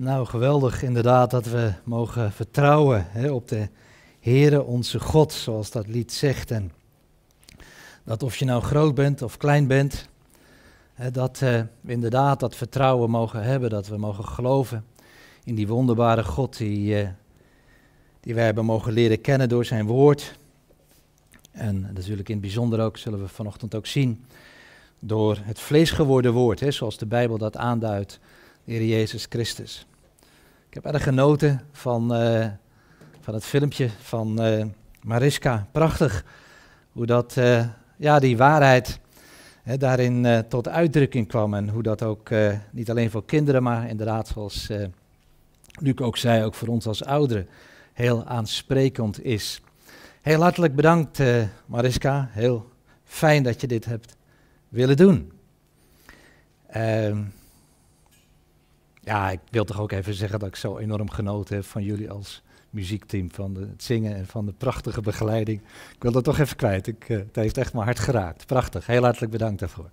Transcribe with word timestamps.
Nou, 0.00 0.26
geweldig 0.26 0.82
inderdaad 0.82 1.30
dat 1.30 1.46
we 1.46 1.72
mogen 1.84 2.32
vertrouwen 2.32 3.06
hè, 3.08 3.30
op 3.30 3.48
de 3.48 3.68
Heere 4.20 4.62
onze 4.62 5.00
God, 5.00 5.32
zoals 5.32 5.70
dat 5.70 5.86
lied 5.86 6.12
zegt. 6.12 6.50
En 6.50 6.72
dat 8.04 8.22
of 8.22 8.36
je 8.36 8.44
nou 8.44 8.62
groot 8.62 8.94
bent 8.94 9.22
of 9.22 9.36
klein 9.36 9.66
bent, 9.66 10.08
hè, 10.94 11.10
dat 11.10 11.40
uh, 11.42 11.60
we 11.80 11.92
inderdaad 11.92 12.40
dat 12.40 12.56
vertrouwen 12.56 13.10
mogen 13.10 13.42
hebben, 13.42 13.70
dat 13.70 13.88
we 13.88 13.96
mogen 13.96 14.24
geloven 14.24 14.84
in 15.44 15.54
die 15.54 15.68
wonderbare 15.68 16.24
God 16.24 16.56
die, 16.56 17.02
uh, 17.02 17.08
die 18.20 18.34
wij 18.34 18.44
hebben 18.44 18.64
mogen 18.64 18.92
leren 18.92 19.20
kennen 19.20 19.48
door 19.48 19.64
zijn 19.64 19.86
woord. 19.86 20.38
En 21.50 21.80
natuurlijk 21.94 22.28
in 22.28 22.34
het 22.34 22.44
bijzonder 22.44 22.80
ook, 22.80 22.96
zullen 22.96 23.20
we 23.20 23.28
vanochtend 23.28 23.74
ook 23.74 23.86
zien, 23.86 24.24
door 24.98 25.38
het 25.42 25.60
vlees 25.60 25.90
geworden 25.90 26.32
woord, 26.32 26.60
hè, 26.60 26.70
zoals 26.70 26.98
de 26.98 27.06
Bijbel 27.06 27.38
dat 27.38 27.56
aanduidt, 27.56 28.20
de 28.64 28.72
Heer 28.72 28.84
Jezus 28.84 29.26
Christus. 29.28 29.84
Ik 30.70 30.76
heb 30.82 30.92
erg 30.94 31.02
genoten 31.02 31.60
van, 31.72 32.22
uh, 32.22 32.46
van 33.20 33.34
het 33.34 33.44
filmpje 33.44 33.88
van 34.00 34.46
uh, 34.46 34.64
Mariska. 35.02 35.66
Prachtig 35.72 36.24
hoe 36.92 37.06
dat, 37.06 37.36
uh, 37.36 37.66
ja, 37.96 38.18
die 38.18 38.36
waarheid 38.36 39.00
hè, 39.62 39.76
daarin 39.76 40.44
tot 40.48 40.68
uitdrukking 40.68 41.28
kwam. 41.28 41.54
En 41.54 41.68
hoe 41.68 41.82
dat 41.82 42.02
ook 42.02 42.30
niet 42.70 42.90
alleen 42.90 43.10
voor 43.10 43.24
kinderen, 43.24 43.62
maar 43.62 43.88
inderdaad, 43.88 44.28
zoals 44.28 44.68
Luc 45.72 45.96
ook 45.96 46.16
zei, 46.16 46.44
ook 46.44 46.54
voor 46.54 46.68
ons 46.68 46.86
als 46.86 47.04
ouderen 47.04 47.48
heel 47.92 48.24
aansprekend 48.24 49.24
is. 49.24 49.60
Heel 50.20 50.40
hartelijk 50.42 50.74
bedankt, 50.74 51.22
Mariska. 51.66 52.28
Heel 52.32 52.68
fijn 53.04 53.42
dat 53.42 53.60
je 53.60 53.66
dit 53.66 53.84
hebt 53.84 54.16
willen 54.68 54.96
doen. 54.96 55.32
Ehm, 56.66 57.22
ja, 59.00 59.30
ik 59.30 59.40
wil 59.50 59.64
toch 59.64 59.80
ook 59.80 59.92
even 59.92 60.14
zeggen 60.14 60.38
dat 60.38 60.48
ik 60.48 60.56
zo 60.56 60.78
enorm 60.78 61.10
genoten 61.10 61.54
heb 61.54 61.64
van 61.64 61.82
jullie 61.82 62.10
als 62.10 62.42
muziekteam. 62.70 63.30
Van 63.32 63.54
het 63.54 63.82
zingen 63.82 64.16
en 64.16 64.26
van 64.26 64.46
de 64.46 64.52
prachtige 64.52 65.00
begeleiding. 65.00 65.60
Ik 65.94 66.02
wil 66.02 66.12
dat 66.12 66.24
toch 66.24 66.38
even 66.38 66.56
kwijt. 66.56 66.86
Ik, 66.86 67.08
uh, 67.08 67.18
het 67.18 67.36
heeft 67.36 67.58
echt 67.58 67.72
mijn 67.72 67.84
hart 67.84 67.98
geraakt. 67.98 68.46
Prachtig. 68.46 68.86
Heel 68.86 69.02
hartelijk 69.02 69.32
bedankt 69.32 69.60
daarvoor. 69.60 69.90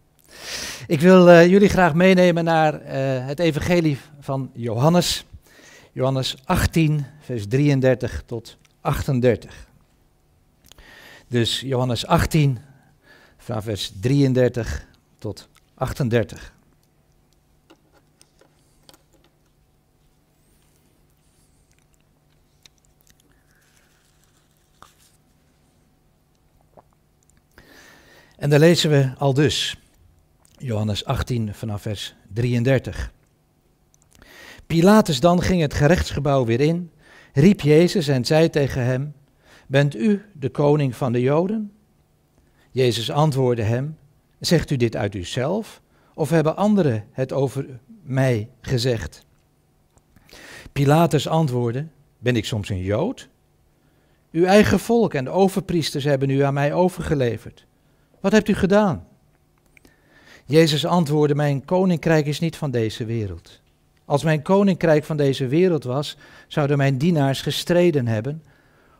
Ik 0.87 0.99
wil 0.99 1.29
uh, 1.29 1.47
jullie 1.47 1.69
graag 1.69 1.93
meenemen 1.93 2.43
naar 2.43 2.73
uh, 2.73 2.89
het 3.25 3.39
evangelie 3.39 3.97
van 4.19 4.51
Johannes. 4.53 5.25
Johannes 5.91 6.35
18, 6.45 7.05
vers 7.19 7.47
33 7.47 8.23
tot 8.25 8.57
38. 8.81 9.67
Dus 11.27 11.59
Johannes 11.59 12.05
18, 12.05 12.57
van 13.37 13.63
vers 13.63 13.91
33 13.99 14.87
tot 15.17 15.47
38. 15.73 16.55
En 28.37 28.49
daar 28.49 28.59
lezen 28.59 28.89
we 28.89 29.11
al 29.17 29.33
dus, 29.33 29.77
Johannes 30.57 31.05
18 31.05 31.53
vanaf 31.53 31.81
vers 31.81 32.15
33. 32.33 33.11
Pilatus 34.67 35.19
dan 35.19 35.41
ging 35.41 35.61
het 35.61 35.73
gerechtsgebouw 35.73 36.45
weer 36.45 36.59
in, 36.61 36.91
riep 37.33 37.61
Jezus 37.61 38.07
en 38.07 38.25
zei 38.25 38.49
tegen 38.49 38.83
hem, 38.83 39.13
Bent 39.67 39.95
u 39.95 40.25
de 40.33 40.49
koning 40.49 40.95
van 40.95 41.11
de 41.11 41.21
Joden? 41.21 41.71
Jezus 42.71 43.11
antwoordde 43.11 43.63
hem, 43.63 43.97
Zegt 44.39 44.71
u 44.71 44.75
dit 44.75 44.95
uit 44.95 45.15
uzelf, 45.15 45.81
of 46.13 46.29
hebben 46.29 46.55
anderen 46.55 47.05
het 47.11 47.33
over 47.33 47.65
mij 48.03 48.49
gezegd? 48.61 49.25
Pilatus 50.71 51.27
antwoordde, 51.27 51.85
Ben 52.19 52.35
ik 52.35 52.45
soms 52.45 52.69
een 52.69 52.81
Jood? 52.81 53.27
Uw 54.31 54.45
eigen 54.45 54.79
volk 54.79 55.13
en 55.13 55.23
de 55.23 55.29
overpriesters 55.29 56.03
hebben 56.03 56.29
u 56.29 56.39
aan 56.39 56.53
mij 56.53 56.73
overgeleverd. 56.73 57.66
Wat 58.19 58.31
hebt 58.31 58.47
u 58.47 58.53
gedaan? 58.53 59.07
Jezus 60.45 60.85
antwoordde: 60.85 61.35
Mijn 61.35 61.65
koninkrijk 61.65 62.25
is 62.25 62.39
niet 62.39 62.55
van 62.55 62.71
deze 62.71 63.05
wereld. 63.05 63.61
Als 64.05 64.23
mijn 64.23 64.41
koninkrijk 64.41 65.03
van 65.03 65.17
deze 65.17 65.47
wereld 65.47 65.83
was, 65.83 66.17
zouden 66.47 66.77
mijn 66.77 66.97
dienaars 66.97 67.41
gestreden 67.41 68.07
hebben, 68.07 68.43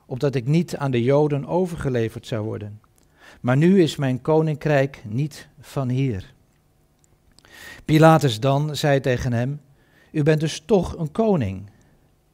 opdat 0.06 0.36
ik 0.36 0.48
niet 0.48 0.78
aan 0.78 0.92
de 0.92 1.04
Joden 1.04 1.46
overgeleverd 1.46 2.28
zou 2.28 2.46
worden. 2.46 2.82
Maar 3.42 3.58
nu 3.58 3.82
is 3.82 3.96
mijn 3.96 4.22
koninkrijk 4.22 5.02
niet 5.06 5.48
van 5.60 5.90
hier. 5.90 6.34
Pilatus 7.86 8.40
dan 8.40 8.76
zei 8.76 9.00
tegen 9.00 9.34
hem: 9.34 9.62
U 10.12 10.24
bent 10.24 10.40
dus 10.40 10.60
toch 10.66 10.98
een 10.98 11.12
koning? 11.12 11.70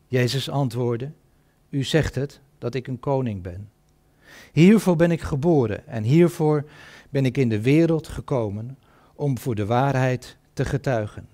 Jezus 0.07 0.49
antwoordde: 0.49 1.11
U 1.69 1.83
zegt 1.83 2.15
het 2.15 2.39
dat 2.57 2.75
ik 2.75 2.87
een 2.87 2.99
koning 2.99 3.41
ben. 3.41 3.69
Hiervoor 4.53 4.95
ben 4.95 5.11
ik 5.11 5.21
geboren 5.21 5.87
en 5.87 6.03
hiervoor 6.03 6.65
ben 7.09 7.25
ik 7.25 7.37
in 7.37 7.49
de 7.49 7.61
wereld 7.61 8.07
gekomen 8.07 8.77
om 9.15 9.37
voor 9.37 9.55
de 9.55 9.65
waarheid 9.65 10.37
te 10.53 10.65
getuigen. 10.65 11.27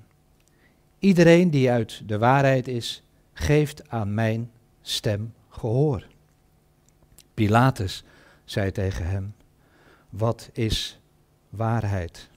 Iedereen 1.00 1.50
die 1.50 1.72
uit 1.72 2.02
de 2.06 2.18
waarheid 2.18 2.68
is, 2.68 3.03
geeft 3.34 3.90
aan 3.90 4.13
mijn 4.13 4.52
stem 4.81 5.34
gehoor. 5.50 6.07
Pilatus 7.34 8.03
zei 8.46 8.72
tegen 8.72 9.06
hem: 9.06 9.34
Wat 10.09 10.50
is 10.53 11.00
waarheid? 11.50 12.30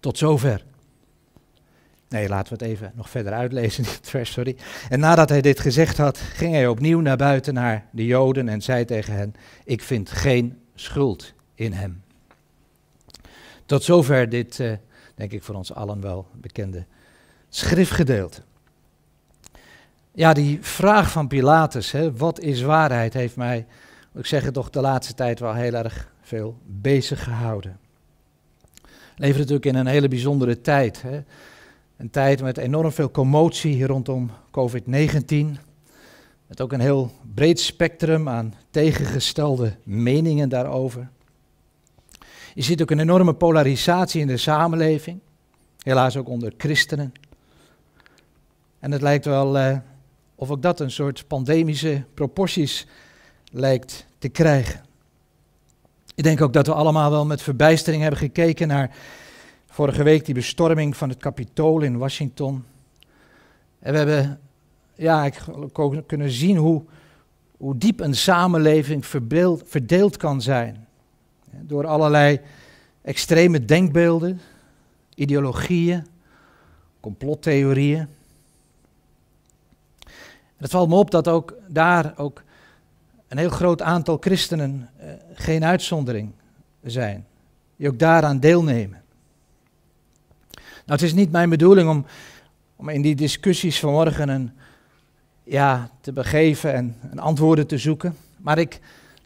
Tot 0.00 0.18
zover. 0.18 0.64
Nee, 2.08 2.28
laten 2.28 2.58
we 2.58 2.64
het 2.64 2.72
even 2.72 2.92
nog 2.94 3.10
verder 3.10 3.32
uitlezen, 3.32 3.84
sorry. 4.26 4.56
En 4.88 5.00
nadat 5.00 5.28
hij 5.28 5.40
dit 5.40 5.60
gezegd 5.60 5.98
had, 5.98 6.18
ging 6.18 6.52
hij 6.52 6.66
opnieuw 6.66 7.00
naar 7.00 7.16
buiten 7.16 7.54
naar 7.54 7.86
de 7.90 8.06
Joden 8.06 8.48
en 8.48 8.62
zei 8.62 8.84
tegen 8.84 9.14
hen, 9.14 9.34
ik 9.64 9.82
vind 9.82 10.10
geen 10.10 10.58
schuld 10.74 11.32
in 11.54 11.72
hem. 11.72 12.02
Tot 13.66 13.82
zover 13.82 14.28
dit, 14.28 14.58
uh, 14.58 14.72
denk 15.14 15.32
ik 15.32 15.42
voor 15.42 15.54
ons 15.54 15.74
allen 15.74 16.00
wel 16.00 16.26
bekende 16.32 16.84
schriftgedeelte. 17.48 18.42
Ja, 20.12 20.32
die 20.32 20.58
vraag 20.60 21.10
van 21.10 21.28
Pilatus, 21.28 21.90
hè, 21.90 22.16
wat 22.16 22.40
is 22.40 22.62
waarheid, 22.62 23.14
heeft 23.14 23.36
mij, 23.36 23.66
ik 24.14 24.26
zeg 24.26 24.44
het 24.44 24.54
toch, 24.54 24.70
de 24.70 24.80
laatste 24.80 25.14
tijd 25.14 25.38
wel 25.38 25.54
heel 25.54 25.74
erg 25.74 26.12
veel 26.20 26.58
bezig 26.66 27.24
gehouden. 27.24 27.78
Leven 29.16 29.38
natuurlijk 29.38 29.66
in 29.66 29.74
een 29.74 29.86
hele 29.86 30.08
bijzondere 30.08 30.60
tijd. 30.60 31.02
Hè. 31.02 31.22
Een 31.96 32.10
tijd 32.10 32.42
met 32.42 32.58
enorm 32.58 32.92
veel 32.92 33.10
commotie 33.10 33.86
rondom 33.86 34.30
COVID-19. 34.50 35.58
Met 36.46 36.60
ook 36.60 36.72
een 36.72 36.80
heel 36.80 37.10
breed 37.34 37.60
spectrum 37.60 38.28
aan 38.28 38.54
tegengestelde 38.70 39.76
meningen 39.82 40.48
daarover. 40.48 41.08
Je 42.54 42.62
ziet 42.62 42.82
ook 42.82 42.90
een 42.90 42.98
enorme 42.98 43.34
polarisatie 43.34 44.20
in 44.20 44.26
de 44.26 44.36
samenleving. 44.36 45.20
Helaas 45.82 46.16
ook 46.16 46.28
onder 46.28 46.52
christenen. 46.56 47.12
En 48.78 48.92
het 48.92 49.02
lijkt 49.02 49.24
wel 49.24 49.56
uh, 49.56 49.76
of 50.34 50.50
ook 50.50 50.62
dat 50.62 50.80
een 50.80 50.90
soort 50.90 51.26
pandemische 51.26 52.04
proporties 52.14 52.86
lijkt 53.52 54.06
te 54.18 54.28
krijgen. 54.28 54.84
Ik 56.14 56.24
denk 56.24 56.40
ook 56.40 56.52
dat 56.52 56.66
we 56.66 56.74
allemaal 56.74 57.10
wel 57.10 57.26
met 57.26 57.42
verbijstering 57.42 58.02
hebben 58.02 58.20
gekeken 58.20 58.68
naar 58.68 58.96
Vorige 59.76 60.02
week 60.02 60.24
die 60.24 60.34
bestorming 60.34 60.96
van 60.96 61.08
het 61.08 61.18
Capitool 61.18 61.80
in 61.80 61.98
Washington. 61.98 62.64
En 63.78 63.92
we 63.92 63.98
hebben 63.98 64.40
ja, 64.94 65.24
ik, 65.24 65.42
kunnen 66.06 66.30
zien 66.30 66.56
hoe, 66.56 66.84
hoe 67.56 67.78
diep 67.78 68.00
een 68.00 68.14
samenleving 68.14 69.06
verdeeld 69.64 70.16
kan 70.16 70.42
zijn. 70.42 70.86
Door 71.50 71.86
allerlei 71.86 72.40
extreme 73.02 73.64
denkbeelden, 73.64 74.40
ideologieën, 75.14 76.06
complottheorieën. 77.00 78.08
Het 80.56 80.70
valt 80.70 80.88
me 80.88 80.94
op 80.94 81.10
dat 81.10 81.28
ook 81.28 81.54
daar 81.68 82.12
ook 82.16 82.42
een 83.28 83.38
heel 83.38 83.50
groot 83.50 83.82
aantal 83.82 84.16
christenen 84.20 84.90
eh, 84.96 85.08
geen 85.34 85.64
uitzondering 85.64 86.32
zijn. 86.82 87.26
Die 87.76 87.88
ook 87.88 87.98
daaraan 87.98 88.40
deelnemen. 88.40 89.04
Nou, 90.86 90.98
het 90.98 91.08
is 91.08 91.14
niet 91.14 91.30
mijn 91.30 91.48
bedoeling 91.48 91.88
om, 91.88 92.06
om 92.76 92.88
in 92.88 93.02
die 93.02 93.14
discussies 93.14 93.80
vanmorgen 93.80 94.28
een, 94.28 94.50
ja, 95.44 95.90
te 96.00 96.12
begeven 96.12 96.74
en, 96.74 96.96
en 97.10 97.18
antwoorden 97.18 97.66
te 97.66 97.78
zoeken. 97.78 98.16
Maar 98.36 98.58
ik, 98.58 98.80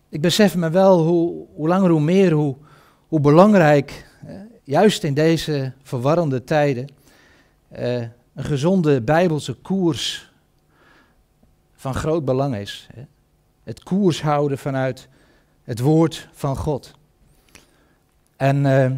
ik 0.09 0.21
besef 0.21 0.57
me 0.57 0.71
wel 0.71 1.03
hoe, 1.03 1.47
hoe 1.55 1.69
langer 1.69 1.91
hoe 1.91 2.01
meer, 2.01 2.33
hoe, 2.33 2.57
hoe 3.09 3.21
belangrijk, 3.21 4.07
eh, 4.27 4.35
juist 4.65 5.05
in 5.05 5.15
deze 5.15 5.73
verwarrende 5.83 6.45
tijden, 6.45 6.89
eh, 7.69 8.01
een 8.35 8.45
gezonde 8.45 9.01
bijbelse 9.01 9.55
koers 9.55 10.33
van 11.75 11.95
groot 11.95 12.25
belang 12.25 12.56
is. 12.56 12.89
Het 13.63 13.83
koers 13.83 14.23
houden 14.23 14.59
vanuit 14.59 15.09
het 15.65 15.81
woord 15.81 16.29
van 16.33 16.56
God. 16.56 16.95
En 18.37 18.65
uh, 18.65 18.91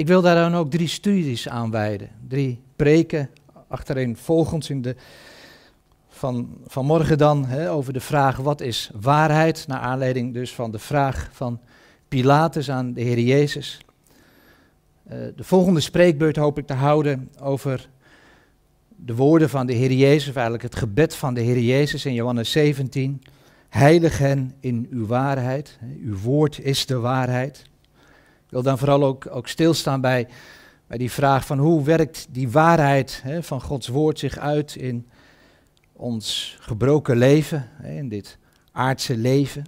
ik 0.00 0.06
wil 0.06 0.22
daar 0.22 0.34
dan 0.34 0.54
ook 0.54 0.70
drie 0.70 0.88
studies 0.88 1.48
aan 1.48 1.70
wijden. 1.70 2.08
Drie 2.28 2.60
preken 2.76 3.30
achterin 3.68 4.16
volgens 4.16 4.70
in 4.70 4.82
de, 4.82 4.96
van, 6.08 6.58
van 6.66 6.86
morgen 6.86 7.18
dan 7.18 7.46
hè, 7.46 7.70
over 7.70 7.92
de 7.92 8.00
vraag 8.00 8.36
wat 8.36 8.60
is 8.60 8.90
waarheid, 9.00 9.64
naar 9.66 9.78
aanleiding 9.78 10.34
dus 10.34 10.54
van 10.54 10.70
de 10.70 10.78
vraag 10.78 11.28
van 11.32 11.60
Pilatus 12.08 12.70
aan 12.70 12.92
de 12.92 13.00
Heer 13.00 13.18
Jezus. 13.18 13.80
Uh, 15.06 15.18
de 15.36 15.44
volgende 15.44 15.80
spreekbeurt 15.80 16.36
hoop 16.36 16.58
ik 16.58 16.66
te 16.66 16.74
houden 16.74 17.30
over 17.40 17.88
de 18.88 19.14
woorden 19.14 19.48
van 19.50 19.66
de 19.66 19.72
Heer 19.72 19.92
Jezus, 19.92 20.28
of 20.28 20.34
eigenlijk 20.34 20.64
het 20.64 20.76
gebed 20.76 21.14
van 21.14 21.34
de 21.34 21.40
Heer 21.40 21.60
Jezus 21.60 22.06
in 22.06 22.14
Johannes 22.14 22.50
17. 22.50 23.22
Heilig 23.68 24.18
hen 24.18 24.54
in 24.60 24.86
uw 24.90 25.06
waarheid. 25.06 25.78
Uw 26.02 26.18
woord 26.18 26.60
is 26.60 26.86
de 26.86 26.98
waarheid. 26.98 27.69
Ik 28.50 28.56
wil 28.56 28.64
dan 28.64 28.78
vooral 28.78 29.04
ook, 29.04 29.26
ook 29.30 29.48
stilstaan 29.48 30.00
bij, 30.00 30.28
bij 30.86 30.98
die 30.98 31.10
vraag 31.10 31.46
van 31.46 31.58
hoe 31.58 31.84
werkt 31.84 32.26
die 32.30 32.50
waarheid 32.50 33.20
hè, 33.24 33.42
van 33.42 33.60
Gods 33.60 33.88
woord 33.88 34.18
zich 34.18 34.38
uit 34.38 34.74
in 34.74 35.06
ons 35.92 36.56
gebroken 36.60 37.16
leven, 37.16 37.68
hè, 37.72 37.92
in 37.92 38.08
dit 38.08 38.38
aardse 38.72 39.16
leven. 39.16 39.64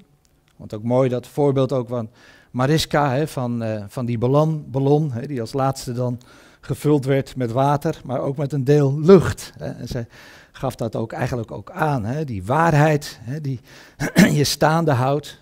Want 0.56 0.74
ook 0.74 0.82
mooi 0.82 1.08
dat 1.08 1.26
voorbeeld 1.26 1.72
ook 1.72 1.88
van 1.88 2.10
Mariska, 2.50 3.10
hè, 3.10 3.28
van, 3.28 3.62
uh, 3.62 3.84
van 3.88 4.06
die 4.06 4.18
ballon, 4.18 4.70
ballon 4.70 5.12
die 5.26 5.40
als 5.40 5.52
laatste 5.52 5.92
dan 5.92 6.20
gevuld 6.60 7.04
werd 7.04 7.36
met 7.36 7.52
water, 7.52 8.00
maar 8.04 8.20
ook 8.20 8.36
met 8.36 8.52
een 8.52 8.64
deel 8.64 9.00
lucht. 9.00 9.52
Hè. 9.58 9.70
En 9.70 9.88
zij 9.88 10.06
gaf 10.52 10.74
dat 10.74 10.96
ook 10.96 11.12
eigenlijk 11.12 11.50
ook 11.50 11.70
aan, 11.70 12.04
hè, 12.04 12.24
die 12.24 12.44
waarheid 12.44 13.20
die 13.42 13.60
je 14.38 14.44
staande 14.44 14.92
houdt. 14.92 15.41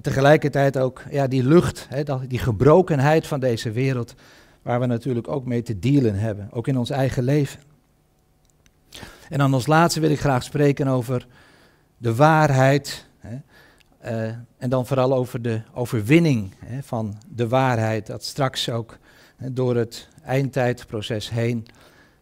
Tegelijkertijd 0.00 0.78
ook 0.78 1.02
ja, 1.10 1.26
die 1.26 1.44
lucht, 1.44 1.86
hè, 1.88 2.02
die 2.26 2.38
gebrokenheid 2.38 3.26
van 3.26 3.40
deze 3.40 3.70
wereld, 3.70 4.14
waar 4.62 4.80
we 4.80 4.86
natuurlijk 4.86 5.28
ook 5.28 5.44
mee 5.44 5.62
te 5.62 5.78
dealen 5.78 6.14
hebben, 6.14 6.48
ook 6.52 6.68
in 6.68 6.78
ons 6.78 6.90
eigen 6.90 7.22
leven. 7.22 7.60
En 9.28 9.38
dan 9.38 9.54
als 9.54 9.66
laatste 9.66 10.00
wil 10.00 10.10
ik 10.10 10.20
graag 10.20 10.42
spreken 10.42 10.88
over 10.88 11.26
de 11.96 12.14
waarheid. 12.14 13.06
Hè, 13.18 13.36
uh, 14.04 14.34
en 14.58 14.70
dan 14.70 14.86
vooral 14.86 15.14
over 15.14 15.42
de 15.42 15.62
overwinning 15.72 16.54
hè, 16.64 16.82
van 16.82 17.14
de 17.28 17.48
waarheid, 17.48 18.06
dat 18.06 18.24
straks 18.24 18.68
ook 18.68 18.98
hè, 19.36 19.52
door 19.52 19.76
het 19.76 20.08
eindtijdproces 20.22 21.30
heen 21.30 21.66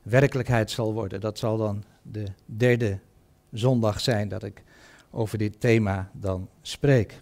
werkelijkheid 0.03 0.71
zal 0.71 0.93
worden. 0.93 1.21
Dat 1.21 1.39
zal 1.39 1.57
dan 1.57 1.85
de 2.03 2.25
derde 2.45 2.99
zondag 3.53 4.01
zijn 4.01 4.29
dat 4.29 4.43
ik 4.43 4.63
over 5.11 5.39
dit 5.39 5.61
thema 5.61 6.11
dan 6.13 6.49
spreek. 6.63 7.21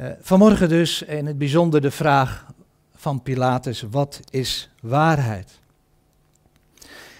Uh, 0.00 0.06
vanmorgen 0.20 0.68
dus 0.68 1.02
in 1.02 1.26
het 1.26 1.38
bijzonder 1.38 1.80
de 1.80 1.90
vraag 1.90 2.46
van 2.94 3.22
Pilatus, 3.22 3.84
wat 3.90 4.20
is 4.30 4.70
waarheid? 4.80 5.60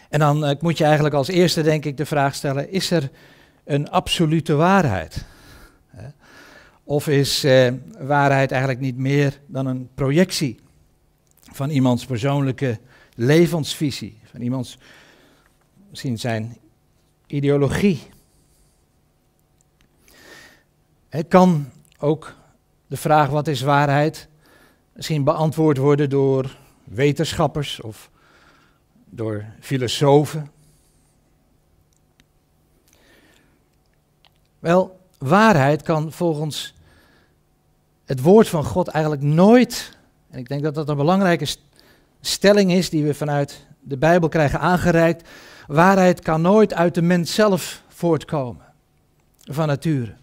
En 0.08 0.19
dan 0.19 0.48
uh, 0.48 0.50
moet 0.60 0.78
je 0.78 0.84
eigenlijk 0.84 1.14
als 1.14 1.28
eerste 1.28 1.62
denk 1.62 1.84
ik 1.84 1.96
de 1.96 2.06
vraag 2.06 2.34
stellen, 2.34 2.70
is 2.70 2.90
er 2.90 3.10
een 3.64 3.90
absolute 3.90 4.54
waarheid? 4.54 5.24
Of 6.84 7.08
is 7.08 7.44
uh, 7.44 7.72
waarheid 7.98 8.50
eigenlijk 8.50 8.80
niet 8.80 8.96
meer 8.96 9.40
dan 9.46 9.66
een 9.66 9.88
projectie 9.94 10.60
van 11.40 11.70
iemands 11.70 12.06
persoonlijke 12.06 12.78
levensvisie, 13.14 14.18
van 14.25 14.40
iemands 14.40 14.78
misschien 15.90 16.18
zijn 16.18 16.56
ideologie? 17.26 18.02
Het 21.08 21.28
kan 21.28 21.70
ook 21.98 22.34
de 22.92 22.98
vraag 22.98 23.28
wat 23.28 23.48
is 23.48 23.60
waarheid 23.60 24.28
misschien 24.92 25.24
beantwoord 25.24 25.76
worden 25.76 26.10
door 26.10 26.56
wetenschappers 26.84 27.80
of 27.80 28.10
door 29.04 29.44
filosofen. 29.60 30.50
Wel, 34.58 35.00
waarheid 35.18 35.82
kan 35.82 36.12
volgens 36.12 36.74
het 38.04 38.20
woord 38.20 38.48
van 38.48 38.64
God 38.64 38.88
eigenlijk 38.88 39.24
nooit, 39.24 39.98
en 40.30 40.38
ik 40.38 40.48
denk 40.48 40.62
dat 40.62 40.74
dat 40.74 40.88
een 40.88 40.96
belangrijke 40.96 41.56
stelling 42.20 42.72
is 42.72 42.90
die 42.90 43.04
we 43.04 43.14
vanuit 43.14 43.66
de 43.80 43.96
Bijbel 43.96 44.28
krijgen 44.28 44.60
aangereikt, 44.60 45.28
waarheid 45.66 46.20
kan 46.20 46.40
nooit 46.40 46.74
uit 46.74 46.94
de 46.94 47.02
mens 47.02 47.34
zelf 47.34 47.82
voortkomen, 47.88 48.64
van 49.40 49.66
nature. 49.66 50.20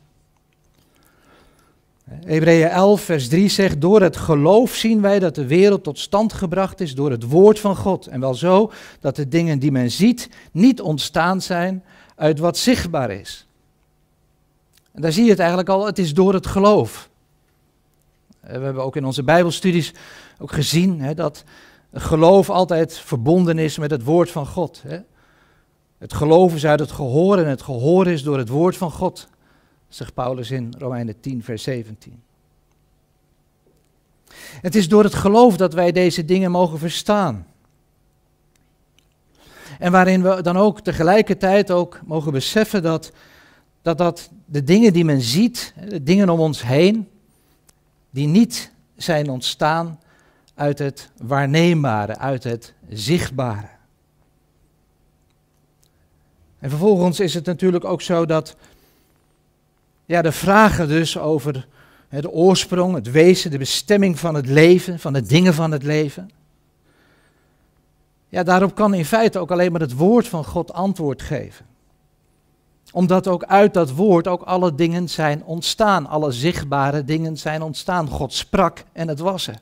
Hebreeën 2.09 2.67
11, 2.67 3.01
vers 3.01 3.27
3 3.27 3.49
zegt, 3.49 3.81
door 3.81 4.01
het 4.01 4.17
geloof 4.17 4.75
zien 4.75 5.01
wij 5.01 5.19
dat 5.19 5.35
de 5.35 5.45
wereld 5.45 5.83
tot 5.83 5.99
stand 5.99 6.33
gebracht 6.33 6.81
is 6.81 6.95
door 6.95 7.11
het 7.11 7.23
woord 7.23 7.59
van 7.59 7.75
God. 7.75 8.07
En 8.07 8.19
wel 8.19 8.33
zo 8.33 8.71
dat 8.99 9.15
de 9.15 9.27
dingen 9.27 9.59
die 9.59 9.71
men 9.71 9.91
ziet 9.91 10.29
niet 10.51 10.81
ontstaan 10.81 11.41
zijn 11.41 11.83
uit 12.15 12.39
wat 12.39 12.57
zichtbaar 12.57 13.11
is. 13.11 13.47
En 14.91 15.01
daar 15.01 15.11
zie 15.11 15.23
je 15.23 15.29
het 15.29 15.39
eigenlijk 15.39 15.69
al, 15.69 15.85
het 15.85 15.99
is 15.99 16.13
door 16.13 16.33
het 16.33 16.47
geloof. 16.47 17.09
Eh, 18.39 18.57
we 18.57 18.63
hebben 18.63 18.83
ook 18.83 18.95
in 18.95 19.05
onze 19.05 19.23
Bijbelstudies 19.23 19.93
ook 20.39 20.51
gezien 20.51 21.01
hè, 21.01 21.13
dat 21.13 21.43
geloof 21.93 22.49
altijd 22.49 22.97
verbonden 22.97 23.57
is 23.57 23.77
met 23.77 23.91
het 23.91 24.03
woord 24.03 24.31
van 24.31 24.47
God. 24.47 24.83
Hè. 24.87 24.99
Het 25.97 26.13
geloof 26.13 26.55
is 26.55 26.65
uit 26.65 26.79
het 26.79 26.91
gehoor 26.91 27.37
en 27.37 27.47
het 27.47 27.61
gehoor 27.61 28.07
is 28.07 28.23
door 28.23 28.37
het 28.37 28.49
woord 28.49 28.77
van 28.77 28.91
God, 28.91 29.27
zegt 29.89 30.13
Paulus 30.13 30.51
in 30.51 30.73
Romeinen 30.77 31.19
10, 31.19 31.43
vers 31.43 31.63
17. 31.63 32.21
Het 34.61 34.75
is 34.75 34.87
door 34.87 35.03
het 35.03 35.13
geloof 35.13 35.57
dat 35.57 35.73
wij 35.73 35.91
deze 35.91 36.25
dingen 36.25 36.51
mogen 36.51 36.79
verstaan. 36.79 37.47
En 39.79 39.91
waarin 39.91 40.23
we 40.23 40.41
dan 40.41 40.57
ook 40.57 40.81
tegelijkertijd 40.81 41.71
ook 41.71 41.99
mogen 42.05 42.31
beseffen 42.31 42.81
dat 42.81 43.11
dat, 43.81 43.97
dat 43.97 44.29
de 44.45 44.63
dingen 44.63 44.93
die 44.93 45.05
men 45.05 45.21
ziet, 45.21 45.73
de 45.87 46.03
dingen 46.03 46.29
om 46.29 46.39
ons 46.39 46.63
heen, 46.63 47.09
die 48.09 48.27
niet 48.27 48.71
zijn 48.95 49.29
ontstaan 49.29 49.99
uit 50.55 50.79
het 50.79 51.09
waarneembare, 51.17 52.17
uit 52.17 52.43
het 52.43 52.73
zichtbare. 52.89 53.69
En 56.59 56.69
vervolgens 56.69 57.19
is 57.19 57.33
het 57.33 57.45
natuurlijk 57.45 57.85
ook 57.85 58.01
zo 58.01 58.25
dat 58.25 58.55
ja, 60.09 60.21
de 60.21 60.31
vragen 60.31 60.87
dus 60.87 61.17
over 61.17 61.67
de 62.09 62.31
oorsprong, 62.31 62.95
het 62.95 63.11
wezen, 63.11 63.51
de 63.51 63.57
bestemming 63.57 64.19
van 64.19 64.35
het 64.35 64.47
leven, 64.47 64.99
van 64.99 65.13
de 65.13 65.21
dingen 65.21 65.53
van 65.53 65.71
het 65.71 65.83
leven. 65.83 66.29
Ja, 68.29 68.43
daarop 68.43 68.75
kan 68.75 68.93
in 68.93 69.05
feite 69.05 69.39
ook 69.39 69.51
alleen 69.51 69.71
maar 69.71 69.81
het 69.81 69.95
woord 69.95 70.27
van 70.27 70.45
God 70.45 70.73
antwoord 70.73 71.21
geven 71.21 71.67
omdat 72.91 73.27
ook 73.27 73.43
uit 73.43 73.73
dat 73.73 73.91
woord 73.91 74.27
ook 74.27 74.41
alle 74.41 74.75
dingen 74.75 75.09
zijn 75.09 75.43
ontstaan. 75.43 76.07
Alle 76.07 76.31
zichtbare 76.31 77.03
dingen 77.03 77.37
zijn 77.37 77.61
ontstaan. 77.61 78.07
God 78.07 78.33
sprak 78.33 78.83
en 78.91 79.07
het 79.07 79.19
was 79.19 79.47
er. 79.47 79.59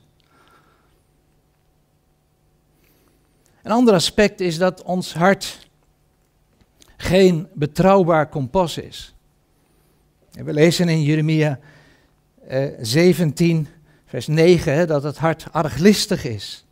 Een 3.62 3.70
ander 3.70 3.94
aspect 3.94 4.40
is 4.40 4.58
dat 4.58 4.82
ons 4.82 5.14
hart 5.14 5.68
geen 6.96 7.48
betrouwbaar 7.54 8.28
kompas 8.28 8.78
is. 8.78 9.14
We 10.30 10.52
lezen 10.52 10.88
in 10.88 11.02
Jeremia 11.02 11.58
eh, 12.46 12.64
17, 12.80 13.68
vers 14.06 14.26
9, 14.26 14.74
hè, 14.74 14.86
dat 14.86 15.02
het 15.02 15.18
hart 15.18 15.46
arglistig 15.52 16.24
is. 16.24 16.66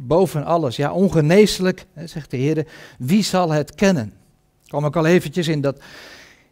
Boven 0.00 0.44
alles, 0.44 0.76
ja, 0.76 0.92
ongeneeslijk, 0.92 1.86
hè, 1.92 2.06
zegt 2.06 2.30
de 2.30 2.36
Heer, 2.36 2.66
wie 2.98 3.22
zal 3.22 3.50
het 3.50 3.74
kennen? 3.74 4.12
kwam 4.66 4.84
ook 4.84 4.96
al 4.96 5.06
eventjes 5.06 5.48
in, 5.48 5.60
dat, 5.60 5.78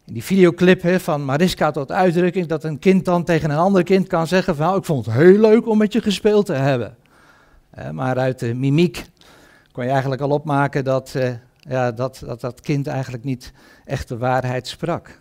in 0.04 0.12
die 0.12 0.24
videoclip 0.24 0.82
hè, 0.82 1.00
van 1.00 1.24
Mariska 1.24 1.70
tot 1.70 1.92
uitdrukking, 1.92 2.46
dat 2.46 2.64
een 2.64 2.78
kind 2.78 3.04
dan 3.04 3.24
tegen 3.24 3.50
een 3.50 3.56
ander 3.56 3.82
kind 3.82 4.06
kan 4.06 4.26
zeggen 4.26 4.56
nou, 4.58 4.78
ik 4.78 4.84
vond 4.84 5.06
het 5.06 5.14
heel 5.14 5.38
leuk 5.38 5.68
om 5.68 5.78
met 5.78 5.92
je 5.92 6.02
gespeeld 6.02 6.46
te 6.46 6.52
hebben. 6.52 6.96
maar 7.92 8.18
uit 8.18 8.38
de 8.38 8.54
mimiek 8.54 9.04
kon 9.72 9.84
je 9.84 9.90
eigenlijk 9.90 10.22
al 10.22 10.30
opmaken 10.30 10.84
dat, 10.84 11.12
uh, 11.16 11.30
ja, 11.56 11.92
dat, 11.92 12.22
dat 12.24 12.40
dat 12.40 12.60
kind 12.60 12.86
eigenlijk 12.86 13.24
niet 13.24 13.52
echt 13.84 14.08
de 14.08 14.18
waarheid 14.18 14.68
sprak. 14.68 15.19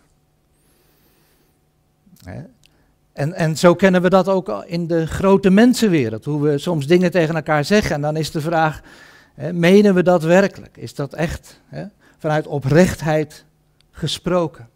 En, 3.12 3.34
en 3.34 3.56
zo 3.56 3.74
kennen 3.74 4.02
we 4.02 4.10
dat 4.10 4.28
ook 4.28 4.64
in 4.66 4.86
de 4.86 5.06
grote 5.06 5.50
mensenwereld, 5.50 6.24
hoe 6.24 6.42
we 6.42 6.58
soms 6.58 6.86
dingen 6.86 7.10
tegen 7.10 7.34
elkaar 7.34 7.64
zeggen 7.64 7.94
en 7.94 8.00
dan 8.00 8.16
is 8.16 8.30
de 8.30 8.40
vraag, 8.40 8.80
menen 9.52 9.94
we 9.94 10.02
dat 10.02 10.22
werkelijk? 10.22 10.76
Is 10.76 10.94
dat 10.94 11.14
echt? 11.14 11.60
vanuit 12.20 12.46
oprechtheid 12.46 13.44
gesproken. 13.90 14.68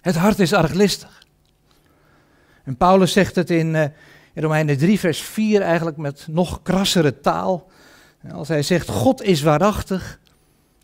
Het 0.00 0.16
hart 0.16 0.38
is 0.38 0.52
arglistig. 0.52 1.22
En 2.64 2.76
Paulus 2.76 3.12
zegt 3.12 3.34
het 3.34 3.50
in, 3.50 3.74
uh, 3.74 3.82
in 4.32 4.42
Romeinen 4.42 4.78
3, 4.78 4.98
vers 4.98 5.20
4 5.20 5.62
eigenlijk 5.62 5.96
met 5.96 6.26
nog 6.28 6.62
krassere 6.62 7.20
taal. 7.20 7.70
Als 8.32 8.48
hij 8.48 8.62
zegt, 8.62 8.88
God 8.88 9.22
is 9.22 9.42
waarachtig, 9.42 10.20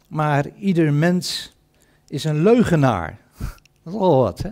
maar 0.09 0.49
ieder 0.59 0.93
mens 0.93 1.55
is 2.09 2.25
een 2.25 2.43
leugenaar. 2.43 3.19
Dat 3.83 3.95
is 3.95 4.01
al 4.01 4.17
wat, 4.17 4.43
hè? 4.43 4.51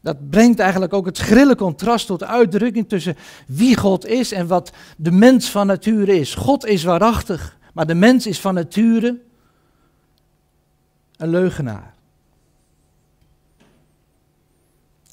Dat 0.00 0.30
brengt 0.30 0.58
eigenlijk 0.58 0.92
ook 0.92 1.06
het 1.06 1.16
schrille 1.16 1.56
contrast 1.56 2.06
tot 2.06 2.24
uitdrukking 2.24 2.88
tussen 2.88 3.16
wie 3.46 3.76
God 3.76 4.06
is 4.06 4.32
en 4.32 4.46
wat 4.46 4.72
de 4.96 5.10
mens 5.10 5.50
van 5.50 5.66
nature 5.66 6.18
is. 6.18 6.34
God 6.34 6.66
is 6.66 6.84
waarachtig, 6.84 7.58
Maar 7.72 7.86
de 7.86 7.94
mens 7.94 8.26
is 8.26 8.40
van 8.40 8.54
nature 8.54 9.18
een 11.16 11.28
leugenaar. 11.28 11.94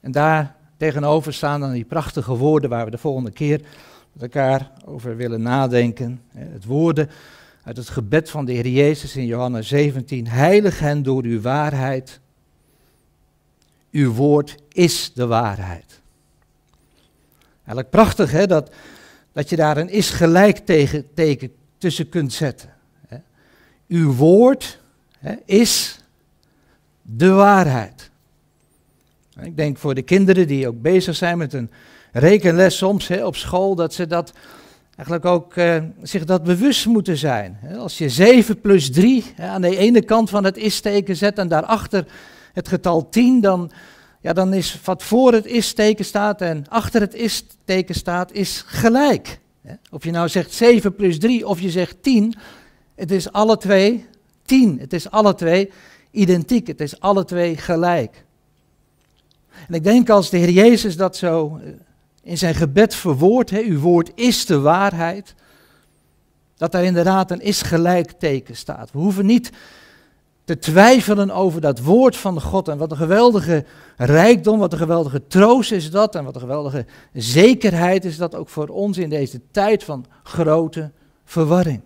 En 0.02 0.12
daar 0.12 0.56
tegenover 0.78 1.34
staan 1.34 1.60
dan 1.60 1.72
die 1.72 1.86
prachtige 1.86 2.36
woorden 2.36 2.70
waar 2.70 2.86
we 2.86 2.92
de 2.92 2.98
volgende 2.98 3.32
keer 3.32 3.62
met 4.14 4.22
elkaar 4.22 4.72
over 4.86 5.16
willen 5.16 5.42
nadenken. 5.42 6.22
Het 6.34 6.66
woorden 6.66 7.10
uit 7.64 7.78
het 7.78 7.90
gebed 7.90 8.30
van 8.30 8.46
de 8.46 8.52
Heer 8.52 8.68
Jezus 8.68 9.16
in 9.16 9.26
Johannes 9.26 9.68
17. 9.68 10.28
Heilig 10.28 10.80
hen 10.80 11.04
door 11.04 11.24
uw 11.24 11.42
waarheid. 11.42 12.20
Uw 13.98 14.14
woord 14.14 14.56
is 14.72 15.12
de 15.14 15.26
waarheid. 15.26 16.02
Eigenlijk 17.56 17.90
prachtig 17.90 18.32
hè, 18.32 18.48
dat, 18.48 18.72
dat 19.32 19.50
je 19.50 19.56
daar 19.56 19.78
een 19.78 19.90
is 19.90 20.10
gelijk 20.10 20.58
tegen, 20.58 21.14
teken 21.14 21.52
tussen 21.78 22.10
kunt 22.10 22.34
zetten. 22.34 22.74
Hè. 23.08 23.18
Uw 23.88 24.14
woord 24.14 24.80
hè, 25.20 25.36
is 25.46 26.00
de 27.02 27.30
waarheid. 27.30 28.10
Ik 29.42 29.58
denk 29.58 29.78
voor 29.78 29.96
de 29.96 30.02
kinderen 30.02 30.48
die 30.48 30.68
ook 30.68 30.82
bezig 30.82 31.16
zijn 31.16 31.38
met 31.38 31.54
een 31.54 31.72
rekenles 32.12 32.78
soms 32.78 33.08
hè, 33.08 33.26
op 33.26 33.36
school, 33.36 33.76
dat 33.76 33.94
ze 33.94 34.08
dat 34.08 34.34
eigenlijk 34.96 35.26
ook 35.26 35.56
uh, 35.56 35.84
zich 36.02 36.26
dat 36.26 36.44
bewust 36.44 36.86
moeten 36.86 37.18
zijn. 37.18 37.60
Als 37.78 37.98
je 37.98 38.10
7 38.10 38.62
plus 38.62 38.92
3 38.92 39.34
aan 39.38 39.62
de 39.62 39.78
ene 39.78 40.02
kant 40.02 40.30
van 40.30 40.44
het 40.44 40.58
is-teken 40.58 41.16
zet 41.16 41.38
en 41.38 41.48
daarachter 41.48 42.06
het 42.58 42.68
getal 42.68 43.10
10, 43.10 43.42
dan, 43.42 43.72
ja, 44.22 44.34
dan 44.34 44.54
is 44.54 44.80
wat 44.84 45.04
voor 45.04 45.34
het 45.34 45.46
is-teken 45.46 46.06
staat 46.06 46.42
en 46.42 46.66
achter 46.70 47.02
het 47.02 47.14
is-teken 47.14 47.96
staat, 47.96 48.32
is 48.32 48.64
gelijk. 48.66 49.40
Of 49.92 50.04
je 50.04 50.12
nou 50.12 50.30
zegt 50.30 50.54
7 50.54 50.96
plus 50.96 51.20
3 51.20 51.48
of 51.48 51.60
je 51.60 51.70
zegt 51.70 52.04
10, 52.04 52.34
het 52.96 53.12
is 53.12 53.32
alle 53.32 53.58
twee 53.58 54.06
10. 54.48 54.80
Het 54.80 54.94
is 54.94 55.12
alle 55.12 55.36
twee 55.36 55.72
identiek. 56.12 56.68
Het 56.68 56.82
is 56.82 57.00
alle 57.00 57.26
twee 57.26 57.58
gelijk. 57.58 58.26
En 59.68 59.74
ik 59.74 59.84
denk 59.84 60.10
als 60.10 60.30
de 60.30 60.38
Heer 60.38 60.50
Jezus 60.50 60.98
dat 60.98 61.16
zo 61.16 61.60
eh, 61.64 61.70
in 62.24 62.38
zijn 62.38 62.56
gebed 62.56 62.96
verwoordt, 62.96 63.52
uw 63.52 63.80
woord 63.80 64.12
is 64.16 64.46
de 64.46 64.60
waarheid, 64.60 65.36
dat 66.58 66.72
daar 66.72 66.84
inderdaad 66.84 67.32
een 67.32 67.42
is 67.42 67.62
gelijk 67.62 68.12
teken 68.12 68.56
staat. 68.56 68.92
We 68.92 68.98
hoeven 68.98 69.26
niet 69.26 69.52
te 70.48 70.60
twijfelen 70.60 71.32
over 71.32 71.62
dat 71.62 71.80
woord 71.80 72.18
van 72.18 72.42
God 72.42 72.68
en 72.68 72.78
wat 72.78 72.92
een 72.92 72.98
geweldige 72.98 73.66
rijkdom, 73.98 74.60
wat 74.60 74.72
een 74.72 74.78
geweldige 74.78 75.28
troost 75.28 75.72
is 75.72 75.92
dat 75.92 76.16
en 76.16 76.24
wat 76.24 76.36
een 76.36 76.42
geweldige 76.42 76.86
zekerheid 77.14 78.06
is 78.06 78.18
dat 78.18 78.36
ook 78.36 78.50
voor 78.50 78.68
ons 78.68 78.98
in 78.98 79.10
deze 79.10 79.42
tijd 79.52 79.84
van 79.84 80.06
grote 80.24 80.92
verwarring. 81.26 81.82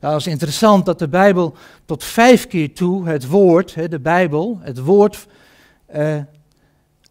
Nou, 0.00 0.14
het 0.14 0.26
is 0.26 0.32
interessant 0.32 0.86
dat 0.86 0.98
de 0.98 1.08
Bijbel 1.08 1.54
tot 1.84 2.04
vijf 2.04 2.46
keer 2.46 2.74
toe 2.74 3.08
het 3.08 3.26
woord, 3.26 3.90
de 3.90 4.00
Bijbel, 4.00 4.58
het 4.60 4.78
woord 4.78 5.26
uh, 5.94 6.16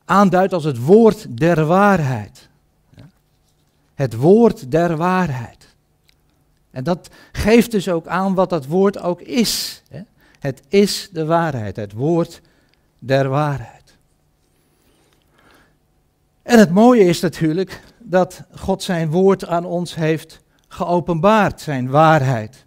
aanduidt 0.06 0.54
als 0.54 0.64
het 0.64 0.84
woord 0.84 1.38
der 1.38 1.66
waarheid. 1.66 2.50
Het 3.94 4.16
woord 4.16 4.72
der 4.72 4.98
waarheid. 4.98 5.59
En 6.72 6.84
dat 6.84 7.10
geeft 7.32 7.72
dus 7.72 7.90
ook 7.90 8.08
aan 8.08 8.36
wat 8.36 8.50
dat 8.50 8.66
woord 8.66 9.00
ook 9.00 9.22
is. 9.22 9.84
Het 10.40 10.62
is 10.68 11.10
de 11.12 11.26
waarheid, 11.26 11.76
het 11.76 11.94
woord 11.94 12.42
der 13.00 13.30
waarheid. 13.30 13.98
En 16.42 16.60
het 16.60 16.72
mooie 16.72 17.04
is 17.04 17.20
natuurlijk 17.20 17.82
dat 17.98 18.44
God 18.56 18.84
zijn 18.84 19.10
woord 19.10 19.48
aan 19.48 19.66
ons 19.66 19.96
heeft 19.96 20.42
geopenbaard, 20.68 21.62
zijn 21.62 21.90
waarheid. 21.90 22.66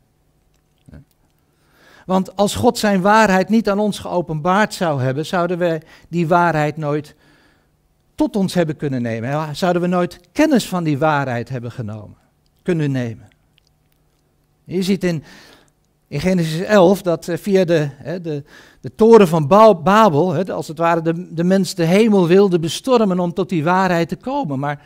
Want 2.06 2.36
als 2.36 2.54
God 2.54 2.78
zijn 2.78 3.00
waarheid 3.00 3.48
niet 3.48 3.68
aan 3.68 3.78
ons 3.78 3.98
geopenbaard 3.98 4.74
zou 4.74 5.02
hebben, 5.02 5.26
zouden 5.26 5.58
we 5.58 5.80
die 6.08 6.28
waarheid 6.28 6.76
nooit 6.76 7.14
tot 8.14 8.36
ons 8.36 8.54
hebben 8.54 8.76
kunnen 8.76 9.02
nemen. 9.02 9.56
Zouden 9.56 9.82
we 9.82 9.88
nooit 9.88 10.20
kennis 10.32 10.68
van 10.68 10.84
die 10.84 10.98
waarheid 10.98 11.48
hebben 11.48 11.72
genomen, 11.72 12.16
kunnen 12.62 12.90
nemen. 12.90 13.31
Je 14.64 14.82
ziet 14.82 15.04
in, 15.04 15.24
Genesis 16.08 16.60
11 16.60 17.02
dat 17.02 17.28
eh, 17.28 17.36
via 17.36 17.64
de, 17.64 17.88
de, 18.22 18.42
de 18.80 18.94
toren 18.94 19.28
van 19.28 19.46
Babel, 19.82 20.50
als 20.50 20.68
het 20.68 20.78
ware 20.78 21.02
de, 21.02 21.34
de 21.34 21.44
mens 21.44 21.74
de 21.74 21.84
hemel 21.84 22.26
wilde 22.26 22.58
bestormen 22.58 23.18
om 23.18 23.32
tot 23.32 23.48
die 23.48 23.64
waarheid 23.64 24.08
te 24.08 24.16
komen. 24.16 24.58
Maar, 24.58 24.82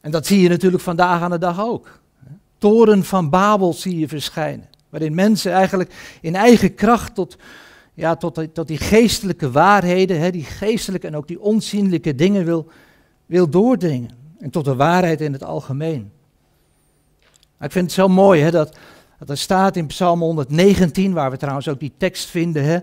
en 0.00 0.10
dat 0.10 0.26
zie 0.26 0.40
je 0.40 0.48
natuurlijk 0.48 0.82
vandaag 0.82 1.20
aan 1.20 1.30
de 1.30 1.38
dag 1.38 1.60
ook. 1.60 2.00
Toren 2.58 3.04
van 3.04 3.30
Babel 3.30 3.72
zie 3.72 3.98
je 3.98 4.08
verschijnen. 4.08 4.68
Waarin 4.88 5.14
mensen 5.14 5.52
eigenlijk 5.52 6.18
in 6.20 6.34
eigen 6.34 6.74
kracht 6.74 7.14
tot, 7.14 7.36
ja, 7.94 8.16
tot, 8.16 8.54
tot 8.54 8.68
die 8.68 8.78
geestelijke 8.78 9.50
waarheden, 9.50 10.20
hè, 10.20 10.30
die 10.30 10.44
geestelijke 10.44 11.06
en 11.06 11.16
ook 11.16 11.28
die 11.28 11.40
onzienlijke 11.40 12.14
dingen 12.14 12.44
wil, 12.44 12.68
wil 13.26 13.48
doordringen. 13.48 14.10
En 14.38 14.50
tot 14.50 14.64
de 14.64 14.74
waarheid 14.74 15.20
in 15.20 15.32
het 15.32 15.44
algemeen. 15.44 16.10
Ik 17.60 17.72
vind 17.72 17.84
het 17.84 17.94
zo 17.94 18.08
mooi 18.08 18.42
hè, 18.42 18.50
dat, 18.50 18.76
dat 19.18 19.30
er 19.30 19.38
staat 19.38 19.76
in 19.76 19.86
Psalm 19.86 20.20
119, 20.20 21.12
waar 21.12 21.30
we 21.30 21.36
trouwens 21.36 21.68
ook 21.68 21.80
die 21.80 21.92
tekst 21.96 22.28
vinden, 22.28 22.64
hè, 22.64 22.78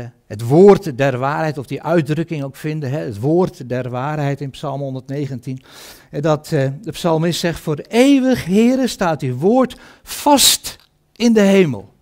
uh, 0.00 0.06
het 0.26 0.42
woord 0.42 0.98
der 0.98 1.18
waarheid, 1.18 1.58
of 1.58 1.66
die 1.66 1.82
uitdrukking 1.82 2.42
ook 2.42 2.56
vinden, 2.56 2.90
hè, 2.90 2.98
het 2.98 3.20
woord 3.20 3.68
der 3.68 3.90
waarheid 3.90 4.40
in 4.40 4.50
Psalm 4.50 4.80
119. 4.80 5.62
Dat 6.10 6.50
uh, 6.52 6.68
de 6.82 6.90
psalmist 6.90 7.40
zegt, 7.40 7.60
voor 7.60 7.76
eeuwig, 7.76 8.44
Heere, 8.44 8.86
staat 8.86 9.22
uw 9.22 9.36
woord 9.36 9.76
vast 10.02 10.76
in 11.12 11.32
de 11.32 11.40
hemel. 11.40 11.94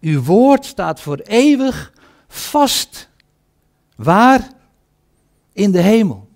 Uw 0.00 0.22
woord 0.22 0.64
staat 0.64 1.00
voor 1.00 1.16
eeuwig 1.16 1.92
vast. 2.28 3.08
Waar? 3.96 4.48
In 5.52 5.70
de 5.70 5.80
hemel. 5.80 6.28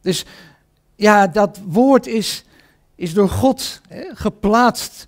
Dus 0.00 0.24
ja, 1.02 1.26
dat 1.26 1.60
woord 1.66 2.06
is, 2.06 2.44
is 2.94 3.14
door 3.14 3.28
God 3.28 3.80
hè, 3.88 4.04
geplaatst 4.12 5.06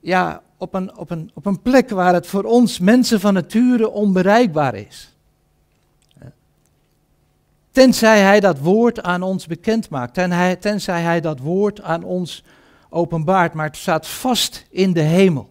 ja, 0.00 0.42
op, 0.56 0.74
een, 0.74 0.96
op, 0.96 1.10
een, 1.10 1.30
op 1.34 1.46
een 1.46 1.62
plek 1.62 1.90
waar 1.90 2.14
het 2.14 2.26
voor 2.26 2.44
ons 2.44 2.78
mensen 2.78 3.20
van 3.20 3.34
nature 3.34 3.90
onbereikbaar 3.90 4.74
is. 4.74 5.16
Tenzij 7.70 8.20
hij 8.20 8.40
dat 8.40 8.58
woord 8.58 9.02
aan 9.02 9.22
ons 9.22 9.46
bekend 9.46 9.88
maakt, 9.88 10.14
tenzij 10.60 11.02
hij 11.02 11.20
dat 11.20 11.38
woord 11.38 11.82
aan 11.82 12.02
ons 12.02 12.44
openbaart, 12.88 13.52
maar 13.52 13.66
het 13.66 13.76
staat 13.76 14.06
vast 14.06 14.66
in 14.70 14.92
de 14.92 15.00
hemel. 15.00 15.50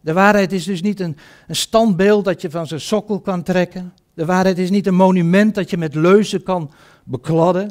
De 0.00 0.12
waarheid 0.12 0.52
is 0.52 0.64
dus 0.64 0.82
niet 0.82 1.00
een, 1.00 1.16
een 1.46 1.56
standbeeld 1.56 2.24
dat 2.24 2.40
je 2.40 2.50
van 2.50 2.66
zijn 2.66 2.80
sokkel 2.80 3.20
kan 3.20 3.42
trekken. 3.42 3.92
De 4.14 4.24
waarheid 4.24 4.58
is 4.58 4.70
niet 4.70 4.86
een 4.86 4.94
monument 4.94 5.54
dat 5.54 5.70
je 5.70 5.76
met 5.76 5.94
leuzen 5.94 6.42
kan 6.42 6.70
bekladden. 7.06 7.70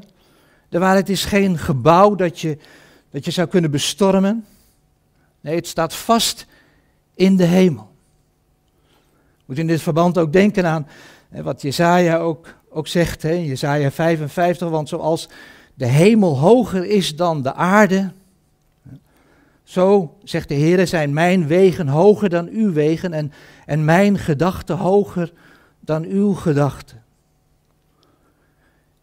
De 0.70 0.80
waarheid 0.80 1.10
is 1.10 1.26
geen 1.26 1.58
gebouw 1.58 2.16
dat 2.16 2.40
je, 2.40 2.58
dat 3.10 3.26
je 3.26 3.32
zou 3.32 3.48
kunnen 3.48 3.72
bestormen. 3.72 4.46
Nee, 5.42 5.56
het 5.56 5.68
staat 5.68 5.96
vast 5.96 6.46
in 7.14 7.36
de 7.36 7.44
hemel. 7.44 7.94
Moet 9.46 9.58
in 9.58 9.68
dit 9.68 9.82
verband 9.82 10.18
ook 10.18 10.34
denken 10.34 10.66
aan 10.66 10.88
wat 11.30 11.62
Jezaja 11.62 12.18
ook, 12.18 12.54
ook 12.70 12.88
zegt, 12.88 13.22
hè, 13.22 13.32
Jezaja 13.32 13.92
55, 13.92 14.70
want 14.70 14.90
zoals 14.90 15.30
de 15.74 15.86
hemel 15.86 16.38
hoger 16.38 16.86
is 16.86 17.16
dan 17.16 17.42
de 17.42 17.54
aarde, 17.54 18.12
zo, 19.64 20.18
zegt 20.24 20.48
de 20.48 20.54
Heer, 20.54 20.88
zijn 20.88 21.14
mijn 21.14 21.48
wegen 21.48 21.88
hoger 21.88 22.30
dan 22.30 22.48
uw 22.48 22.74
wegen 22.74 23.14
en, 23.14 23.32
en 23.66 23.86
mijn 23.86 24.18
gedachten 24.18 24.78
hoger 24.78 25.34
dan 25.80 26.04
uw 26.04 26.34
gedachten. 26.34 27.04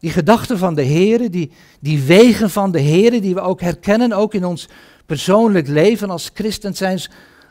Die 0.03 0.11
gedachten 0.11 0.59
van 0.59 0.75
de 0.75 0.83
Heer, 0.83 1.31
die, 1.31 1.51
die 1.81 2.03
wegen 2.03 2.51
van 2.51 2.73
de 2.73 2.81
Heer, 2.81 3.21
die 3.21 3.35
we 3.35 3.41
ook 3.41 3.61
herkennen, 3.61 4.13
ook 4.13 4.35
in 4.35 4.45
ons 4.45 4.69
persoonlijk 5.07 5.69
leven 5.69 6.11
als 6.11 6.31
christen, 6.35 6.75
zijn 6.75 7.01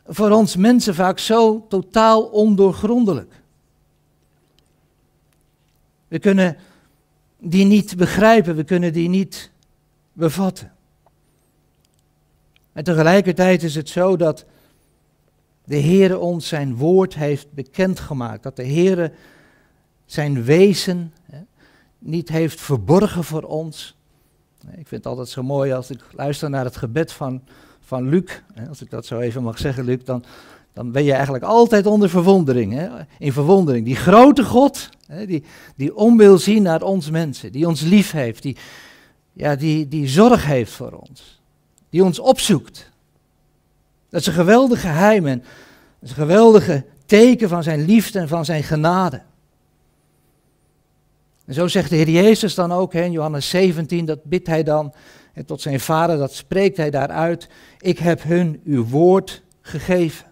voor 0.05 0.29
ons 0.29 0.55
mensen 0.55 0.95
vaak 0.95 1.19
zo 1.19 1.65
totaal 1.69 2.23
ondoorgrondelijk. 2.23 3.33
We 6.07 6.19
kunnen 6.19 6.57
die 7.39 7.65
niet 7.65 7.97
begrijpen, 7.97 8.55
we 8.55 8.63
kunnen 8.63 8.93
die 8.93 9.09
niet 9.09 9.51
bevatten. 10.13 10.71
En 12.73 12.83
tegelijkertijd 12.83 13.63
is 13.63 13.75
het 13.75 13.89
zo 13.89 14.15
dat 14.15 14.45
de 15.63 15.77
Heer 15.77 16.19
ons 16.19 16.47
zijn 16.47 16.75
woord 16.75 17.15
heeft 17.15 17.53
bekendgemaakt. 17.53 18.43
Dat 18.43 18.55
de 18.55 18.63
Heer 18.63 19.11
zijn 20.05 20.43
wezen 20.43 21.13
niet 22.01 22.29
heeft 22.29 22.61
verborgen 22.61 23.23
voor 23.23 23.43
ons. 23.43 23.95
Ik 24.61 24.87
vind 24.87 24.89
het 24.89 25.05
altijd 25.05 25.29
zo 25.29 25.43
mooi 25.43 25.71
als 25.71 25.89
ik 25.89 25.99
luister 26.11 26.49
naar 26.49 26.65
het 26.65 26.77
gebed 26.77 27.11
van, 27.11 27.41
van 27.79 28.09
Luc. 28.09 28.41
Als 28.69 28.81
ik 28.81 28.89
dat 28.89 29.05
zo 29.05 29.19
even 29.19 29.43
mag 29.43 29.57
zeggen, 29.57 29.83
Luc, 29.83 30.03
dan, 30.03 30.23
dan 30.73 30.91
ben 30.91 31.03
je 31.03 31.13
eigenlijk 31.13 31.43
altijd 31.43 31.85
onder 31.85 32.09
verwondering. 32.09 32.73
Hè, 32.73 32.87
in 33.19 33.33
verwondering. 33.33 33.85
Die 33.85 33.95
grote 33.95 34.43
God, 34.43 34.89
hè, 35.07 35.25
die, 35.25 35.43
die 35.75 35.95
om 35.95 36.17
wil 36.17 36.37
zien 36.37 36.63
naar 36.63 36.81
ons 36.81 37.09
mensen, 37.09 37.51
die 37.51 37.67
ons 37.67 37.81
lief 37.81 38.11
heeft, 38.11 38.41
die, 38.41 38.57
ja, 39.33 39.55
die, 39.55 39.87
die 39.87 40.07
zorg 40.07 40.45
heeft 40.45 40.71
voor 40.71 40.91
ons. 40.91 41.41
Die 41.89 42.03
ons 42.03 42.19
opzoekt. 42.19 42.89
Dat 44.09 44.21
is 44.21 44.27
een 44.27 44.33
geweldig 44.33 44.81
geheim 44.81 45.27
en 45.27 45.39
dat 45.39 45.47
is 45.99 46.09
een 46.09 46.15
geweldige 46.15 46.85
teken 47.05 47.49
van 47.49 47.63
zijn 47.63 47.85
liefde 47.85 48.19
en 48.19 48.27
van 48.27 48.45
zijn 48.45 48.63
genade. 48.63 49.21
En 51.51 51.57
zo 51.57 51.67
zegt 51.67 51.89
de 51.89 51.95
Heer 51.95 52.09
Jezus 52.09 52.55
dan 52.55 52.71
ook 52.71 52.93
in 52.93 53.11
Johannes 53.11 53.49
17, 53.49 54.05
dat 54.05 54.23
bidt 54.23 54.47
hij 54.47 54.63
dan 54.63 54.93
en 55.33 55.45
tot 55.45 55.61
zijn 55.61 55.79
vader, 55.79 56.17
dat 56.17 56.33
spreekt 56.33 56.77
hij 56.77 56.89
daaruit. 56.89 57.49
Ik 57.79 57.99
heb 57.99 58.23
hun 58.23 58.61
uw 58.65 58.85
woord 58.85 59.41
gegeven. 59.61 60.25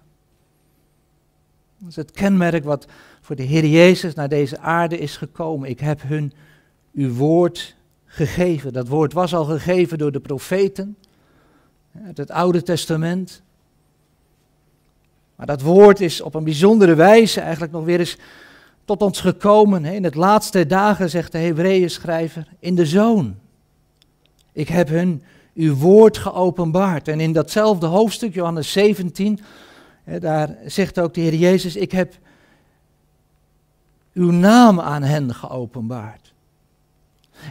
Dat 1.78 1.90
is 1.90 1.96
het 1.96 2.12
kenmerk 2.12 2.64
wat 2.64 2.88
voor 3.22 3.36
de 3.36 3.44
Heer 3.44 3.66
Jezus 3.66 4.14
naar 4.14 4.30
deze 4.30 4.60
aarde 4.60 4.98
is 4.98 5.18
gekomen. 5.18 5.70
Ik 5.70 5.80
heb 5.80 6.02
hun 6.02 6.34
uw 6.94 7.14
woord 7.14 7.76
gegeven. 8.06 8.74
Dat 8.74 8.88
woord 8.88 9.14
was 9.14 9.34
al 9.34 9.46
gegeven 9.46 9.98
door 9.98 10.12
de 10.12 10.20
profeten 10.20 10.98
uit 12.06 12.18
het 12.18 12.32
Oude 12.32 12.64
Testament. 12.64 13.42
Maar 15.36 15.48
dat 15.48 15.62
woord 15.62 16.02
is 16.02 16.22
op 16.22 16.34
een 16.36 16.44
bijzondere 16.44 16.96
wijze 16.96 17.42
eigenlijk 17.42 17.72
nog 17.72 17.84
weer 17.84 18.00
eens 18.00 18.18
tot 18.90 19.02
ons 19.02 19.20
gekomen. 19.20 19.86
In 19.86 20.04
het 20.04 20.16
laatste 20.16 20.66
dagen, 20.66 21.10
zegt 21.10 21.32
de 21.32 21.38
Hebreeën 21.38 21.90
schrijver, 21.90 22.48
in 22.60 22.76
de 22.76 22.86
Zoon. 22.86 23.36
Ik 24.54 24.68
heb 24.68 24.90
hun 24.90 25.24
uw 25.54 25.76
woord 25.76 26.18
geopenbaard. 26.18 27.08
En 27.08 27.20
in 27.20 27.34
datzelfde 27.34 27.86
hoofdstuk, 27.86 28.34
Johannes 28.34 28.72
17, 28.72 29.40
daar 30.20 30.58
zegt 30.66 31.00
ook 31.00 31.14
de 31.14 31.22
Heer 31.22 31.36
Jezus, 31.36 31.76
ik 31.76 31.92
heb 31.92 32.14
uw 34.14 34.32
naam 34.32 34.80
aan 34.80 35.04
hen 35.04 35.34
geopenbaard. 35.34 36.34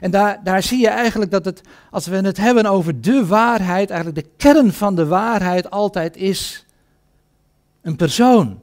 En 0.00 0.10
daar, 0.10 0.40
daar 0.44 0.62
zie 0.62 0.80
je 0.80 0.88
eigenlijk 0.88 1.30
dat 1.30 1.44
het, 1.44 1.60
als 1.90 2.06
we 2.06 2.16
het 2.16 2.36
hebben 2.36 2.66
over 2.66 3.00
de 3.00 3.26
waarheid, 3.26 3.90
eigenlijk 3.90 4.24
de 4.24 4.30
kern 4.36 4.72
van 4.72 4.94
de 4.94 5.06
waarheid 5.06 5.70
altijd 5.70 6.16
is 6.16 6.66
een 7.82 7.96
persoon. 7.96 8.60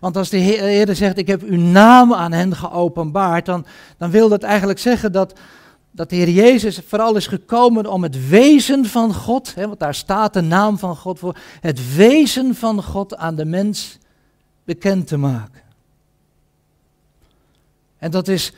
Want 0.00 0.16
als 0.16 0.28
de 0.28 0.36
Heer 0.36 0.94
zegt, 0.94 1.18
ik 1.18 1.26
heb 1.26 1.42
uw 1.42 1.60
naam 1.60 2.14
aan 2.14 2.32
hen 2.32 2.56
geopenbaard, 2.56 3.46
dan, 3.46 3.66
dan 3.96 4.10
wil 4.10 4.28
dat 4.28 4.42
eigenlijk 4.42 4.78
zeggen 4.78 5.12
dat, 5.12 5.38
dat 5.90 6.10
de 6.10 6.16
Heer 6.16 6.30
Jezus 6.30 6.80
vooral 6.86 7.16
is 7.16 7.26
gekomen 7.26 7.86
om 7.86 8.02
het 8.02 8.28
wezen 8.28 8.84
van 8.84 9.14
God, 9.14 9.54
hè, 9.54 9.66
want 9.66 9.78
daar 9.78 9.94
staat 9.94 10.34
de 10.34 10.40
naam 10.40 10.78
van 10.78 10.96
God 10.96 11.18
voor, 11.18 11.36
het 11.60 11.94
wezen 11.96 12.54
van 12.54 12.82
God 12.82 13.16
aan 13.16 13.34
de 13.34 13.44
mens 13.44 13.98
bekend 14.64 15.06
te 15.06 15.16
maken. 15.16 15.62
En 17.98 18.10
dat 18.10 18.28
is 18.28 18.52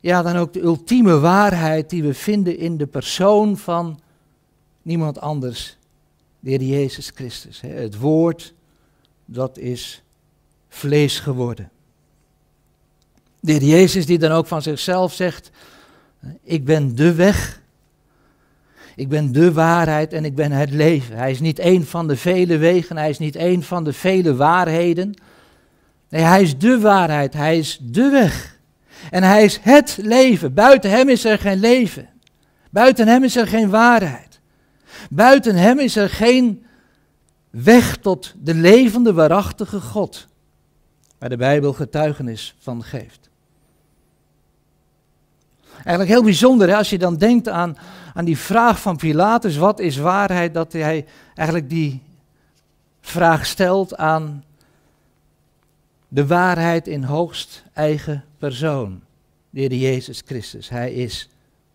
ja, 0.00 0.22
dan 0.22 0.36
ook 0.36 0.52
de 0.52 0.62
ultieme 0.62 1.18
waarheid 1.18 1.90
die 1.90 2.02
we 2.02 2.14
vinden 2.14 2.58
in 2.58 2.76
de 2.76 2.86
persoon 2.86 3.56
van 3.56 4.00
niemand 4.82 5.20
anders, 5.20 5.76
de 6.40 6.50
Heer 6.50 6.62
Jezus 6.62 7.10
Christus. 7.14 7.60
Hè. 7.60 7.68
Het 7.68 7.98
woord, 7.98 8.54
dat 9.32 9.58
is 9.58 10.02
vlees 10.68 11.18
geworden. 11.18 11.70
De 13.40 13.52
Heer 13.52 13.62
Jezus 13.62 14.06
die 14.06 14.18
dan 14.18 14.30
ook 14.30 14.46
van 14.46 14.62
zichzelf 14.62 15.12
zegt, 15.12 15.50
ik 16.42 16.64
ben 16.64 16.94
de 16.94 17.14
weg. 17.14 17.60
Ik 18.96 19.08
ben 19.08 19.32
de 19.32 19.52
waarheid 19.52 20.12
en 20.12 20.24
ik 20.24 20.34
ben 20.34 20.52
het 20.52 20.70
leven. 20.70 21.16
Hij 21.16 21.30
is 21.30 21.40
niet 21.40 21.58
één 21.58 21.86
van 21.86 22.08
de 22.08 22.16
vele 22.16 22.56
wegen, 22.56 22.96
hij 22.96 23.10
is 23.10 23.18
niet 23.18 23.36
één 23.36 23.62
van 23.62 23.84
de 23.84 23.92
vele 23.92 24.34
waarheden. 24.34 25.14
Nee, 26.08 26.22
hij 26.22 26.42
is 26.42 26.58
de 26.58 26.80
waarheid, 26.80 27.32
hij 27.32 27.58
is 27.58 27.78
de 27.82 28.10
weg. 28.10 28.58
En 29.10 29.22
hij 29.22 29.44
is 29.44 29.58
het 29.62 29.98
leven. 30.02 30.54
Buiten 30.54 30.90
hem 30.90 31.08
is 31.08 31.24
er 31.24 31.38
geen 31.38 31.60
leven. 31.60 32.08
Buiten 32.70 33.08
hem 33.08 33.24
is 33.24 33.36
er 33.36 33.46
geen 33.46 33.70
waarheid. 33.70 34.40
Buiten 35.10 35.56
hem 35.56 35.78
is 35.78 35.96
er 35.96 36.10
geen 36.10 36.64
weg 37.52 37.96
tot 37.96 38.34
de 38.38 38.54
levende, 38.54 39.12
waarachtige 39.12 39.80
God. 39.80 40.26
Waar 41.18 41.28
de 41.28 41.36
Bijbel 41.36 41.72
getuigenis 41.72 42.54
van 42.58 42.82
geeft. 42.82 43.30
Eigenlijk 45.74 46.08
heel 46.08 46.22
bijzonder 46.22 46.68
hè, 46.68 46.76
als 46.76 46.90
je 46.90 46.98
dan 46.98 47.16
denkt 47.16 47.48
aan, 47.48 47.76
aan 48.14 48.24
die 48.24 48.38
vraag 48.38 48.80
van 48.80 48.96
Pilatus, 48.96 49.56
wat 49.56 49.80
is 49.80 49.96
waarheid, 49.96 50.54
dat 50.54 50.72
hij 50.72 51.06
eigenlijk 51.34 51.70
die 51.70 52.02
vraag 53.00 53.46
stelt 53.46 53.96
aan 53.96 54.44
de 56.08 56.26
waarheid 56.26 56.86
in 56.86 57.02
hoogst 57.02 57.64
eigen 57.72 58.24
persoon, 58.38 59.02
de 59.50 59.60
Heer 59.60 59.74
Jezus 59.74 60.22
Christus. 60.26 60.68
Hij 60.68 60.92
is 60.92 61.28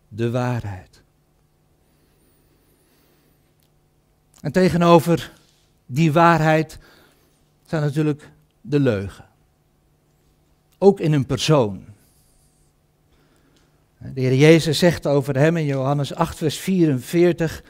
de 0.08 0.30
waarheid. 0.30 1.02
En 4.40 4.52
tegenover 4.52 5.32
die 5.90 6.12
waarheid 6.12 6.78
staat 7.66 7.80
natuurlijk 7.80 8.30
de 8.60 8.80
leugen. 8.80 9.24
Ook 10.78 11.00
in 11.00 11.12
een 11.12 11.26
persoon. 11.26 11.84
De 13.98 14.20
Heer 14.20 14.34
Jezus 14.34 14.78
zegt 14.78 15.06
over 15.06 15.36
hem 15.36 15.56
in 15.56 15.64
Johannes 15.64 16.14
8, 16.14 16.36
vers 16.36 16.56
44. 16.56 17.62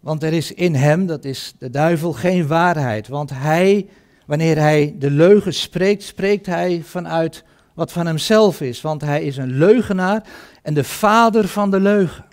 Want 0.00 0.22
er 0.22 0.32
is 0.32 0.52
in 0.52 0.74
hem, 0.74 1.06
dat 1.06 1.24
is 1.24 1.54
de 1.58 1.70
duivel, 1.70 2.12
geen 2.12 2.46
waarheid. 2.46 3.08
Want 3.08 3.30
hij, 3.30 3.88
wanneer 4.26 4.58
hij 4.58 4.94
de 4.98 5.10
leugen 5.10 5.54
spreekt, 5.54 6.02
spreekt 6.02 6.46
hij 6.46 6.82
vanuit 6.84 7.44
wat 7.74 7.92
van 7.92 8.06
hemzelf 8.06 8.60
is. 8.60 8.80
Want 8.80 9.00
hij 9.00 9.22
is 9.22 9.36
een 9.36 9.58
leugenaar 9.58 10.28
en 10.62 10.74
de 10.74 10.84
vader 10.84 11.48
van 11.48 11.70
de 11.70 11.80
leugen. 11.80 12.24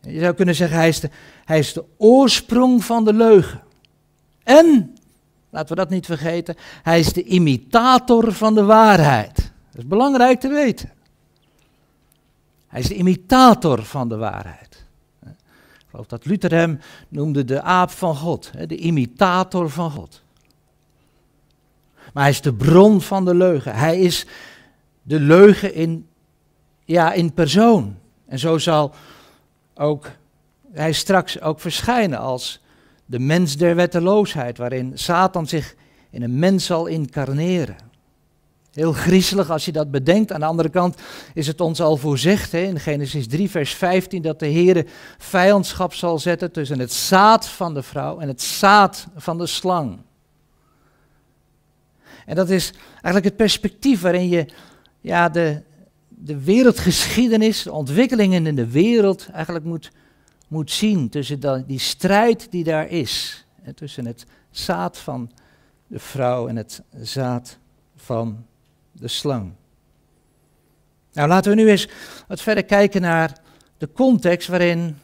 Je 0.00 0.20
zou 0.20 0.34
kunnen 0.34 0.54
zeggen, 0.54 0.78
hij 0.78 0.88
is 0.88 1.00
de, 1.00 1.10
hij 1.44 1.58
is 1.58 1.72
de 1.72 1.84
oorsprong 1.96 2.84
van 2.84 3.04
de 3.04 3.12
leugen. 3.12 3.62
En, 4.42 4.96
laten 5.50 5.68
we 5.68 5.74
dat 5.74 5.90
niet 5.90 6.06
vergeten, 6.06 6.56
hij 6.82 6.98
is 6.98 7.12
de 7.12 7.24
imitator 7.24 8.32
van 8.32 8.54
de 8.54 8.64
waarheid. 8.64 9.36
Dat 9.70 9.82
is 9.82 9.86
belangrijk 9.86 10.40
te 10.40 10.48
weten. 10.48 10.92
Hij 12.66 12.80
is 12.80 12.88
de 12.88 12.94
imitator 12.94 13.84
van 13.84 14.08
de 14.08 14.16
waarheid. 14.16 14.84
Ik 15.20 15.96
geloof 15.96 16.06
dat 16.06 16.24
Luther 16.24 16.52
hem 16.52 16.80
noemde 17.08 17.44
de 17.44 17.62
aap 17.62 17.90
van 17.90 18.16
God, 18.16 18.50
de 18.66 18.76
imitator 18.76 19.70
van 19.70 19.90
God. 19.90 20.22
Maar 22.12 22.22
hij 22.22 22.32
is 22.32 22.40
de 22.40 22.54
bron 22.54 23.00
van 23.00 23.24
de 23.24 23.34
leugen. 23.34 23.74
Hij 23.74 24.00
is 24.00 24.26
de 25.02 25.20
leugen 25.20 25.74
in, 25.74 26.06
ja, 26.84 27.12
in 27.12 27.32
persoon. 27.32 27.96
En 28.26 28.38
zo 28.38 28.58
zal 28.58 28.94
ook 29.80 30.10
hij 30.72 30.92
straks 30.92 31.40
ook 31.40 31.60
verschijnen 31.60 32.18
als 32.18 32.60
de 33.06 33.18
mens 33.18 33.56
der 33.56 33.76
wetteloosheid, 33.76 34.58
waarin 34.58 34.92
Satan 34.94 35.46
zich 35.46 35.74
in 36.10 36.22
een 36.22 36.38
mens 36.38 36.64
zal 36.66 36.86
incarneren. 36.86 37.76
Heel 38.72 38.92
griezelig 38.92 39.50
als 39.50 39.64
je 39.64 39.72
dat 39.72 39.90
bedenkt. 39.90 40.32
Aan 40.32 40.40
de 40.40 40.46
andere 40.46 40.68
kant 40.68 41.00
is 41.34 41.46
het 41.46 41.60
ons 41.60 41.80
al 41.80 41.96
voorzegd 41.96 42.52
in 42.52 42.80
Genesis 42.80 43.26
3, 43.26 43.50
vers 43.50 43.74
15, 43.74 44.22
dat 44.22 44.38
de 44.38 44.46
Heer 44.46 44.86
vijandschap 45.18 45.94
zal 45.94 46.18
zetten 46.18 46.52
tussen 46.52 46.78
het 46.78 46.92
zaad 46.92 47.48
van 47.48 47.74
de 47.74 47.82
vrouw 47.82 48.18
en 48.18 48.28
het 48.28 48.42
zaad 48.42 49.06
van 49.16 49.38
de 49.38 49.46
slang. 49.46 49.98
En 52.26 52.34
dat 52.34 52.50
is 52.50 52.72
eigenlijk 52.92 53.24
het 53.24 53.36
perspectief 53.36 54.00
waarin 54.00 54.28
je 54.28 54.46
ja, 55.00 55.28
de, 55.28 55.62
de 56.24 56.40
wereldgeschiedenis, 56.40 57.62
de 57.62 57.72
ontwikkelingen 57.72 58.46
in 58.46 58.54
de 58.54 58.70
wereld 58.70 59.28
eigenlijk 59.32 59.64
moet, 59.64 59.90
moet 60.48 60.70
zien. 60.70 61.08
Tussen 61.08 61.64
die 61.66 61.78
strijd 61.78 62.50
die 62.50 62.64
daar 62.64 62.88
is. 62.88 63.44
Hè, 63.62 63.72
tussen 63.72 64.06
het 64.06 64.26
zaad 64.50 64.98
van 64.98 65.30
de 65.86 65.98
vrouw 65.98 66.48
en 66.48 66.56
het 66.56 66.82
zaad 67.02 67.58
van 67.96 68.44
de 68.92 69.08
slang. 69.08 69.52
Nou, 71.12 71.28
laten 71.28 71.50
we 71.50 71.56
nu 71.56 71.68
eens 71.70 71.88
wat 72.28 72.40
verder 72.40 72.64
kijken 72.64 73.00
naar 73.00 73.38
de 73.78 73.92
context 73.92 74.48
waarin 74.48 74.96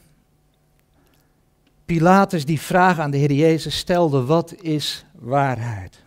Pilatus 1.85 2.45
die 2.45 2.61
vraag 2.61 2.99
aan 2.99 3.11
de 3.11 3.17
Heer 3.17 3.31
Jezus 3.31 3.77
stelde: 3.77 4.23
wat 4.23 4.55
is 4.61 5.05
waarheid? 5.13 6.03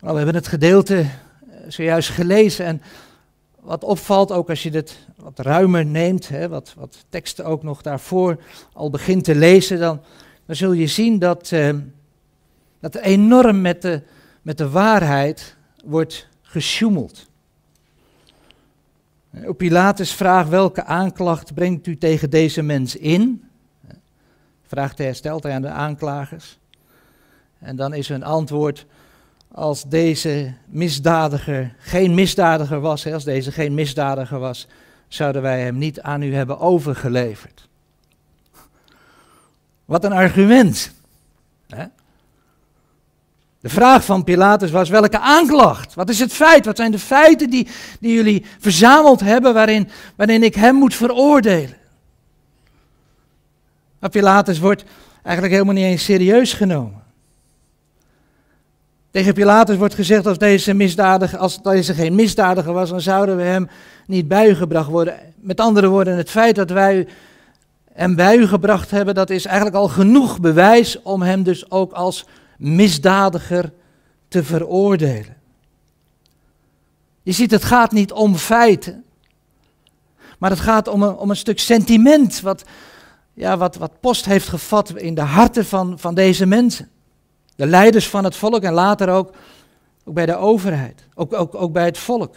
Nou, 0.00 0.12
we 0.12 0.16
hebben 0.16 0.34
het 0.34 0.48
gedeelte 0.48 1.06
zojuist 1.68 2.08
gelezen 2.08 2.64
en 2.64 2.82
wat 3.60 3.84
opvalt, 3.84 4.32
ook 4.32 4.48
als 4.48 4.62
je 4.62 4.70
het 4.70 4.98
wat 5.16 5.38
ruimer 5.38 5.86
neemt, 5.86 6.28
hè, 6.28 6.48
wat, 6.48 6.74
wat 6.76 7.04
teksten 7.08 7.44
ook 7.44 7.62
nog 7.62 7.82
daarvoor 7.82 8.38
al 8.72 8.90
begint 8.90 9.24
te 9.24 9.34
lezen, 9.34 9.78
dan, 9.78 10.00
dan 10.46 10.56
zul 10.56 10.72
je 10.72 10.86
zien 10.86 11.18
dat, 11.18 11.52
eh, 11.52 11.74
dat 12.80 12.94
er 12.94 13.02
enorm 13.02 13.60
met 13.60 13.82
de, 13.82 14.02
met 14.42 14.58
de 14.58 14.70
waarheid 14.70 15.56
wordt 15.84 16.28
gesjoemeld. 16.42 17.26
Op 19.46 19.58
Pilatus 19.58 20.12
vraagt 20.12 20.48
welke 20.48 20.84
aanklacht 20.84 21.54
brengt 21.54 21.86
u 21.86 21.98
tegen 21.98 22.30
deze 22.30 22.62
mens 22.62 22.96
in? 22.96 23.44
Vraagt 24.66 24.98
hij, 24.98 25.14
stelt 25.14 25.42
hij 25.42 25.52
aan 25.52 25.62
de 25.62 25.68
aanklagers. 25.68 26.58
En 27.58 27.76
dan 27.76 27.94
is 27.94 28.08
een 28.08 28.24
antwoord, 28.24 28.86
als 29.54 29.84
deze 29.84 30.52
misdadiger 30.66 31.74
geen 31.78 32.14
misdadiger 32.14 32.80
was, 32.80 33.04
hè, 33.04 33.12
als 33.14 33.24
deze 33.24 33.52
geen 33.52 33.74
misdadiger 33.74 34.38
was, 34.38 34.66
zouden 35.08 35.42
wij 35.42 35.60
hem 35.60 35.78
niet 35.78 36.00
aan 36.00 36.22
u 36.22 36.34
hebben 36.34 36.60
overgeleverd. 36.60 37.68
Wat 39.84 40.04
een 40.04 40.12
argument. 40.12 40.92
Hè? 41.68 41.84
De 43.60 43.68
vraag 43.68 44.04
van 44.04 44.24
Pilatus 44.24 44.70
was: 44.70 44.88
welke 44.88 45.18
aanklacht? 45.18 45.94
Wat 45.94 46.08
is 46.08 46.18
het 46.18 46.32
feit? 46.32 46.64
Wat 46.64 46.76
zijn 46.76 46.90
de 46.90 46.98
feiten 46.98 47.50
die, 47.50 47.68
die 48.00 48.14
jullie 48.14 48.46
verzameld 48.58 49.20
hebben 49.20 49.54
waarin, 49.54 49.88
waarin 50.16 50.42
ik 50.42 50.54
hem 50.54 50.74
moet 50.74 50.94
veroordelen? 50.94 51.76
Maar 53.98 54.10
Pilatus 54.10 54.58
wordt 54.58 54.84
eigenlijk 55.22 55.54
helemaal 55.54 55.74
niet 55.74 55.84
eens 55.84 56.04
serieus 56.04 56.52
genomen. 56.52 57.03
Tegen 59.14 59.34
Pilatus 59.34 59.76
wordt 59.76 59.94
gezegd: 59.94 60.26
als 60.26 60.38
deze, 60.38 60.74
misdadiger, 60.74 61.38
als 61.38 61.62
deze 61.62 61.94
geen 61.94 62.14
misdadiger 62.14 62.72
was, 62.72 62.90
dan 62.90 63.00
zouden 63.00 63.36
we 63.36 63.42
hem 63.42 63.68
niet 64.06 64.28
bijgebracht 64.28 64.88
worden. 64.88 65.14
Met 65.36 65.60
andere 65.60 65.88
woorden, 65.88 66.16
het 66.16 66.30
feit 66.30 66.54
dat 66.54 66.70
wij 66.70 67.08
hem 67.92 68.14
bijgebracht 68.14 68.90
hebben, 68.90 69.14
dat 69.14 69.30
is 69.30 69.44
eigenlijk 69.44 69.76
al 69.76 69.88
genoeg 69.88 70.40
bewijs 70.40 71.02
om 71.02 71.22
hem 71.22 71.42
dus 71.42 71.70
ook 71.70 71.92
als 71.92 72.26
misdadiger 72.58 73.72
te 74.28 74.44
veroordelen. 74.44 75.36
Je 77.22 77.32
ziet, 77.32 77.50
het 77.50 77.64
gaat 77.64 77.92
niet 77.92 78.12
om 78.12 78.36
feiten, 78.36 79.04
maar 80.38 80.50
het 80.50 80.60
gaat 80.60 80.88
om 80.88 81.02
een, 81.02 81.16
om 81.16 81.30
een 81.30 81.36
stuk 81.36 81.58
sentiment 81.58 82.40
wat, 82.40 82.64
ja, 83.34 83.56
wat, 83.56 83.76
wat 83.76 84.00
post 84.00 84.24
heeft 84.24 84.48
gevat 84.48 84.96
in 84.96 85.14
de 85.14 85.20
harten 85.20 85.64
van, 85.64 85.98
van 85.98 86.14
deze 86.14 86.46
mensen. 86.46 86.88
De 87.56 87.66
leiders 87.66 88.08
van 88.08 88.24
het 88.24 88.36
volk 88.36 88.62
en 88.62 88.72
later 88.72 89.08
ook, 89.08 89.32
ook 90.04 90.14
bij 90.14 90.26
de 90.26 90.36
overheid, 90.36 91.06
ook, 91.14 91.32
ook, 91.32 91.54
ook 91.54 91.72
bij 91.72 91.84
het 91.84 91.98
volk. 91.98 92.36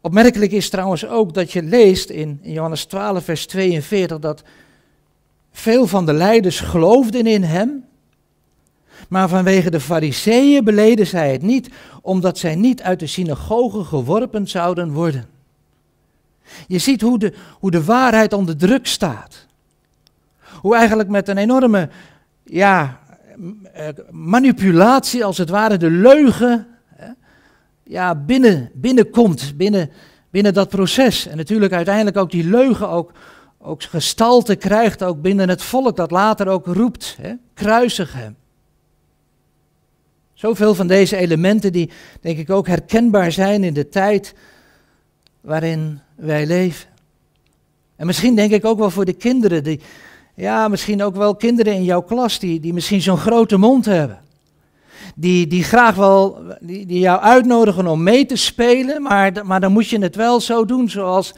Opmerkelijk 0.00 0.52
is 0.52 0.70
trouwens 0.70 1.06
ook 1.06 1.34
dat 1.34 1.52
je 1.52 1.62
leest 1.62 2.10
in, 2.10 2.40
Johannes 2.42 2.84
12, 2.84 3.24
vers 3.24 3.46
42, 3.46 4.18
dat 4.18 4.42
veel 5.52 5.86
van 5.86 6.06
de 6.06 6.12
leiders 6.12 6.60
geloofden 6.60 7.26
in 7.26 7.42
hem, 7.42 7.84
maar 9.08 9.28
vanwege 9.28 9.70
de 9.70 9.80
fariseeën 9.80 10.64
beleden 10.64 11.06
zij 11.06 11.32
het 11.32 11.42
niet, 11.42 11.68
omdat 12.02 12.38
zij 12.38 12.54
niet 12.54 12.82
uit 12.82 13.00
de 13.00 13.06
synagoge 13.06 13.84
geworpen 13.84 14.48
zouden 14.48 14.92
worden. 14.92 15.28
Je 16.66 16.78
ziet 16.78 17.00
hoe 17.00 17.18
de, 17.18 17.32
hoe 17.58 17.70
de 17.70 17.84
waarheid 17.84 18.32
onder 18.32 18.56
druk 18.56 18.86
staat. 18.86 19.46
Hoe 20.62 20.76
eigenlijk 20.76 21.08
met 21.08 21.28
een 21.28 21.38
enorme 21.38 21.88
ja, 22.44 23.00
eh, 23.72 23.88
manipulatie, 24.10 25.24
als 25.24 25.38
het 25.38 25.48
ware, 25.48 25.76
de 25.76 25.90
leugen 25.90 26.66
ja, 27.82 28.14
binnen, 28.14 28.70
binnenkomt, 28.74 29.52
binnen, 29.56 29.90
binnen 30.30 30.54
dat 30.54 30.68
proces. 30.68 31.26
En 31.26 31.36
natuurlijk 31.36 31.72
uiteindelijk 31.72 32.16
ook 32.16 32.30
die 32.30 32.44
leugen 32.44 32.88
ook, 32.88 33.12
ook 33.58 33.82
gestalte 33.82 34.56
krijgt, 34.56 35.02
ook 35.02 35.22
binnen 35.22 35.48
het 35.48 35.62
volk, 35.62 35.96
dat 35.96 36.10
later 36.10 36.48
ook 36.48 36.66
roept, 36.66 37.16
hè, 37.20 37.32
kruisig. 37.54 38.16
Zoveel 40.34 40.74
van 40.74 40.86
deze 40.86 41.16
elementen 41.16 41.72
die 41.72 41.90
denk 42.20 42.38
ik 42.38 42.50
ook 42.50 42.66
herkenbaar 42.66 43.32
zijn 43.32 43.64
in 43.64 43.74
de 43.74 43.88
tijd 43.88 44.34
waarin 45.40 46.00
wij 46.14 46.46
leven. 46.46 46.88
En 47.96 48.06
misschien 48.06 48.34
denk 48.34 48.52
ik 48.52 48.64
ook 48.64 48.78
wel 48.78 48.90
voor 48.90 49.04
de 49.04 49.12
kinderen, 49.12 49.64
die, 49.64 49.80
ja, 50.42 50.68
misschien 50.68 51.02
ook 51.02 51.16
wel 51.16 51.34
kinderen 51.34 51.72
in 51.72 51.84
jouw 51.84 52.02
klas 52.02 52.38
die, 52.38 52.60
die 52.60 52.72
misschien 52.72 53.02
zo'n 53.02 53.16
grote 53.16 53.56
mond 53.56 53.84
hebben. 53.84 54.18
Die, 55.14 55.46
die 55.46 55.64
graag 55.64 55.94
wel, 55.94 56.38
die, 56.60 56.86
die 56.86 56.98
jou 56.98 57.20
uitnodigen 57.20 57.86
om 57.86 58.02
mee 58.02 58.26
te 58.26 58.36
spelen, 58.36 59.02
maar, 59.02 59.32
maar 59.44 59.60
dan 59.60 59.72
moet 59.72 59.88
je 59.88 59.98
het 59.98 60.16
wel 60.16 60.40
zo 60.40 60.64
doen 60.64 60.90
zoals 60.90 61.34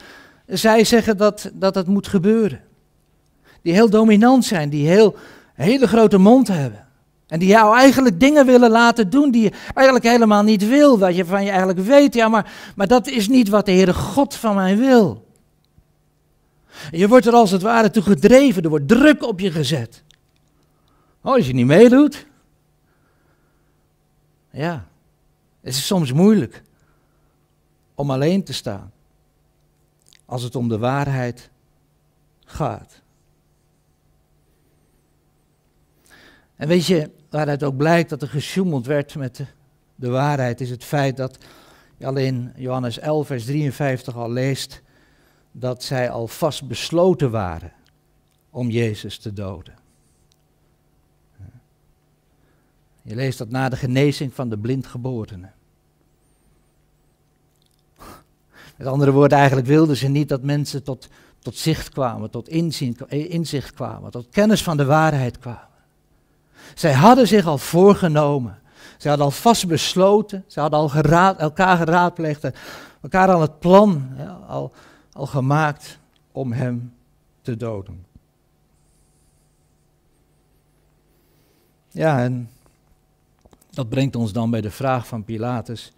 zij 0.47 0.83
zeggen 0.83 1.17
dat, 1.17 1.51
dat 1.53 1.75
het 1.75 1.87
moet 1.87 2.07
gebeuren. 2.07 2.61
Die 3.61 3.73
heel 3.73 3.89
dominant 3.89 4.45
zijn, 4.45 4.69
die 4.69 4.87
heel, 4.87 5.15
hele 5.53 5.87
grote 5.87 6.17
mond 6.17 6.47
hebben. 6.47 6.87
En 7.27 7.39
die 7.39 7.49
jou 7.49 7.77
eigenlijk 7.77 8.19
dingen 8.19 8.45
willen 8.45 8.71
laten 8.71 9.09
doen 9.09 9.31
die 9.31 9.41
je 9.41 9.51
eigenlijk 9.73 10.05
helemaal 10.05 10.43
niet 10.43 10.67
wil. 10.67 10.99
Wat 10.99 11.15
je 11.15 11.25
van 11.25 11.43
je 11.43 11.49
eigenlijk 11.49 11.79
weet, 11.79 12.13
ja, 12.13 12.27
maar, 12.27 12.51
maar 12.75 12.87
dat 12.87 13.07
is 13.07 13.27
niet 13.27 13.49
wat 13.49 13.65
de 13.65 13.71
Heere 13.71 13.93
God 13.93 14.35
van 14.35 14.55
mij 14.55 14.77
wil. 14.77 15.24
Je 16.91 17.07
wordt 17.07 17.25
er 17.25 17.33
als 17.33 17.51
het 17.51 17.61
ware 17.61 17.89
toe 17.89 18.03
gedreven, 18.03 18.63
er 18.63 18.69
wordt 18.69 18.87
druk 18.87 19.23
op 19.23 19.39
je 19.39 19.51
gezet. 19.51 20.03
Oh, 21.21 21.33
als 21.33 21.47
je 21.47 21.53
niet 21.53 21.65
meedoet. 21.65 22.25
Ja, 24.51 24.87
het 25.61 25.73
is 25.73 25.85
soms 25.85 26.11
moeilijk 26.11 26.63
om 27.95 28.11
alleen 28.11 28.43
te 28.43 28.53
staan 28.53 28.91
als 30.25 30.43
het 30.43 30.55
om 30.55 30.67
de 30.67 30.77
waarheid 30.77 31.49
gaat. 32.45 33.01
En 36.55 36.67
weet 36.67 36.85
je, 36.85 37.11
waaruit 37.29 37.63
ook 37.63 37.77
blijkt 37.77 38.09
dat 38.09 38.21
er 38.21 38.27
gesjoemeld 38.27 38.85
werd 38.85 39.15
met 39.15 39.35
de, 39.35 39.45
de 39.95 40.09
waarheid, 40.09 40.61
is 40.61 40.69
het 40.69 40.83
feit 40.83 41.17
dat 41.17 41.37
je 41.97 42.05
al 42.05 42.15
in 42.15 42.53
Johannes 42.55 42.99
11, 42.99 43.27
vers 43.27 43.45
53 43.45 44.15
al 44.15 44.31
leest 44.31 44.81
dat 45.57 45.83
zij 45.83 46.09
al 46.09 46.27
vast 46.27 46.67
besloten 46.67 47.31
waren 47.31 47.71
om 48.49 48.69
Jezus 48.69 49.17
te 49.17 49.33
doden. 49.33 49.73
Je 53.01 53.15
leest 53.15 53.37
dat 53.37 53.49
na 53.49 53.69
de 53.69 53.75
genezing 53.75 54.33
van 54.33 54.49
de 54.49 54.57
blindgeborene. 54.57 55.49
Met 58.77 58.87
andere 58.87 59.11
woorden, 59.11 59.37
eigenlijk 59.37 59.67
wilden 59.67 59.97
ze 59.97 60.07
niet 60.07 60.29
dat 60.29 60.41
mensen 60.41 60.83
tot, 60.83 61.07
tot 61.39 61.57
zicht 61.57 61.89
kwamen, 61.89 62.29
tot 62.29 62.49
inzicht 62.49 63.73
kwamen, 63.73 64.11
tot 64.11 64.29
kennis 64.29 64.63
van 64.63 64.77
de 64.77 64.85
waarheid 64.85 65.39
kwamen. 65.39 65.67
Zij 66.73 66.93
hadden 66.93 67.27
zich 67.27 67.45
al 67.45 67.57
voorgenomen. 67.57 68.59
Ze 68.97 69.07
hadden 69.07 69.25
al 69.25 69.31
vast 69.31 69.67
besloten. 69.67 70.43
Ze 70.47 70.59
hadden 70.59 70.79
al 70.79 70.89
geraad, 70.89 71.39
elkaar 71.39 71.77
geraadpleegd. 71.77 72.49
Elkaar 73.01 73.31
al 73.31 73.41
het 73.41 73.59
plan 73.59 74.17
al, 74.47 74.71
al 75.15 75.25
gemaakt 75.25 75.99
om 76.31 76.51
hem 76.51 76.93
te 77.41 77.57
doden. 77.57 78.05
Ja, 81.91 82.23
en 82.23 82.49
dat 83.69 83.89
brengt 83.89 84.15
ons 84.15 84.33
dan 84.33 84.49
bij 84.49 84.61
de 84.61 84.71
vraag 84.71 85.07
van 85.07 85.23
Pilatus: 85.23 85.91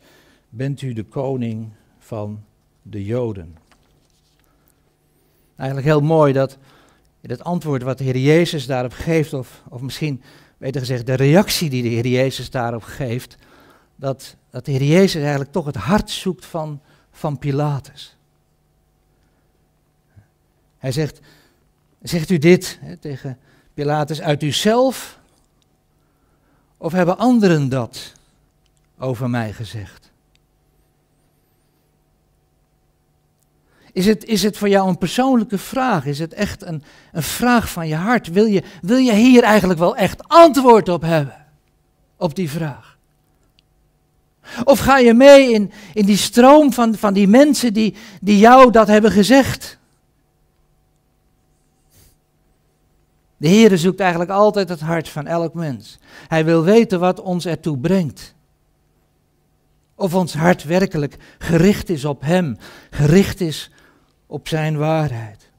Bent 0.49 0.81
u 0.81 0.93
de 0.93 1.03
koning 1.03 1.69
van 1.97 2.43
de 2.81 3.05
Joden? 3.05 3.57
Eigenlijk 5.55 5.87
heel 5.87 6.01
mooi 6.01 6.33
dat 6.33 6.57
het 7.21 7.43
antwoord 7.43 7.83
wat 7.83 7.97
de 7.97 8.03
Heer 8.03 8.17
Jezus 8.17 8.65
daarop 8.65 8.93
geeft, 8.93 9.33
of, 9.33 9.63
of 9.69 9.81
misschien 9.81 10.21
beter 10.57 10.79
gezegd, 10.79 11.05
de 11.05 11.13
reactie 11.13 11.69
die 11.69 11.83
de 11.83 11.89
Heer 11.89 12.07
Jezus 12.07 12.49
daarop 12.49 12.83
geeft, 12.83 13.37
dat, 13.95 14.35
dat 14.49 14.65
de 14.65 14.71
Heer 14.71 14.83
Jezus 14.83 15.21
eigenlijk 15.21 15.51
toch 15.51 15.65
het 15.65 15.75
hart 15.75 16.09
zoekt 16.09 16.45
van, 16.45 16.81
van 17.11 17.37
Pilatus. 17.37 18.16
Hij 20.77 20.91
zegt, 20.91 21.19
zegt 22.01 22.29
u 22.29 22.37
dit 22.37 22.79
hè, 22.81 22.97
tegen 22.97 23.37
Pilatus 23.73 24.21
uit 24.21 24.43
uzelf, 24.43 25.19
of 26.77 26.91
hebben 26.91 27.17
anderen 27.17 27.69
dat 27.69 28.13
over 28.97 29.29
mij 29.29 29.53
gezegd? 29.53 30.11
Is 33.97 34.05
het, 34.05 34.25
is 34.25 34.43
het 34.43 34.57
voor 34.57 34.69
jou 34.69 34.89
een 34.89 34.97
persoonlijke 34.97 35.57
vraag? 35.57 36.05
Is 36.05 36.19
het 36.19 36.33
echt 36.33 36.63
een, 36.63 36.83
een 37.11 37.23
vraag 37.23 37.69
van 37.69 37.87
je 37.87 37.95
hart? 37.95 38.27
Wil 38.27 38.45
je, 38.45 38.63
wil 38.81 38.97
je 38.97 39.13
hier 39.13 39.43
eigenlijk 39.43 39.79
wel 39.79 39.95
echt 39.95 40.27
antwoord 40.27 40.89
op 40.89 41.01
hebben? 41.01 41.45
Op 42.17 42.35
die 42.35 42.49
vraag? 42.49 42.97
Of 44.63 44.79
ga 44.79 44.97
je 44.97 45.13
mee 45.13 45.53
in, 45.53 45.71
in 45.93 46.05
die 46.05 46.17
stroom 46.17 46.73
van, 46.73 46.95
van 46.95 47.13
die 47.13 47.27
mensen 47.27 47.73
die, 47.73 47.95
die 48.21 48.37
jou 48.37 48.71
dat 48.71 48.87
hebben 48.87 49.11
gezegd? 49.11 49.76
De 53.37 53.47
Heer 53.47 53.77
zoekt 53.77 53.99
eigenlijk 53.99 54.31
altijd 54.31 54.69
het 54.69 54.79
hart 54.79 55.09
van 55.09 55.27
elk 55.27 55.53
mens. 55.53 55.99
Hij 56.27 56.45
wil 56.45 56.63
weten 56.63 56.99
wat 56.99 57.21
ons 57.21 57.45
ertoe 57.45 57.77
brengt. 57.77 58.35
Of 59.95 60.13
ons 60.13 60.33
hart 60.33 60.63
werkelijk 60.63 61.17
gericht 61.37 61.89
is 61.89 62.05
op 62.05 62.21
Hem, 62.21 62.57
gericht 62.89 63.41
is 63.41 63.71
op 64.25 64.47
zijn 64.47 64.77
waarheid. 64.77 65.49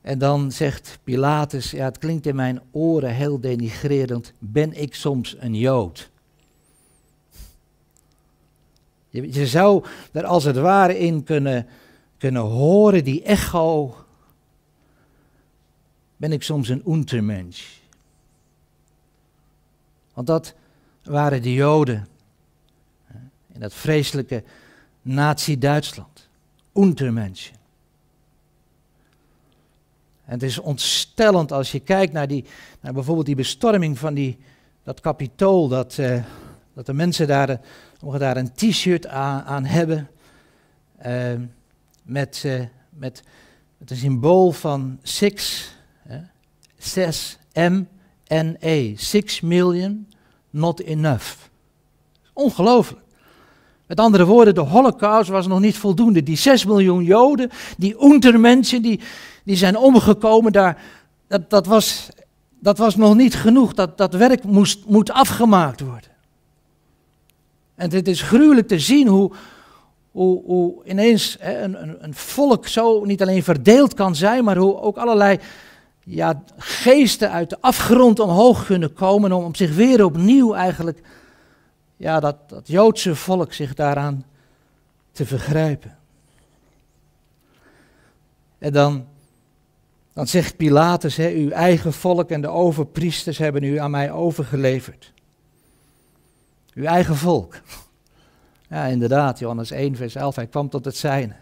En 0.00 0.18
dan 0.18 0.52
zegt 0.52 0.98
Pilatus, 1.04 1.70
ja 1.70 1.84
het 1.84 1.98
klinkt 1.98 2.26
in 2.26 2.34
mijn 2.34 2.60
oren 2.70 3.14
heel 3.14 3.40
denigrerend, 3.40 4.32
ben 4.38 4.80
ik 4.80 4.94
soms 4.94 5.36
een 5.38 5.54
Jood? 5.54 6.10
Je, 9.08 9.32
je 9.32 9.46
zou 9.46 9.84
er 10.12 10.24
als 10.24 10.44
het 10.44 10.56
ware 10.56 10.98
in 10.98 11.24
kunnen, 11.24 11.66
kunnen 12.18 12.42
horen 12.42 13.04
die 13.04 13.22
echo 13.22 13.94
ben 16.18 16.32
ik 16.32 16.42
soms 16.42 16.68
een 16.68 16.82
untermensch. 16.86 17.76
Want 20.14 20.26
dat 20.26 20.54
waren 21.02 21.42
de 21.42 21.52
Joden 21.52 22.08
in 23.52 23.60
dat 23.60 23.74
vreselijke 23.74 24.42
Nazi-Duitsland. 25.02 26.28
Untermenschen. 26.74 27.56
En 30.24 30.34
het 30.34 30.42
is 30.42 30.58
ontstellend 30.58 31.52
als 31.52 31.72
je 31.72 31.80
kijkt 31.80 32.12
naar, 32.12 32.28
die, 32.28 32.44
naar 32.80 32.92
bijvoorbeeld 32.92 33.26
die 33.26 33.34
bestorming 33.34 33.98
van 33.98 34.14
die, 34.14 34.38
dat 34.82 35.00
kapitool, 35.00 35.68
dat, 35.68 35.96
uh, 35.98 36.24
dat 36.74 36.86
de 36.86 36.92
mensen 36.92 37.26
daar, 37.26 37.60
daar 38.18 38.36
een 38.36 38.52
t-shirt 38.52 39.06
aan, 39.06 39.42
aan, 39.42 39.64
hebben 39.64 40.10
met, 42.02 42.44
met, 42.90 43.22
met 43.78 43.90
een 43.90 43.96
symbool 43.96 44.50
van 44.50 44.98
six, 45.02 45.66
zes, 46.78 47.38
M, 47.54 47.82
N, 48.34 48.56
E, 48.60 48.96
six 48.96 49.40
million, 49.40 50.06
not 50.50 50.80
enough. 50.80 51.34
Ongelooflijk. 52.32 53.06
Met 53.88 54.00
andere 54.00 54.24
woorden, 54.24 54.54
de 54.54 54.60
holocaust 54.60 55.30
was 55.30 55.46
nog 55.46 55.60
niet 55.60 55.76
voldoende. 55.76 56.22
Die 56.22 56.36
6 56.36 56.64
miljoen 56.64 57.04
Joden, 57.04 57.50
die 57.76 58.04
untermensen, 58.04 58.82
die, 58.82 59.00
die 59.44 59.56
zijn 59.56 59.76
omgekomen 59.76 60.52
daar, 60.52 60.82
dat, 61.26 61.50
dat, 61.50 61.66
was, 61.66 62.08
dat 62.60 62.78
was 62.78 62.96
nog 62.96 63.14
niet 63.14 63.34
genoeg. 63.34 63.74
Dat, 63.74 63.98
dat 63.98 64.14
werk 64.14 64.44
moest, 64.44 64.86
moet 64.86 65.10
afgemaakt 65.10 65.80
worden. 65.80 66.10
En 67.74 67.90
het 67.90 68.08
is 68.08 68.22
gruwelijk 68.22 68.68
te 68.68 68.78
zien 68.78 69.06
hoe, 69.06 69.32
hoe, 70.10 70.42
hoe 70.44 70.84
ineens 70.84 71.36
hè, 71.40 71.62
een, 71.62 71.82
een, 71.82 71.96
een, 72.00 72.14
volk 72.14 72.66
zo 72.66 73.04
niet 73.04 73.22
alleen 73.22 73.42
verdeeld 73.42 73.94
kan 73.94 74.14
zijn, 74.14 74.44
maar 74.44 74.56
hoe 74.56 74.80
ook 74.80 74.96
allerlei 74.96 75.38
ja, 76.08 76.42
geesten 76.56 77.30
uit 77.30 77.50
de 77.50 77.60
afgrond 77.60 78.18
omhoog 78.18 78.66
kunnen 78.66 78.92
komen 78.92 79.32
om, 79.32 79.44
om 79.44 79.54
zich 79.54 79.74
weer 79.74 80.04
opnieuw 80.04 80.54
eigenlijk 80.54 81.00
ja, 81.96 82.20
dat, 82.20 82.48
dat 82.48 82.68
Joodse 82.68 83.16
volk 83.16 83.52
zich 83.52 83.74
daaraan 83.74 84.24
te 85.12 85.26
vergrijpen. 85.26 85.98
En 88.58 88.72
dan, 88.72 89.06
dan 90.12 90.26
zegt 90.26 90.56
Pilatus, 90.56 91.16
hè, 91.16 91.30
uw 91.30 91.50
eigen 91.50 91.92
volk 91.92 92.30
en 92.30 92.40
de 92.40 92.48
overpriesters 92.48 93.38
hebben 93.38 93.62
u 93.62 93.76
aan 93.76 93.90
mij 93.90 94.12
overgeleverd. 94.12 95.12
Uw 96.74 96.84
eigen 96.84 97.16
volk. 97.16 97.60
Ja, 98.68 98.84
inderdaad, 98.84 99.38
Johannes 99.38 99.70
1, 99.70 99.96
vers 99.96 100.14
11, 100.14 100.36
hij 100.36 100.46
kwam 100.46 100.68
tot 100.68 100.84
het 100.84 100.96
zijne. 100.96 101.34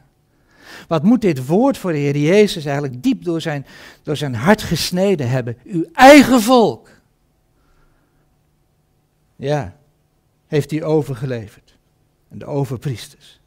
Wat 0.88 1.02
moet 1.02 1.20
dit 1.20 1.46
woord 1.46 1.78
voor 1.78 1.92
de 1.92 1.98
Heer 1.98 2.16
Jezus 2.16 2.64
eigenlijk 2.64 3.02
diep 3.02 3.24
door 3.24 3.40
zijn, 3.40 3.66
door 4.02 4.16
zijn 4.16 4.34
hart 4.34 4.62
gesneden 4.62 5.28
hebben? 5.28 5.56
Uw 5.64 5.84
eigen 5.92 6.40
volk. 6.40 6.88
Ja, 9.36 9.76
heeft 10.46 10.70
hij 10.70 10.82
overgeleverd. 10.82 11.76
En 12.28 12.38
de 12.38 12.46
overpriesters. 12.46 13.40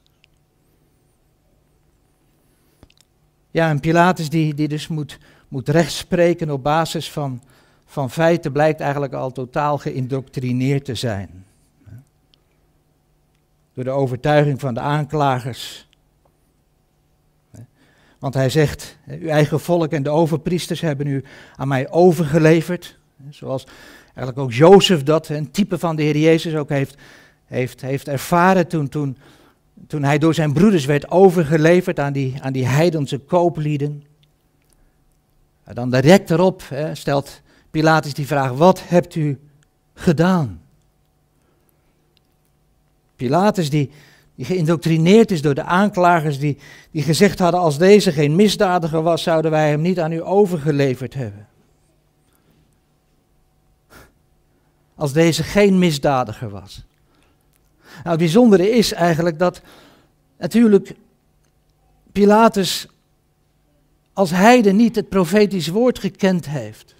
Ja, 3.52 3.70
en 3.70 3.80
Pilatus 3.80 4.30
die, 4.30 4.54
die 4.54 4.68
dus 4.68 4.88
moet, 4.88 5.18
moet 5.48 5.70
rechtspreken 5.70 6.50
op 6.50 6.64
basis 6.64 7.12
van, 7.12 7.42
van 7.86 8.12
feiten, 8.12 8.52
blijkt 8.52 8.80
eigenlijk 8.80 9.14
al 9.14 9.32
totaal 9.32 9.78
geïndoctrineerd 9.78 10.86
te 10.86 10.96
zijn. 10.96 11.46
Door 13.74 13.84
de 13.84 13.90
overtuiging 13.90 14.60
van 14.60 14.74
de 14.74 14.80
aanklagers. 14.80 15.89
Want 18.20 18.34
hij 18.34 18.50
zegt, 18.50 18.98
uw 19.08 19.28
eigen 19.28 19.60
volk 19.60 19.92
en 19.92 20.04
de 20.04 20.10
overpriesters 20.10 20.82
hebben 20.82 21.08
u 21.08 21.24
aan 21.56 21.68
mij 21.68 21.92
overgeleverd. 21.92 22.98
Zoals 23.30 23.66
eigenlijk 24.04 24.38
ook 24.38 24.54
Jozef 24.54 25.04
dat, 25.04 25.30
een 25.30 25.52
type 25.52 25.80
van 25.80 25.96
de 25.96 26.04
Heer 26.04 26.18
Jezus, 26.18 26.56
ook 26.56 26.70
heeft, 26.70 26.96
heeft, 27.46 27.82
heeft 27.82 28.08
ervaren 28.08 28.68
toen, 28.68 28.90
toen, 28.90 29.18
toen 29.88 30.04
hij 30.04 30.18
door 30.18 30.34
zijn 30.34 30.54
broeders 30.54 30.86
werd 30.86 31.12
overgeleverd 31.12 32.00
aan 32.00 32.14
die, 32.14 32.36
aan 32.42 32.54
die 32.54 32.66
heidense 32.66 33.18
kooplieden. 33.18 34.04
En 35.64 35.76
dan 35.76 35.90
direct 35.90 36.30
erop 36.30 36.64
hè, 36.70 36.96
stelt 36.96 37.42
Pilatus 37.72 38.14
die 38.14 38.28
vraag, 38.28 38.52
wat 38.52 38.82
hebt 38.88 39.16
u 39.16 39.40
gedaan? 39.94 40.62
Pilatus 43.16 43.70
die, 43.70 43.92
die 44.40 44.48
geïndoctrineerd 44.48 45.32
is 45.32 45.42
door 45.42 45.54
de 45.54 45.64
aanklagers 45.64 46.40
die, 46.40 46.58
die 46.92 47.04
gezegd 47.04 47.40
hadden, 47.40 47.60
als 47.60 47.78
deze 47.78 48.12
geen 48.12 48.36
misdadiger 48.36 49.02
was, 49.02 49.24
zouden 49.24 49.52
wij 49.52 49.70
hem 49.70 49.82
niet 49.82 50.00
aan 50.00 50.12
u 50.12 50.24
overgeleverd 50.24 51.14
hebben. 51.14 51.48
als 54.96 55.14
deze 55.14 55.44
geen 55.44 55.80
misdadiger 55.80 56.50
was. 56.50 56.84
Nou, 57.82 58.10
het 58.10 58.18
bijzondere 58.18 58.70
is 58.70 58.94
eigenlijk 58.94 59.40
dat 59.40 59.62
natuurlijk 60.38 60.96
Pilatus 62.12 62.88
als 64.14 64.30
heide 64.30 64.72
niet 64.72 64.96
het 64.96 65.10
profetisch 65.10 65.68
woord 65.68 66.00
gekend 66.00 66.50
heeft. 66.50 66.96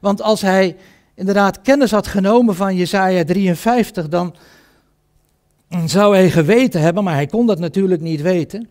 Want 0.00 0.22
als 0.22 0.40
hij 0.40 0.76
inderdaad 1.14 1.62
kennis 1.62 1.90
had 1.90 2.06
genomen 2.06 2.54
van 2.54 2.76
Jesaja 2.76 3.24
53, 3.24 4.08
dan 4.08 4.34
zou 5.86 6.14
hij 6.14 6.30
geweten 6.30 6.80
hebben, 6.80 7.04
maar 7.04 7.14
hij 7.14 7.26
kon 7.26 7.46
dat 7.46 7.58
natuurlijk 7.58 8.00
niet 8.00 8.22
weten. 8.22 8.68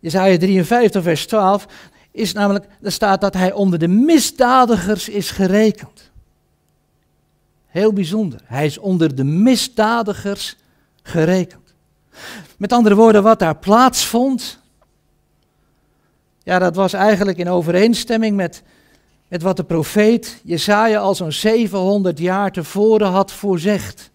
Jesaja 0.00 0.38
53, 0.38 1.02
vers 1.02 1.26
12 1.26 1.66
is 2.10 2.32
namelijk, 2.32 2.64
er 2.82 2.92
staat 2.92 3.20
dat 3.20 3.34
hij 3.34 3.52
onder 3.52 3.78
de 3.78 3.88
misdadigers 3.88 5.08
is 5.08 5.30
gerekend. 5.30 6.10
Heel 7.66 7.92
bijzonder. 7.92 8.40
Hij 8.44 8.66
is 8.66 8.78
onder 8.78 9.14
de 9.14 9.24
misdadigers 9.24 10.56
gerekend. 11.02 11.74
Met 12.56 12.72
andere 12.72 12.94
woorden, 12.94 13.22
wat 13.22 13.38
daar 13.38 13.56
plaatsvond, 13.56 14.58
ja, 16.42 16.58
dat 16.58 16.74
was 16.74 16.92
eigenlijk 16.92 17.38
in 17.38 17.48
overeenstemming 17.48 18.36
met, 18.36 18.62
met 19.28 19.42
wat 19.42 19.56
de 19.56 19.64
profeet 19.64 20.40
Jesaja 20.44 20.98
al 20.98 21.14
zo'n 21.14 21.32
700 21.32 22.18
jaar 22.18 22.52
tevoren 22.52 23.10
had 23.10 23.32
voorzegd. 23.32 24.10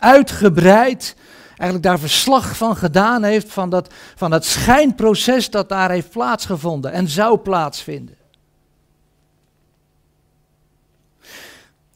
Uitgebreid, 0.00 1.16
eigenlijk 1.48 1.82
daar 1.82 1.98
verslag 1.98 2.56
van 2.56 2.76
gedaan 2.76 3.22
heeft 3.22 3.52
van 3.52 3.70
dat, 3.70 3.94
van 4.16 4.30
dat 4.30 4.44
schijnproces 4.44 5.50
dat 5.50 5.68
daar 5.68 5.90
heeft 5.90 6.10
plaatsgevonden 6.10 6.92
en 6.92 7.08
zou 7.08 7.38
plaatsvinden. 7.38 8.14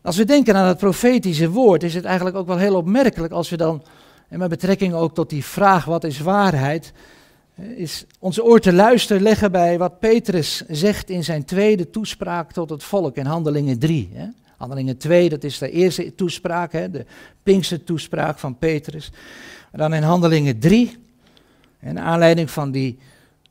Als 0.02 0.16
we 0.16 0.24
denken 0.24 0.56
aan 0.56 0.66
het 0.66 0.78
profetische 0.78 1.50
woord, 1.50 1.82
is 1.82 1.94
het 1.94 2.04
eigenlijk 2.04 2.36
ook 2.36 2.46
wel 2.46 2.58
heel 2.58 2.76
opmerkelijk 2.76 3.32
als 3.32 3.50
we 3.50 3.56
dan, 3.56 3.82
en 4.28 4.38
met 4.38 4.48
betrekking 4.48 4.94
ook 4.94 5.14
tot 5.14 5.30
die 5.30 5.44
vraag 5.44 5.84
wat 5.84 6.04
is 6.04 6.18
waarheid, 6.18 6.92
is 7.76 8.04
onze 8.18 8.44
oor 8.44 8.60
te 8.60 8.72
luisteren 8.72 9.22
leggen 9.22 9.52
bij 9.52 9.78
wat 9.78 9.98
Petrus 9.98 10.62
zegt 10.68 11.10
in 11.10 11.24
zijn 11.24 11.44
tweede 11.44 11.90
toespraak 11.90 12.52
tot 12.52 12.70
het 12.70 12.82
volk 12.82 13.16
in 13.16 13.26
Handelingen 13.26 13.78
3. 13.78 14.10
Hè. 14.14 14.26
Handelingen 14.56 14.96
2, 14.96 15.28
dat 15.28 15.44
is 15.44 15.58
de 15.58 15.70
eerste 15.70 16.14
toespraak, 16.14 16.72
hè, 16.72 16.90
de 16.90 17.06
Pinkse 17.42 17.84
toespraak 17.84 18.38
van 18.38 18.58
Petrus. 18.58 19.12
Dan 19.72 19.94
in 19.94 20.02
Handelingen 20.02 20.58
3, 20.58 20.96
in 21.80 21.98
aanleiding 21.98 22.50
van 22.50 22.70
die, 22.70 22.98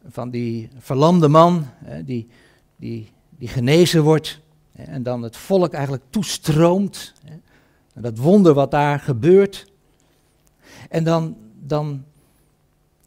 van 0.08 0.30
die 0.30 0.70
verlamde 0.78 1.28
man, 1.28 1.68
hè, 1.84 2.04
die, 2.04 2.28
die, 2.76 3.10
die 3.30 3.48
genezen 3.48 4.04
wordt, 4.04 4.42
en 4.76 5.04
dan 5.04 5.22
het 5.22 5.38
volk 5.38 5.74
eigenlijk 5.74 6.04
toestroomt. 6.10 7.14
Dat 7.94 8.18
wonder 8.18 8.54
wat 8.54 8.72
daar 8.72 9.00
gebeurt. 9.00 9.72
En 10.90 11.04
dan, 11.04 11.38
dan, 11.60 12.04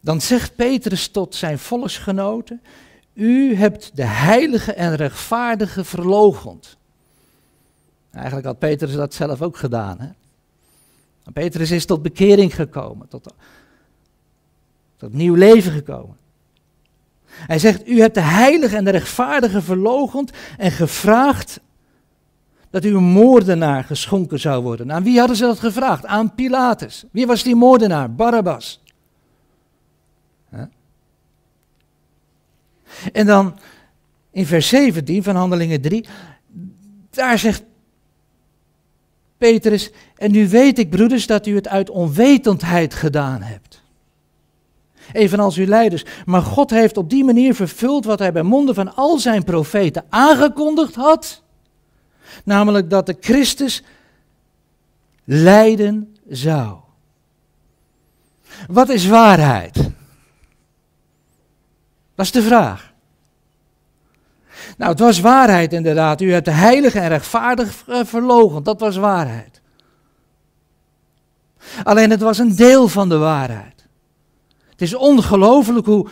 dan 0.01 0.21
zegt 0.21 0.55
Petrus 0.55 1.07
tot 1.07 1.35
zijn 1.35 1.59
volksgenoten: 1.59 2.61
U 3.13 3.55
hebt 3.55 3.91
de 3.95 4.05
heilige 4.05 4.73
en 4.73 4.95
rechtvaardige 4.95 5.83
verlogend. 5.83 6.76
Eigenlijk 8.17 8.47
had 8.47 8.59
Petrus 8.59 8.93
dat 8.93 9.13
zelf 9.13 9.41
ook 9.41 9.57
gedaan. 9.57 9.99
Hè? 9.99 10.07
Petrus 11.33 11.71
is 11.71 11.85
tot 11.85 12.01
bekering 12.01 12.55
gekomen, 12.55 13.07
tot, 13.07 13.33
tot 14.97 15.13
nieuw 15.13 15.35
leven 15.35 15.71
gekomen. 15.71 16.17
Hij 17.25 17.59
zegt, 17.59 17.87
u 17.87 17.99
hebt 17.99 18.13
de 18.13 18.21
heilige 18.21 18.75
en 18.75 18.83
de 18.83 18.91
rechtvaardige 18.91 19.61
verlogend 19.61 20.31
en 20.57 20.71
gevraagd 20.71 21.59
dat 22.69 22.85
u 22.85 22.99
moordenaar 22.99 23.83
geschonken 23.83 24.39
zou 24.39 24.63
worden. 24.63 24.91
Aan 24.91 25.03
wie 25.03 25.19
hadden 25.19 25.37
ze 25.37 25.43
dat 25.43 25.59
gevraagd? 25.59 26.05
Aan 26.05 26.35
Pilatus. 26.35 27.05
Wie 27.11 27.27
was 27.27 27.43
die 27.43 27.55
moordenaar? 27.55 28.13
Barabbas. 28.13 28.81
En 33.13 33.25
dan 33.25 33.59
in 34.31 34.45
vers 34.45 34.67
17 34.67 35.23
van 35.23 35.35
Handelingen 35.35 35.81
3, 35.81 36.05
daar 37.09 37.39
zegt 37.39 37.63
Petrus, 39.37 39.91
en 40.15 40.31
nu 40.31 40.49
weet 40.49 40.79
ik 40.79 40.89
broeders 40.89 41.27
dat 41.27 41.45
u 41.45 41.55
het 41.55 41.67
uit 41.67 41.89
onwetendheid 41.89 42.93
gedaan 42.93 43.41
hebt. 43.41 43.81
evenals 45.13 45.57
uw 45.57 45.65
leiders. 45.65 46.05
Maar 46.25 46.41
God 46.41 46.69
heeft 46.69 46.97
op 46.97 47.09
die 47.09 47.23
manier 47.23 47.55
vervuld 47.55 48.05
wat 48.05 48.19
hij 48.19 48.31
bij 48.31 48.43
monden 48.43 48.75
van 48.75 48.95
al 48.95 49.17
zijn 49.17 49.43
profeten 49.43 50.05
aangekondigd 50.09 50.95
had. 50.95 51.43
Namelijk 52.43 52.89
dat 52.89 53.05
de 53.05 53.17
Christus 53.19 53.83
lijden 55.23 56.15
zou. 56.29 56.77
Wat 58.67 58.89
is 58.89 59.07
waarheid? 59.07 59.75
Dat 62.15 62.25
is 62.25 62.31
de 62.31 62.41
vraag. 62.41 62.93
Nou, 64.77 64.91
het 64.91 64.99
was 64.99 65.19
waarheid 65.19 65.73
inderdaad. 65.73 66.21
U 66.21 66.31
hebt 66.31 66.45
de 66.45 66.51
heilige 66.51 66.99
en 66.99 67.07
rechtvaardig 67.07 67.83
verlogen. 67.87 68.63
Dat 68.63 68.79
was 68.79 68.97
waarheid. 68.97 69.61
Alleen 71.83 72.09
het 72.09 72.21
was 72.21 72.37
een 72.37 72.55
deel 72.55 72.87
van 72.87 73.09
de 73.09 73.17
waarheid. 73.17 73.85
Het 74.69 74.81
is 74.81 74.93
ongelooflijk 74.93 75.85
hoe 75.85 76.07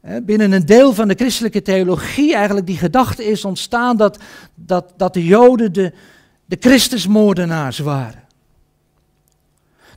hè, 0.00 0.22
binnen 0.22 0.52
een 0.52 0.66
deel 0.66 0.94
van 0.94 1.08
de 1.08 1.14
christelijke 1.14 1.62
theologie 1.62 2.34
eigenlijk 2.34 2.66
die 2.66 2.76
gedachte 2.76 3.24
is 3.24 3.44
ontstaan 3.44 3.96
dat, 3.96 4.18
dat, 4.54 4.92
dat 4.96 5.14
de 5.14 5.24
Joden 5.24 5.72
de, 5.72 5.92
de 6.44 6.56
Christusmoordenaars 6.60 7.78
waren. 7.78 8.24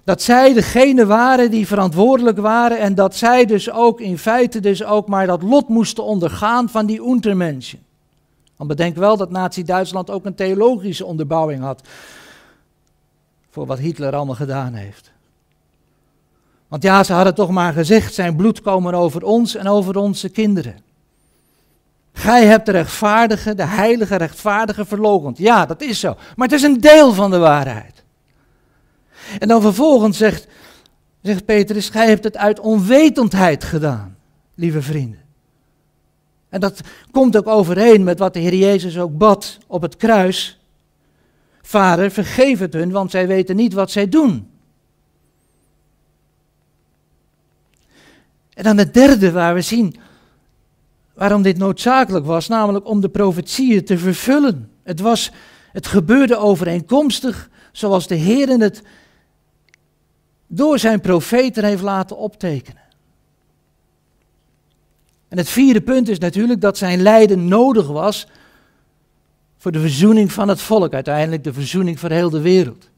Dat 0.03 0.21
zij 0.21 0.53
degene 0.53 1.05
waren 1.05 1.51
die 1.51 1.67
verantwoordelijk 1.67 2.37
waren 2.37 2.79
en 2.79 2.95
dat 2.95 3.15
zij 3.15 3.45
dus 3.45 3.71
ook 3.71 4.01
in 4.01 4.17
feite 4.17 4.59
dus 4.59 4.83
ook 4.83 5.07
maar 5.07 5.27
dat 5.27 5.41
lot 5.41 5.69
moesten 5.69 6.03
ondergaan 6.03 6.69
van 6.69 6.85
die 6.85 7.01
Untermenschen. 7.01 7.79
Want 8.59 8.71
bedenk 8.71 8.95
wel 8.95 9.17
dat 9.17 9.31
Nazi-Duitsland 9.31 10.09
ook 10.09 10.25
een 10.25 10.35
theologische 10.35 11.05
onderbouwing 11.05 11.61
had 11.61 11.81
voor 13.49 13.65
wat 13.65 13.79
Hitler 13.79 14.15
allemaal 14.15 14.35
gedaan 14.35 14.73
heeft. 14.73 15.11
Want 16.67 16.83
ja, 16.83 17.03
ze 17.03 17.13
hadden 17.13 17.35
toch 17.35 17.49
maar 17.49 17.73
gezegd, 17.73 18.13
zijn 18.13 18.35
bloed 18.35 18.61
komen 18.61 18.93
over 18.93 19.23
ons 19.23 19.55
en 19.55 19.67
over 19.67 19.97
onze 19.97 20.29
kinderen. 20.29 20.75
Gij 22.13 22.45
hebt 22.45 22.65
de 22.65 22.71
rechtvaardige, 22.71 23.55
de 23.55 23.65
heilige 23.65 24.15
rechtvaardige 24.15 24.85
verlogend. 24.85 25.37
Ja, 25.37 25.65
dat 25.65 25.81
is 25.81 25.99
zo. 25.99 26.17
Maar 26.35 26.47
het 26.47 26.57
is 26.57 26.63
een 26.63 26.79
deel 26.79 27.13
van 27.13 27.31
de 27.31 27.37
waarheid. 27.37 28.03
En 29.39 29.47
dan 29.47 29.61
vervolgens 29.61 30.17
zegt, 30.17 30.47
zegt 31.21 31.45
Petrus, 31.45 31.89
gij 31.89 32.07
hebt 32.07 32.23
het 32.23 32.37
uit 32.37 32.59
onwetendheid 32.59 33.63
gedaan, 33.63 34.17
lieve 34.55 34.81
vrienden. 34.81 35.28
En 36.49 36.59
dat 36.59 36.81
komt 37.11 37.37
ook 37.37 37.47
overeen 37.47 38.03
met 38.03 38.19
wat 38.19 38.33
de 38.33 38.39
Heer 38.39 38.55
Jezus 38.55 38.99
ook 38.99 39.17
bad 39.17 39.57
op 39.67 39.81
het 39.81 39.97
kruis. 39.97 40.59
Vader, 41.61 42.11
vergeef 42.11 42.59
het 42.59 42.73
hun, 42.73 42.91
want 42.91 43.11
zij 43.11 43.27
weten 43.27 43.55
niet 43.55 43.73
wat 43.73 43.91
zij 43.91 44.09
doen. 44.09 44.49
En 48.53 48.63
dan 48.63 48.77
het 48.77 48.93
derde 48.93 49.31
waar 49.31 49.53
we 49.53 49.61
zien 49.61 49.95
waarom 51.13 51.41
dit 51.41 51.57
noodzakelijk 51.57 52.25
was, 52.25 52.47
namelijk 52.47 52.87
om 52.87 53.01
de 53.01 53.09
profetieën 53.09 53.85
te 53.85 53.97
vervullen. 53.97 54.71
Het, 54.83 54.99
was, 54.99 55.31
het 55.71 55.87
gebeurde 55.87 56.37
overeenkomstig 56.37 57.49
zoals 57.71 58.07
de 58.07 58.15
Heer 58.15 58.47
het 58.47 58.83
door 60.47 60.79
zijn 60.79 61.01
profeten 61.01 61.63
heeft 61.63 61.81
laten 61.81 62.17
optekenen. 62.17 62.81
En 65.29 65.37
het 65.37 65.49
vierde 65.49 65.81
punt 65.81 66.09
is 66.09 66.19
natuurlijk 66.19 66.61
dat 66.61 66.77
zijn 66.77 67.01
lijden 67.01 67.47
nodig 67.47 67.87
was 67.87 68.27
voor 69.57 69.71
de 69.71 69.79
verzoening 69.79 70.31
van 70.31 70.47
het 70.47 70.61
volk, 70.61 70.93
uiteindelijk 70.93 71.43
de 71.43 71.53
verzoening 71.53 71.99
voor 71.99 72.09
heel 72.09 72.29
de 72.29 72.41
wereld. 72.41 72.89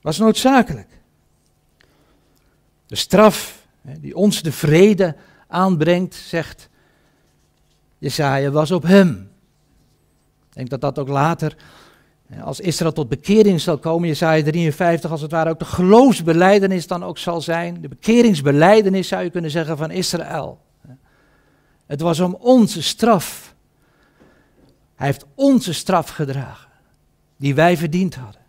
Was 0.00 0.18
noodzakelijk. 0.18 0.88
De 2.86 2.96
straf 2.96 3.66
die 3.82 4.16
ons 4.16 4.42
de 4.42 4.52
vrede 4.52 5.16
aanbrengt, 5.48 6.14
zegt 6.14 6.68
Jesaja, 7.98 8.50
was 8.50 8.70
op 8.70 8.82
hem. 8.82 9.30
Ik 10.48 10.54
denk 10.54 10.70
dat 10.70 10.80
dat 10.80 10.98
ook 10.98 11.08
later, 11.08 11.56
als 12.42 12.60
Israël 12.60 12.92
tot 12.92 13.08
bekering 13.08 13.60
zal 13.60 13.78
komen, 13.78 14.08
Jesaja 14.08 14.42
53, 14.42 15.10
als 15.10 15.20
het 15.20 15.30
ware 15.30 15.50
ook 15.50 15.58
de 15.58 15.64
geloofsbeleidenis 15.64 16.86
dan 16.86 17.04
ook 17.04 17.18
zal 17.18 17.40
zijn. 17.40 17.80
De 17.80 17.88
bekeringsbeleidenis 17.88 19.08
zou 19.08 19.22
je 19.22 19.30
kunnen 19.30 19.50
zeggen 19.50 19.76
van 19.76 19.90
Israël. 19.90 20.60
Het 21.86 22.00
was 22.00 22.20
om 22.20 22.34
onze 22.34 22.82
straf. 22.82 23.54
Hij 24.94 25.06
heeft 25.06 25.24
onze 25.34 25.72
straf 25.72 26.08
gedragen, 26.08 26.70
die 27.36 27.54
wij 27.54 27.76
verdiend 27.76 28.14
hadden. 28.14 28.40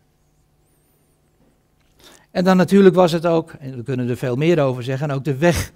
En 2.32 2.44
dan 2.44 2.58
natuurlijk 2.58 2.96
was 2.96 3.12
het 3.12 3.26
ook, 3.26 3.52
en 3.52 3.76
we 3.76 3.84
kunnen 3.84 4.10
er 4.10 4.18
veel 4.18 4.36
meer 4.36 4.60
over 4.60 4.84
zeggen, 4.84 5.12
ook 5.12 5.24
de 5.24 5.38
weg 5.38 5.72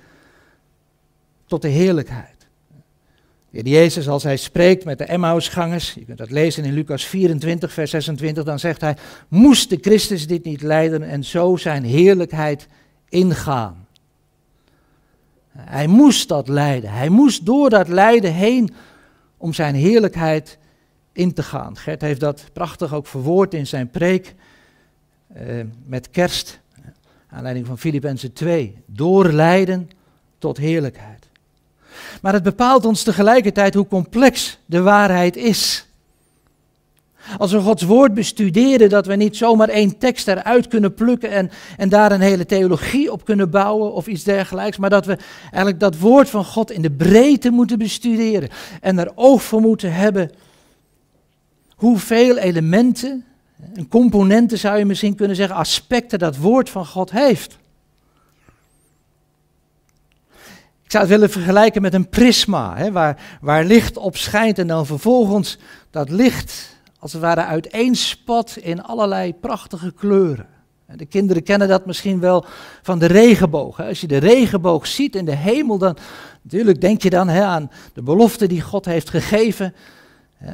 tot 1.46 1.62
de 1.62 1.68
heerlijkheid. 1.68 2.41
Jezus, 3.52 4.08
als 4.08 4.24
hij 4.24 4.38
spreekt 4.38 4.86
met 4.86 4.98
de 4.98 5.04
Emmausgangers, 5.04 5.94
je 5.94 6.06
kunt 6.06 6.18
dat 6.18 6.32
lezen 6.32 6.64
in 6.64 6.74
Lucas 6.74 7.06
24, 7.06 7.74
vers 7.74 7.92
26, 7.92 8.44
dan 8.44 8.60
zegt 8.60 8.82
hij, 8.82 8.98
moest 9.28 9.70
de 9.70 9.78
Christus 9.82 10.28
dit 10.28 10.44
niet 10.44 10.62
lijden 10.62 11.04
en 11.04 11.24
zo 11.24 11.56
zijn 11.56 11.84
heerlijkheid 11.84 12.68
ingaan. 13.10 13.88
Hij 15.58 15.88
moest 15.88 16.28
dat 16.28 16.48
lijden, 16.48 16.92
hij 16.92 17.10
moest 17.10 17.46
door 17.46 17.70
dat 17.70 17.88
lijden 17.88 18.34
heen 18.34 18.74
om 19.38 19.54
zijn 19.54 19.76
heerlijkheid 19.76 20.58
in 21.14 21.34
te 21.34 21.44
gaan. 21.44 21.78
Gert 21.78 22.02
heeft 22.02 22.20
dat 22.20 22.46
prachtig 22.54 22.94
ook 22.94 23.08
verwoord 23.08 23.54
in 23.54 23.68
zijn 23.68 23.90
preek 23.90 24.36
uh, 25.38 25.66
met 25.86 26.10
kerst, 26.10 26.60
aanleiding 27.28 27.66
van 27.66 27.78
Filippenzen 27.78 28.34
2, 28.34 28.78
door 28.86 29.32
lijden 29.32 29.90
tot 30.38 30.58
heerlijkheid. 30.58 31.21
Maar 32.22 32.34
het 32.34 32.44
bepaalt 32.44 32.86
ons 32.86 33.04
tegelijkertijd 33.04 33.74
hoe 33.74 33.88
complex 33.88 34.60
de 34.66 34.82
waarheid 34.82 35.36
is. 35.36 35.86
Als 37.38 37.52
we 37.52 37.60
Gods 37.60 37.84
woord 37.84 38.14
bestuderen, 38.14 38.90
dat 38.90 39.06
we 39.06 39.16
niet 39.16 39.38
zomaar 39.38 39.70
één 39.70 39.98
tekst 39.98 40.28
eruit 40.28 40.68
kunnen 40.68 40.94
plukken 40.94 41.32
en, 41.32 41.52
en 41.78 41.90
daar 41.90 42.12
een 42.12 42.22
hele 42.22 42.46
theologie 42.46 43.12
op 43.12 43.26
kunnen 43.26 43.50
bouwen 43.50 43.94
of 43.94 44.08
iets 44.08 44.24
dergelijks, 44.24 44.78
maar 44.78 44.90
dat 44.90 45.06
we 45.06 45.18
eigenlijk 45.42 45.80
dat 45.80 45.98
woord 45.98 46.30
van 46.30 46.46
God 46.46 46.72
in 46.72 46.82
de 46.82 46.92
breedte 46.92 47.50
moeten 47.50 47.78
bestuderen 47.78 48.50
en 48.82 49.00
er 49.00 49.12
oog 49.16 49.44
voor 49.44 49.62
moeten 49.62 49.94
hebben 49.94 50.32
hoeveel 51.76 52.38
elementen 52.38 53.26
en 53.74 53.88
componenten 53.88 54.58
zou 54.58 54.78
je 54.78 54.86
misschien 54.86 55.16
kunnen 55.16 55.36
zeggen, 55.36 55.56
aspecten 55.56 56.20
dat 56.20 56.38
woord 56.38 56.70
van 56.70 56.86
God 56.86 57.12
heeft. 57.12 57.58
Ik 60.92 60.98
zou 60.98 61.10
het 61.10 61.20
willen 61.20 61.34
vergelijken 61.34 61.82
met 61.82 61.94
een 61.94 62.10
prisma, 62.10 62.78
hè, 62.78 62.92
waar, 62.92 63.38
waar 63.42 63.64
licht 63.64 63.98
op 63.98 64.18
schijnt 64.18 64.60
en 64.60 64.68
dan 64.68 64.86
vervolgens 64.86 65.58
dat 65.90 66.10
licht 66.10 66.76
als 67.00 67.14
het 67.14 67.22
ware 67.22 67.44
uiteenspat 67.46 68.58
in 68.62 68.84
allerlei 68.84 69.34
prachtige 69.34 69.92
kleuren. 69.92 70.46
De 70.96 71.06
kinderen 71.06 71.44
kennen 71.44 71.68
dat 71.68 71.86
misschien 71.86 72.20
wel 72.20 72.46
van 72.82 73.00
de 73.00 73.06
regenboog. 73.06 73.82
Als 73.82 74.02
je 74.02 74.08
de 74.08 74.18
regenboog 74.18 74.88
ziet 74.88 75.16
in 75.16 75.26
de 75.26 75.36
hemel, 75.36 75.78
dan 75.78 75.98
natuurlijk 76.42 76.82
denk 76.82 77.02
je 77.02 77.10
dan 77.10 77.28
hè, 77.28 77.44
aan 77.44 77.72
de 77.94 78.04
belofte 78.04 78.48
die 78.48 78.62
God 78.62 78.86
heeft 78.86 79.10
gegeven 79.10 79.74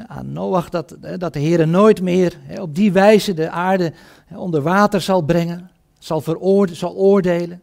aan 0.07 0.31
Noach 0.31 0.69
dat, 0.69 0.95
dat 1.17 1.33
de 1.33 1.39
Heer 1.39 1.67
nooit 1.67 2.01
meer 2.01 2.37
op 2.59 2.75
die 2.75 2.91
wijze 2.91 3.33
de 3.33 3.49
aarde 3.49 3.93
onder 4.35 4.61
water 4.61 5.01
zal 5.01 5.21
brengen, 5.21 5.69
zal, 5.99 6.23
zal 6.71 6.95
oordelen. 6.95 7.61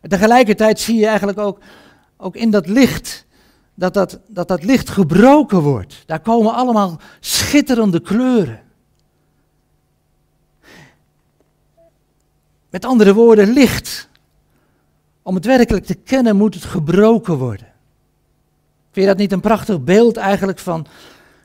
En 0.00 0.08
tegelijkertijd 0.08 0.80
zie 0.80 0.98
je 0.98 1.06
eigenlijk 1.06 1.38
ook, 1.38 1.58
ook 2.22 2.36
in 2.36 2.50
dat 2.50 2.66
licht 2.66 3.26
dat 3.74 3.94
dat, 3.94 4.20
dat 4.28 4.48
dat 4.48 4.64
licht 4.64 4.90
gebroken 4.90 5.60
wordt. 5.60 6.02
Daar 6.06 6.20
komen 6.20 6.54
allemaal 6.54 7.00
schitterende 7.20 8.00
kleuren. 8.00 8.60
Met 12.70 12.84
andere 12.84 13.14
woorden, 13.14 13.52
licht. 13.52 14.08
Om 15.22 15.34
het 15.34 15.44
werkelijk 15.44 15.84
te 15.84 15.94
kennen 15.94 16.36
moet 16.36 16.54
het 16.54 16.64
gebroken 16.64 17.36
worden. 17.36 17.66
Vind 18.90 19.06
je 19.06 19.12
dat 19.12 19.16
niet 19.16 19.32
een 19.32 19.40
prachtig 19.40 19.80
beeld 19.80 20.16
eigenlijk 20.16 20.58
van, 20.58 20.86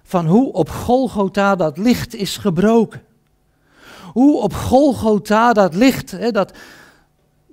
van 0.03 0.25
hoe 0.25 0.53
op 0.53 0.69
Golgotha 0.69 1.55
dat 1.55 1.78
licht 1.78 2.15
is 2.15 2.38
gebroken. 2.38 3.01
Hoe 4.13 4.41
op 4.41 4.53
Golgotha 4.53 5.53
dat 5.53 5.75
licht, 5.75 6.11
hè, 6.11 6.32
dat, 6.32 6.53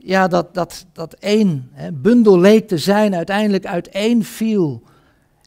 ja, 0.05 0.29
dat, 0.29 0.55
dat, 0.55 0.87
dat 0.93 1.13
één 1.13 1.71
hè, 1.73 1.93
bundel 1.93 2.39
leek 2.39 2.69
te 2.69 2.79
zijn, 2.79 3.15
uiteindelijk 3.15 3.67
uiteen 3.67 4.25
viel. 4.25 4.83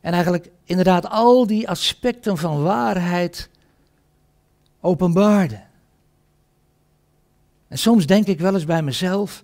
En 0.01 0.13
eigenlijk 0.13 0.51
inderdaad 0.63 1.09
al 1.09 1.47
die 1.47 1.69
aspecten 1.69 2.37
van 2.37 2.63
waarheid 2.63 3.49
openbaarde. 4.81 5.59
En 7.67 7.77
soms 7.77 8.05
denk 8.05 8.27
ik 8.27 8.39
wel 8.39 8.53
eens 8.53 8.65
bij 8.65 8.81
mezelf, 8.81 9.43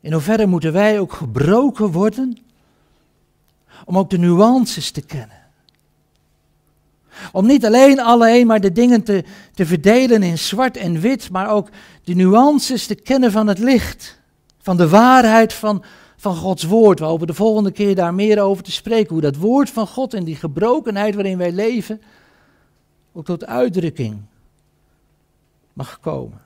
in 0.00 0.12
hoeverre 0.12 0.46
moeten 0.46 0.72
wij 0.72 0.98
ook 1.00 1.12
gebroken 1.12 1.90
worden 1.90 2.38
om 3.84 3.98
ook 3.98 4.10
de 4.10 4.18
nuances 4.18 4.90
te 4.90 5.02
kennen. 5.02 5.37
Om 7.32 7.46
niet 7.46 7.66
alleen 7.66 8.00
alleen 8.00 8.46
maar 8.46 8.60
de 8.60 8.72
dingen 8.72 9.02
te, 9.02 9.24
te 9.54 9.66
verdelen 9.66 10.22
in 10.22 10.38
zwart 10.38 10.76
en 10.76 11.00
wit, 11.00 11.30
maar 11.30 11.50
ook 11.50 11.68
de 12.04 12.14
nuances 12.14 12.86
te 12.86 12.94
kennen 12.94 13.32
van 13.32 13.46
het 13.46 13.58
licht. 13.58 14.18
Van 14.58 14.76
de 14.76 14.88
waarheid 14.88 15.52
van, 15.52 15.84
van 16.16 16.36
Gods 16.36 16.64
woord. 16.64 16.98
We 16.98 17.04
hopen 17.04 17.26
de 17.26 17.34
volgende 17.34 17.70
keer 17.70 17.94
daar 17.94 18.14
meer 18.14 18.40
over 18.40 18.64
te 18.64 18.72
spreken. 18.72 19.12
Hoe 19.12 19.20
dat 19.20 19.36
woord 19.36 19.70
van 19.70 19.86
God 19.86 20.14
en 20.14 20.24
die 20.24 20.36
gebrokenheid 20.36 21.14
waarin 21.14 21.38
wij 21.38 21.52
leven 21.52 22.00
ook 23.12 23.24
tot 23.24 23.46
uitdrukking 23.46 24.20
mag 25.72 26.00
komen. 26.00 26.40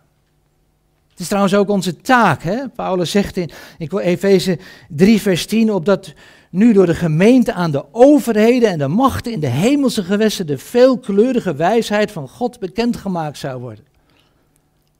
Het 1.10 1.20
is 1.20 1.26
trouwens 1.26 1.54
ook 1.54 1.68
onze 1.68 1.96
taak. 1.96 2.42
Hè? 2.42 2.68
Paulus 2.68 3.10
zegt 3.10 3.36
in, 3.36 3.50
in 3.78 3.98
Efeze 3.98 4.58
3, 4.88 5.20
vers 5.20 5.46
10, 5.46 5.72
opdat 5.72 6.12
nu 6.52 6.72
door 6.72 6.86
de 6.86 6.94
gemeente 6.94 7.52
aan 7.52 7.70
de 7.70 7.84
overheden 7.92 8.68
en 8.68 8.78
de 8.78 8.88
machten 8.88 9.32
in 9.32 9.40
de 9.40 9.46
hemelse 9.46 10.02
gewesten 10.02 10.46
de 10.46 10.58
veelkleurige 10.58 11.54
wijsheid 11.54 12.12
van 12.12 12.28
God 12.28 12.58
bekendgemaakt 12.58 13.38
zou 13.38 13.60
worden. 13.60 13.84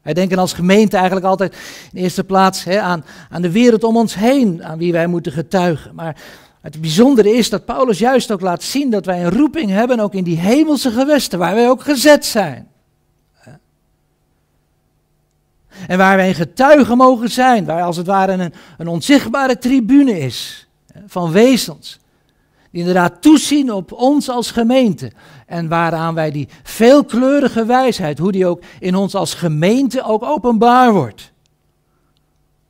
Wij 0.03 0.15
denken 0.15 0.39
als 0.39 0.53
gemeente 0.53 0.97
eigenlijk 0.97 1.27
altijd 1.27 1.57
in 1.93 2.03
eerste 2.03 2.25
plaats 2.25 2.69
aan, 2.69 3.05
aan 3.31 3.43
de 3.43 3.51
wereld 3.51 3.85
om 3.85 3.97
ons 3.97 4.15
heen, 4.15 4.65
aan 4.65 4.79
wie 4.79 4.93
wij 4.93 5.07
moeten 5.07 5.33
getuigen. 5.33 5.95
Maar 5.95 6.17
het 6.61 6.81
bijzondere 6.81 7.31
is 7.31 7.51
dat 7.51 7.65
Paulus 7.65 7.99
juist 7.99 8.33
ook 8.33 8.41
laat 8.41 8.63
zien 8.63 8.91
dat 8.91 9.07
wij 9.07 9.25
een 9.25 9.37
roeping 9.37 9.71
hebben, 9.71 10.01
ook 10.01 10.15
in 10.15 10.25
die 10.25 10.39
hemelse 10.39 10.91
gewesten, 10.91 11.39
waar 11.39 11.55
wij 11.55 11.69
ook 11.69 11.83
gezet 11.83 12.25
zijn. 12.25 12.69
En 15.87 15.99
waar 15.99 16.17
wij 16.17 16.35
getuigen 16.35 16.97
mogen 16.97 17.31
zijn, 17.31 17.65
waar 17.65 17.83
als 17.83 17.97
het 17.97 18.07
ware 18.07 18.33
een, 18.33 18.53
een 18.79 18.89
onzichtbare 18.89 19.59
tribune 19.59 20.19
is 20.19 20.62
van 21.07 21.33
wezens. 21.33 22.01
Die 22.71 22.81
inderdaad 22.81 23.23
toezien 23.23 23.73
op 23.73 23.93
ons 23.93 24.29
als 24.29 24.51
gemeente. 24.51 25.13
En 25.47 25.69
waaraan 25.69 26.15
wij 26.15 26.31
die 26.31 26.49
veelkleurige 26.63 27.65
wijsheid, 27.65 28.19
hoe 28.19 28.33
die 28.33 28.47
ook 28.47 28.63
in 28.79 28.95
ons 28.95 29.15
als 29.15 29.35
gemeente 29.35 30.05
ook 30.05 30.23
openbaar 30.23 30.93
wordt. 30.93 31.33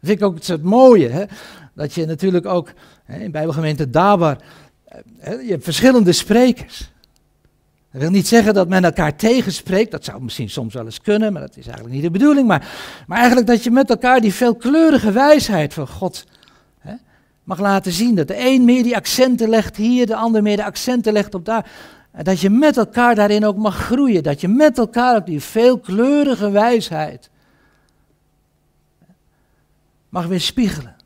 Dat 0.00 0.10
vind 0.10 0.20
ik 0.20 0.26
ook 0.26 0.46
het 0.46 0.62
mooie, 0.62 1.08
hè? 1.08 1.24
dat 1.74 1.94
je 1.94 2.06
natuurlijk 2.06 2.46
ook 2.46 2.72
in 3.06 3.30
Bijbelgemeente 3.30 3.90
Dabar, 3.90 4.36
je 5.24 5.46
hebt 5.48 5.64
verschillende 5.64 6.12
sprekers. 6.12 6.90
Dat 7.92 8.00
wil 8.00 8.10
niet 8.10 8.28
zeggen 8.28 8.54
dat 8.54 8.68
men 8.68 8.84
elkaar 8.84 9.16
tegenspreekt, 9.16 9.90
dat 9.90 10.04
zou 10.04 10.22
misschien 10.22 10.50
soms 10.50 10.74
wel 10.74 10.84
eens 10.84 11.00
kunnen, 11.00 11.32
maar 11.32 11.42
dat 11.42 11.56
is 11.56 11.64
eigenlijk 11.64 11.94
niet 11.94 12.04
de 12.04 12.10
bedoeling. 12.10 12.46
Maar, 12.46 12.68
maar 13.06 13.18
eigenlijk 13.18 13.46
dat 13.46 13.64
je 13.64 13.70
met 13.70 13.90
elkaar 13.90 14.20
die 14.20 14.34
veelkleurige 14.34 15.12
wijsheid 15.12 15.74
van 15.74 15.88
God 15.88 16.26
mag 17.44 17.58
laten 17.58 17.92
zien. 17.92 18.14
Dat 18.14 18.28
de 18.28 18.38
een 18.38 18.64
meer 18.64 18.82
die 18.82 18.96
accenten 18.96 19.48
legt 19.48 19.76
hier, 19.76 20.06
de 20.06 20.16
ander 20.16 20.42
meer 20.42 20.56
de 20.56 20.64
accenten 20.64 21.12
legt 21.12 21.34
op 21.34 21.44
daar. 21.44 21.70
En 22.10 22.24
dat 22.24 22.40
je 22.40 22.50
met 22.50 22.76
elkaar 22.76 23.14
daarin 23.14 23.44
ook 23.44 23.56
mag 23.56 23.76
groeien. 23.76 24.22
Dat 24.22 24.40
je 24.40 24.48
met 24.48 24.78
elkaar 24.78 25.16
ook 25.16 25.26
die 25.26 25.40
veelkleurige 25.40 26.50
wijsheid 26.50 27.30
mag 30.08 30.26
weer 30.26 30.40
spiegelen. 30.40 30.96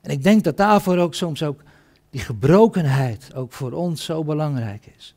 En 0.00 0.10
ik 0.10 0.22
denk 0.22 0.44
dat 0.44 0.56
daarvoor 0.56 0.98
ook 0.98 1.14
soms 1.14 1.42
ook 1.42 1.60
die 2.10 2.20
gebrokenheid 2.20 3.34
ook 3.34 3.52
voor 3.52 3.72
ons 3.72 4.04
zo 4.04 4.24
belangrijk 4.24 4.86
is. 4.96 5.14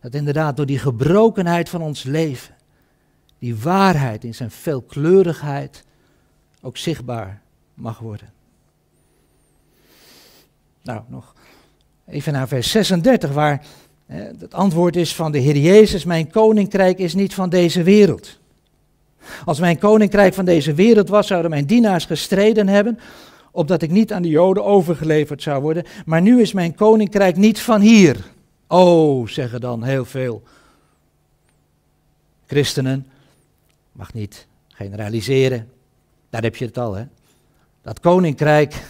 Dat 0.00 0.14
inderdaad 0.14 0.56
door 0.56 0.66
die 0.66 0.78
gebrokenheid 0.78 1.68
van 1.68 1.82
ons 1.82 2.02
leven, 2.02 2.54
die 3.38 3.56
waarheid 3.56 4.24
in 4.24 4.34
zijn 4.34 4.50
veelkleurigheid 4.50 5.84
ook 6.60 6.76
zichtbaar 6.76 7.42
mag 7.74 7.98
worden. 7.98 8.32
Nou, 10.86 11.00
nog 11.08 11.34
even 12.06 12.32
naar 12.32 12.48
vers 12.48 12.70
36, 12.70 13.32
waar 13.32 13.64
het 14.06 14.54
antwoord 14.54 14.96
is 14.96 15.14
van 15.14 15.32
de 15.32 15.38
Heer 15.38 15.56
Jezus, 15.56 16.04
mijn 16.04 16.30
koninkrijk 16.30 16.98
is 16.98 17.14
niet 17.14 17.34
van 17.34 17.48
deze 17.48 17.82
wereld. 17.82 18.38
Als 19.44 19.60
mijn 19.60 19.78
koninkrijk 19.78 20.34
van 20.34 20.44
deze 20.44 20.74
wereld 20.74 21.08
was, 21.08 21.26
zouden 21.26 21.50
mijn 21.50 21.66
dienaars 21.66 22.04
gestreden 22.04 22.68
hebben, 22.68 22.98
opdat 23.50 23.82
ik 23.82 23.90
niet 23.90 24.12
aan 24.12 24.22
de 24.22 24.28
Joden 24.28 24.64
overgeleverd 24.64 25.42
zou 25.42 25.62
worden. 25.62 25.84
Maar 26.04 26.22
nu 26.22 26.40
is 26.40 26.52
mijn 26.52 26.74
koninkrijk 26.74 27.36
niet 27.36 27.60
van 27.60 27.80
hier. 27.80 28.16
Oh, 28.66 29.26
zeggen 29.26 29.60
dan 29.60 29.82
heel 29.82 30.04
veel 30.04 30.42
christenen. 32.46 33.06
Mag 33.92 34.12
niet 34.12 34.46
generaliseren. 34.68 35.68
Daar 36.30 36.42
heb 36.42 36.56
je 36.56 36.64
het 36.64 36.78
al, 36.78 36.94
hè. 36.94 37.04
Dat 37.82 38.00
koninkrijk 38.00 38.82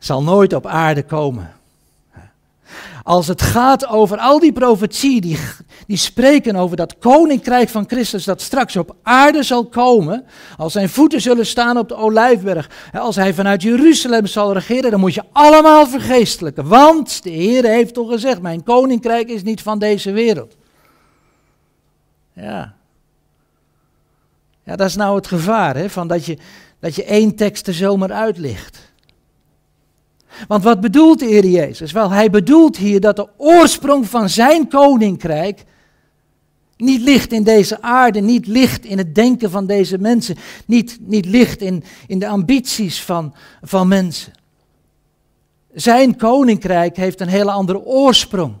zal 0.00 0.22
nooit 0.22 0.52
op 0.52 0.66
aarde 0.66 1.02
komen. 1.02 1.52
Als 3.02 3.26
het 3.26 3.42
gaat 3.42 3.86
over 3.86 4.18
al 4.18 4.38
die 4.38 4.52
profetieën 4.52 5.20
die, 5.20 5.38
die 5.86 5.96
spreken 5.96 6.56
over 6.56 6.76
dat 6.76 6.98
koninkrijk 6.98 7.68
van 7.68 7.84
Christus 7.86 8.24
dat 8.24 8.40
straks 8.40 8.76
op 8.76 8.96
aarde 9.02 9.42
zal 9.42 9.64
komen, 9.64 10.24
als 10.56 10.72
zijn 10.72 10.88
voeten 10.88 11.20
zullen 11.20 11.46
staan 11.46 11.78
op 11.78 11.88
de 11.88 11.96
olijfberg, 11.96 12.70
als 12.92 13.16
hij 13.16 13.34
vanuit 13.34 13.62
Jeruzalem 13.62 14.26
zal 14.26 14.52
regeren, 14.52 14.90
dan 14.90 15.00
moet 15.00 15.14
je 15.14 15.24
allemaal 15.32 15.86
vergeestelijken. 15.86 16.68
Want 16.68 17.22
de 17.22 17.30
Heer 17.30 17.64
heeft 17.64 17.94
toch 17.94 18.10
gezegd, 18.10 18.40
mijn 18.40 18.62
koninkrijk 18.62 19.28
is 19.28 19.42
niet 19.42 19.62
van 19.62 19.78
deze 19.78 20.12
wereld. 20.12 20.56
Ja. 22.32 22.74
Ja, 24.64 24.76
dat 24.76 24.88
is 24.88 24.96
nou 24.96 25.16
het 25.16 25.26
gevaar, 25.26 25.76
hè, 25.76 25.90
van 25.90 26.08
dat 26.08 26.26
je, 26.26 26.38
dat 26.80 26.94
je 26.94 27.04
één 27.04 27.34
tekst 27.34 27.66
er 27.66 27.74
zomaar 27.74 28.12
uitlicht. 28.12 28.89
Want 30.48 30.62
wat 30.62 30.80
bedoelt 30.80 31.18
de 31.18 31.26
Heer 31.26 31.46
Jezus? 31.46 31.92
Wel, 31.92 32.10
hij 32.10 32.30
bedoelt 32.30 32.76
hier 32.76 33.00
dat 33.00 33.16
de 33.16 33.28
oorsprong 33.36 34.08
van 34.08 34.28
zijn 34.28 34.68
koninkrijk 34.68 35.64
niet 36.76 37.00
ligt 37.00 37.32
in 37.32 37.42
deze 37.42 37.82
aarde, 37.82 38.20
niet 38.20 38.46
ligt 38.46 38.84
in 38.84 38.98
het 38.98 39.14
denken 39.14 39.50
van 39.50 39.66
deze 39.66 39.98
mensen, 39.98 40.36
niet, 40.66 40.98
niet 41.00 41.26
ligt 41.26 41.60
in, 41.60 41.84
in 42.06 42.18
de 42.18 42.28
ambities 42.28 43.02
van, 43.02 43.34
van 43.62 43.88
mensen. 43.88 44.32
Zijn 45.74 46.16
koninkrijk 46.16 46.96
heeft 46.96 47.20
een 47.20 47.28
hele 47.28 47.50
andere 47.50 47.84
oorsprong. 47.84 48.54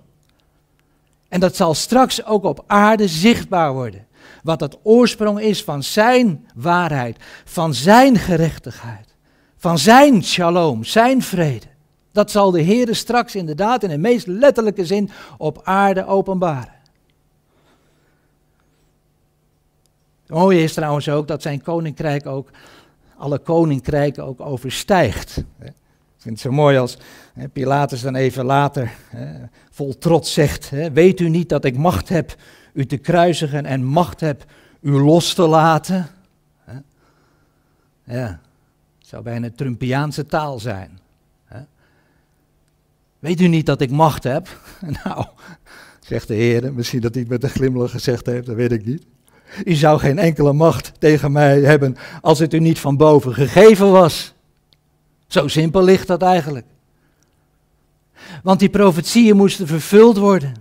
En 1.28 1.40
dat 1.40 1.56
zal 1.56 1.74
straks 1.74 2.24
ook 2.24 2.44
op 2.44 2.64
aarde 2.66 3.08
zichtbaar 3.08 3.72
worden. 3.72 4.06
Wat 4.42 4.60
het 4.60 4.78
oorsprong 4.82 5.40
is 5.40 5.64
van 5.64 5.82
zijn 5.82 6.46
waarheid, 6.54 7.16
van 7.44 7.74
zijn 7.74 8.16
gerechtigheid, 8.16 9.09
van 9.60 9.78
zijn 9.78 10.24
shalom, 10.24 10.84
zijn 10.84 11.22
vrede. 11.22 11.66
Dat 12.12 12.30
zal 12.30 12.50
de 12.50 12.60
Heer 12.60 12.94
straks 12.94 13.34
inderdaad 13.34 13.82
in 13.82 13.88
de 13.88 13.98
meest 13.98 14.26
letterlijke 14.26 14.86
zin 14.86 15.10
op 15.38 15.60
aarde 15.64 16.06
openbaren. 16.06 16.74
Het 20.22 20.30
mooie 20.38 20.62
is 20.62 20.72
trouwens 20.72 21.08
ook 21.08 21.28
dat 21.28 21.42
zijn 21.42 21.62
koninkrijk 21.62 22.26
ook 22.26 22.48
alle 23.16 23.38
koninkrijken 23.38 24.24
ook 24.24 24.40
overstijgt. 24.40 25.36
Ik 25.36 25.72
vind 26.18 26.34
het 26.34 26.40
zo 26.40 26.50
mooi 26.50 26.78
als 26.78 26.98
Pilatus 27.52 28.00
dan 28.00 28.14
even 28.14 28.44
later 28.44 28.92
vol 29.70 29.98
trots 29.98 30.32
zegt: 30.32 30.70
Weet 30.92 31.20
u 31.20 31.28
niet 31.28 31.48
dat 31.48 31.64
ik 31.64 31.76
macht 31.76 32.08
heb 32.08 32.36
u 32.72 32.86
te 32.86 32.96
kruisigen 32.96 33.64
en 33.66 33.84
macht 33.84 34.20
heb 34.20 34.44
u 34.80 34.90
los 34.90 35.34
te 35.34 35.46
laten? 35.46 36.06
Ja, 38.04 38.40
zou 39.10 39.22
bijna 39.22 39.50
Trumpiaanse 39.56 40.26
taal 40.26 40.58
zijn. 40.58 40.98
Weet 43.18 43.40
u 43.40 43.46
niet 43.46 43.66
dat 43.66 43.80
ik 43.80 43.90
macht 43.90 44.24
heb? 44.24 44.60
nou, 45.04 45.26
zegt 46.00 46.28
de 46.28 46.34
Heer, 46.34 46.72
misschien 46.74 47.00
dat 47.00 47.12
hij 47.12 47.22
het 47.22 47.30
met 47.30 47.42
een 47.42 47.50
glimlach 47.50 47.90
gezegd 47.90 48.26
heeft, 48.26 48.46
dat 48.46 48.56
weet 48.56 48.72
ik 48.72 48.86
niet. 48.86 49.02
U 49.64 49.74
zou 49.74 49.98
geen 49.98 50.18
enkele 50.18 50.52
macht 50.52 50.92
tegen 50.98 51.32
mij 51.32 51.60
hebben 51.60 51.96
als 52.20 52.38
het 52.38 52.54
u 52.54 52.58
niet 52.58 52.78
van 52.78 52.96
boven 52.96 53.34
gegeven 53.34 53.90
was. 53.90 54.34
Zo 55.26 55.48
simpel 55.48 55.82
ligt 55.82 56.06
dat 56.06 56.22
eigenlijk. 56.22 56.66
Want 58.42 58.58
die 58.58 58.70
profetieën 58.70 59.36
moesten 59.36 59.66
vervuld 59.66 60.16
worden. 60.16 60.54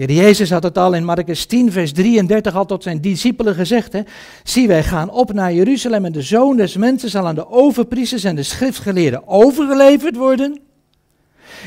Heer 0.00 0.12
Jezus 0.12 0.50
had 0.50 0.62
het 0.62 0.78
al 0.78 0.92
in 0.92 1.04
Marcus 1.04 1.46
10, 1.46 1.72
vers 1.72 1.92
33 1.92 2.54
al 2.54 2.66
tot 2.66 2.82
zijn 2.82 3.00
discipelen 3.00 3.54
gezegd. 3.54 3.92
Hè? 3.92 4.02
Zie, 4.44 4.68
wij 4.68 4.82
gaan 4.82 5.10
op 5.10 5.32
naar 5.32 5.52
Jeruzalem 5.52 6.04
en 6.04 6.12
de 6.12 6.22
zoon 6.22 6.56
des 6.56 6.76
mensen 6.76 7.10
zal 7.10 7.26
aan 7.26 7.34
de 7.34 7.50
overpriesters 7.50 8.24
en 8.24 8.34
de 8.34 8.42
schriftgeleerden 8.42 9.28
overgeleverd 9.28 10.16
worden. 10.16 10.60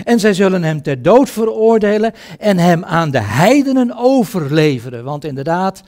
En 0.03 0.19
zij 0.19 0.33
zullen 0.33 0.63
hem 0.63 0.81
ter 0.81 1.01
dood 1.01 1.29
veroordelen 1.29 2.13
en 2.39 2.57
hem 2.57 2.83
aan 2.85 3.11
de 3.11 3.21
heidenen 3.21 3.97
overleveren. 3.97 5.03
Want 5.03 5.25
inderdaad, 5.25 5.83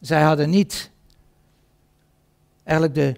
zij 0.00 0.22
hadden 0.22 0.50
niet 0.50 0.90
eigenlijk 2.64 2.98
de, 2.98 3.14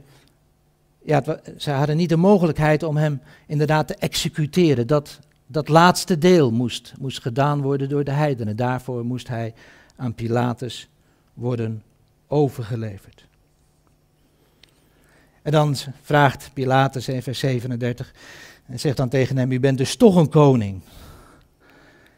ja, 1.02 1.22
zij 1.56 1.74
hadden 1.74 1.96
niet 1.96 2.08
de 2.08 2.16
mogelijkheid 2.16 2.82
om 2.82 2.96
hem 2.96 3.20
inderdaad 3.46 3.86
te 3.86 3.94
executeren. 3.94 4.86
Dat, 4.86 5.18
dat 5.50 5.68
laatste 5.68 6.18
deel 6.18 6.50
moest, 6.50 6.94
moest 6.98 7.20
gedaan 7.20 7.60
worden 7.60 7.88
door 7.88 8.04
de 8.04 8.10
heidenen. 8.10 8.56
Daarvoor 8.56 9.04
moest 9.04 9.28
hij 9.28 9.54
aan 9.96 10.14
Pilatus 10.14 10.88
worden 11.34 11.82
overgeleverd. 12.26 13.26
En 15.42 15.52
dan 15.52 15.76
vraagt 16.02 16.50
Pilatus 16.54 17.08
in 17.08 17.22
vers 17.22 17.38
37, 17.38 18.14
en 18.66 18.80
zegt 18.80 18.96
dan 18.96 19.08
tegen 19.08 19.36
hem, 19.36 19.52
u 19.52 19.60
bent 19.60 19.78
dus 19.78 19.96
toch 19.96 20.16
een 20.16 20.28
koning. 20.28 20.80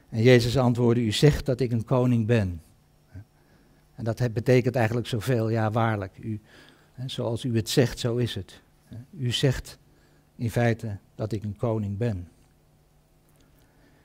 En 0.08 0.22
Jezus 0.22 0.58
antwoordde, 0.58 1.02
u 1.02 1.12
zegt 1.12 1.46
dat 1.46 1.60
ik 1.60 1.72
een 1.72 1.84
koning 1.84 2.26
ben. 2.26 2.62
En 3.94 4.04
dat 4.04 4.32
betekent 4.32 4.76
eigenlijk 4.76 5.06
zoveel, 5.06 5.48
ja 5.48 5.70
waarlijk, 5.70 6.12
u, 6.20 6.40
Zoals 7.06 7.44
u 7.44 7.56
het 7.56 7.68
zegt, 7.68 7.98
zo 7.98 8.16
is 8.16 8.34
het. 8.34 8.60
U 9.10 9.30
zegt 9.30 9.78
in 10.36 10.50
feite 10.50 10.96
dat 11.14 11.32
ik 11.32 11.42
een 11.42 11.56
koning 11.56 11.98
ben. 11.98 12.28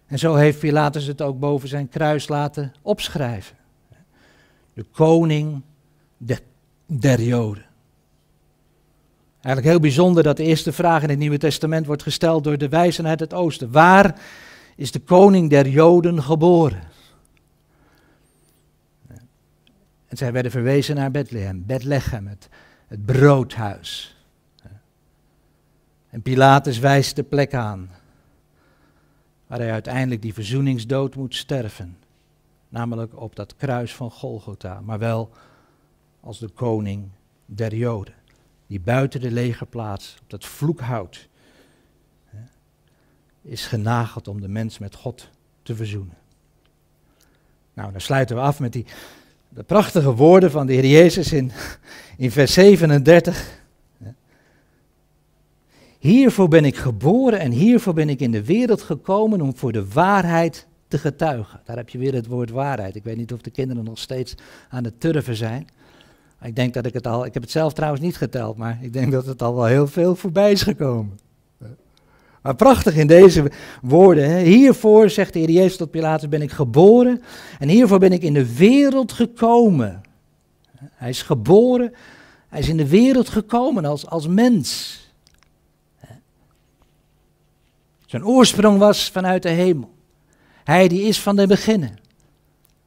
En 0.08 0.20
zo 0.20 0.36
heeft 0.36 0.60
Pilatus 0.60 1.06
het 1.06 1.22
ook 1.22 1.40
boven 1.40 1.68
zijn 1.68 1.90
kruis 1.90 2.28
laten 2.28 2.74
opschrijven. 2.82 3.58
De 4.74 4.84
koning 4.92 5.62
der 6.86 7.22
Joden. 7.22 7.66
Eigenlijk 9.42 9.66
heel 9.66 9.80
bijzonder 9.80 10.24
dat 10.24 10.38
de 10.38 10.44
eerste 10.44 10.72
vraag 10.72 11.04
in 11.04 11.10
het 11.10 11.18
Nieuwe 11.18 11.38
Testament 11.38 11.86
wordt 11.86 12.04
gesteld 12.04 12.44
door 12.44 12.58
de 12.58 12.70
wijzen 12.70 13.08
uit 13.08 13.20
het 13.20 13.34
oosten. 13.34 13.72
Waar 13.72 14.20
is 14.76 14.92
de 14.92 15.00
koning 15.00 15.50
der 15.50 15.68
Joden 15.68 16.24
geboren? 16.24 16.82
En 20.08 20.18
zij 20.18 20.32
werden 20.32 20.52
verwezen 20.52 20.96
naar 20.96 21.12
Bethlehem, 21.12 21.64
Bethlehem, 21.66 22.28
het, 22.28 22.50
het 22.88 23.06
broodhuis. 23.06 24.18
En 26.10 26.22
Pilatus 26.22 26.80
wijst 26.80 27.16
de 27.16 27.24
plek 27.24 27.54
aan 27.54 27.90
waar 29.48 29.60
hij 29.60 29.72
uiteindelijk 29.72 30.22
die 30.22 30.34
verzoeningsdood 30.34 31.16
moet 31.16 31.36
sterven. 31.36 31.98
Namelijk 32.70 33.22
op 33.22 33.36
dat 33.36 33.56
kruis 33.56 33.96
van 33.96 34.12
Golgotha, 34.12 34.82
maar 34.82 35.00
wel 35.00 35.32
als 36.20 36.40
de 36.40 36.48
koning 36.48 37.08
der 37.46 37.76
Joden. 37.76 38.14
Die 38.68 38.80
buiten 38.80 39.22
de 39.22 39.32
legerplaats, 39.32 40.18
op 40.22 40.30
dat 40.30 40.46
vloekhout, 40.46 41.28
is 43.42 43.66
genageld 43.66 44.28
om 44.28 44.42
de 44.42 44.48
mens 44.48 44.78
met 44.78 44.96
God 44.96 45.30
te 45.64 45.76
verzoenen. 45.76 46.18
Nou, 47.74 47.92
dan 47.92 48.02
sluiten 48.02 48.36
we 48.36 48.42
af 48.42 48.60
met 48.60 48.74
die 48.74 48.86
de 49.50 49.64
prachtige 49.64 50.14
woorden 50.14 50.52
van 50.52 50.68
de 50.68 50.74
Heer 50.74 50.86
Jezus 50.86 51.34
in, 51.34 51.52
in 52.18 52.32
vers 52.32 52.54
37. 52.54 53.64
Hiervoor 56.06 56.48
ben 56.48 56.66
ik 56.66 56.76
geboren 56.76 57.40
en 57.40 57.52
hiervoor 57.52 57.94
ben 57.94 58.10
ik 58.10 58.20
in 58.20 58.32
de 58.32 58.44
wereld 58.44 58.82
gekomen 58.82 59.42
om 59.42 59.56
voor 59.56 59.72
de 59.72 59.88
waarheid 59.88 60.68
te 60.88 60.98
getuigen. 60.98 61.62
Daar 61.66 61.78
heb 61.78 61.90
je 61.90 61.98
weer 61.98 62.14
het 62.14 62.28
woord 62.28 62.50
waarheid. 62.50 62.96
Ik 62.96 63.04
weet 63.04 63.18
niet 63.18 63.34
of 63.34 63.42
de 63.42 63.50
kinderen 63.50 63.84
nog 63.84 64.00
steeds 64.00 64.36
aan 64.70 64.84
het 64.84 65.00
turven 65.00 65.36
zijn. 65.36 65.68
Ik 66.42 66.56
denk 66.56 66.74
dat 66.74 66.86
ik 66.86 66.94
het 66.94 67.08
al, 67.08 67.26
ik 67.26 67.34
heb 67.34 67.44
het 67.44 67.52
zelf 67.52 67.74
trouwens 67.74 68.02
niet 68.02 68.18
geteld, 68.18 68.58
maar 68.58 68.80
ik 68.82 68.94
denk 68.94 69.12
dat 69.12 69.26
het 69.26 69.42
al 69.42 69.56
wel 69.56 69.66
heel 69.66 69.88
veel 69.88 70.16
voorbij 70.16 70.52
is 70.52 70.62
gekomen. 70.62 71.20
Maar 72.42 72.56
prachtig 72.56 72.96
in 72.96 73.08
deze 73.08 73.52
woorden. 73.82 74.30
Hè? 74.30 74.40
Hiervoor, 74.40 75.10
zegt 75.10 75.34
de 75.34 75.40
Heer 75.40 75.52
Jezus 75.52 75.78
tot 75.78 75.92
Pilatus, 75.92 76.30
ben 76.30 76.42
ik 76.42 76.52
geboren 76.52 77.22
en 77.60 77.70
hiervoor 77.70 78.00
ben 78.00 78.14
ik 78.14 78.22
in 78.22 78.34
de 78.34 78.56
wereld 78.56 79.12
gekomen. 79.12 80.02
Hij 80.78 81.10
is 81.10 81.22
geboren, 81.22 81.94
hij 82.50 82.60
is 82.60 82.70
in 82.70 82.78
de 82.78 82.88
wereld 82.88 83.30
gekomen 83.30 83.86
als, 83.86 84.08
als 84.08 84.28
mens. 84.28 85.04
Zijn 88.06 88.26
oorsprong 88.26 88.78
was 88.78 89.10
vanuit 89.10 89.44
de 89.44 89.50
hemel. 89.50 89.94
Hij 90.64 90.88
die 90.88 91.02
is 91.02 91.20
van 91.20 91.36
de 91.36 91.48
beginnen. 91.48 91.96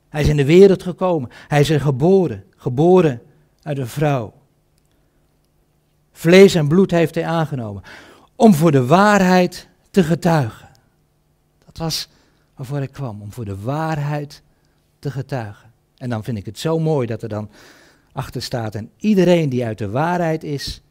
Hij 0.09 0.21
is 0.21 0.29
in 0.29 0.37
de 0.37 0.45
wereld 0.45 0.83
gekomen. 0.83 1.31
Hij 1.49 1.61
is 1.61 1.71
er 1.71 1.81
geboren, 1.81 2.45
geboren 2.57 3.23
uit 3.63 3.79
een 3.79 3.89
vrouw. 3.89 4.33
Vlees 6.13 6.55
en 6.55 6.69
bloed 6.69 6.91
heeft 6.91 7.15
hij 7.15 7.27
aangenomen 7.27 7.83
om 8.37 8.55
voor 8.55 8.71
de 8.71 8.87
waarheid 8.87 9.69
te 9.91 10.05
getuigen. 10.05 10.69
Dat 11.65 11.79
was 11.79 12.09
waarvoor 12.55 12.77
hij 12.77 12.89
kwam, 12.89 13.23
om 13.23 13.33
voor 13.33 13.45
de 13.45 13.61
waarheid 13.61 14.43
te 14.99 15.11
getuigen. 15.11 15.73
En 15.97 16.11
dan 16.11 16.25
vind 16.25 16.39
ik 16.39 16.47
het 16.47 16.59
zo 16.59 16.79
mooi 16.79 17.07
dat 17.07 17.23
er 17.23 17.29
dan 17.29 17.51
achter 18.13 18.43
staat, 18.43 18.75
en 18.75 18.91
iedereen 18.97 19.49
die 19.49 19.65
uit 19.65 19.79
de 19.79 19.91
waarheid 19.91 20.45
is, 20.45 20.83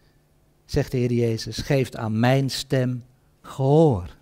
zegt 0.66 0.92
de 0.92 0.98
Heer 0.98 1.12
Jezus, 1.12 1.58
geeft 1.58 1.96
aan 1.96 2.20
mijn 2.20 2.50
stem 2.50 3.04
gehoor. 3.42 4.16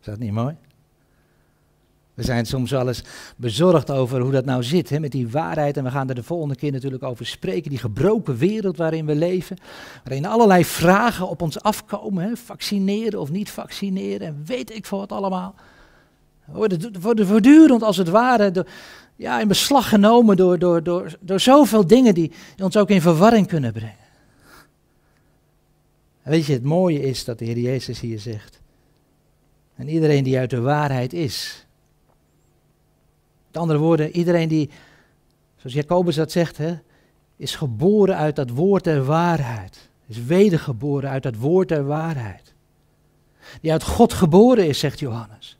Is 0.00 0.06
dat 0.06 0.18
niet 0.18 0.32
mooi? 0.32 0.56
We 2.14 2.26
zijn 2.26 2.46
soms 2.46 2.70
wel 2.70 2.88
eens 2.88 3.02
bezorgd 3.36 3.90
over 3.90 4.20
hoe 4.20 4.30
dat 4.30 4.44
nou 4.44 4.62
zit 4.62 4.90
hè, 4.90 5.00
met 5.00 5.12
die 5.12 5.28
waarheid. 5.28 5.76
En 5.76 5.84
we 5.84 5.90
gaan 5.90 6.08
er 6.08 6.14
de 6.14 6.22
volgende 6.22 6.54
keer 6.54 6.72
natuurlijk 6.72 7.02
over 7.02 7.26
spreken. 7.26 7.70
Die 7.70 7.78
gebroken 7.78 8.36
wereld 8.36 8.76
waarin 8.76 9.06
we 9.06 9.14
leven. 9.14 9.56
Waarin 10.04 10.26
allerlei 10.26 10.64
vragen 10.64 11.28
op 11.28 11.42
ons 11.42 11.60
afkomen. 11.60 12.24
Hè, 12.24 12.36
vaccineren 12.36 13.20
of 13.20 13.30
niet 13.30 13.50
vaccineren. 13.50 14.26
En 14.26 14.42
weet 14.46 14.74
ik 14.74 14.86
voor 14.86 14.98
wat 14.98 15.12
allemaal. 15.12 15.54
We 16.44 16.52
worden, 17.00 17.26
voortdurend 17.26 17.82
als 17.82 17.96
het 17.96 18.08
ware 18.08 18.66
ja, 19.16 19.40
in 19.40 19.48
beslag 19.48 19.88
genomen 19.88 20.36
door, 20.36 20.58
door, 20.58 20.82
door, 20.82 21.16
door 21.20 21.40
zoveel 21.40 21.86
dingen 21.86 22.14
die 22.14 22.32
ons 22.62 22.76
ook 22.76 22.90
in 22.90 23.00
verwarring 23.00 23.46
kunnen 23.46 23.72
brengen. 23.72 24.08
En 26.22 26.30
weet 26.30 26.46
je, 26.46 26.52
het 26.52 26.62
mooie 26.62 27.02
is 27.02 27.24
dat 27.24 27.38
de 27.38 27.44
Heer 27.44 27.58
Jezus 27.58 28.00
hier 28.00 28.18
zegt. 28.18 28.59
En 29.80 29.88
iedereen 29.88 30.24
die 30.24 30.38
uit 30.38 30.50
de 30.50 30.60
waarheid 30.60 31.12
is, 31.12 31.66
met 33.46 33.56
andere 33.56 33.78
woorden, 33.78 34.16
iedereen 34.16 34.48
die, 34.48 34.70
zoals 35.56 35.74
Jacobus 35.74 36.14
dat 36.14 36.32
zegt, 36.32 36.56
hè, 36.56 36.74
is 37.36 37.54
geboren 37.54 38.16
uit 38.16 38.36
dat 38.36 38.50
woord 38.50 38.84
der 38.84 39.04
waarheid. 39.04 39.88
Is 40.06 40.24
wedergeboren 40.24 41.10
uit 41.10 41.22
dat 41.22 41.36
woord 41.36 41.68
der 41.68 41.84
waarheid. 41.84 42.54
Die 43.60 43.72
uit 43.72 43.82
God 43.82 44.12
geboren 44.12 44.66
is, 44.66 44.78
zegt 44.78 44.98
Johannes. 44.98 45.58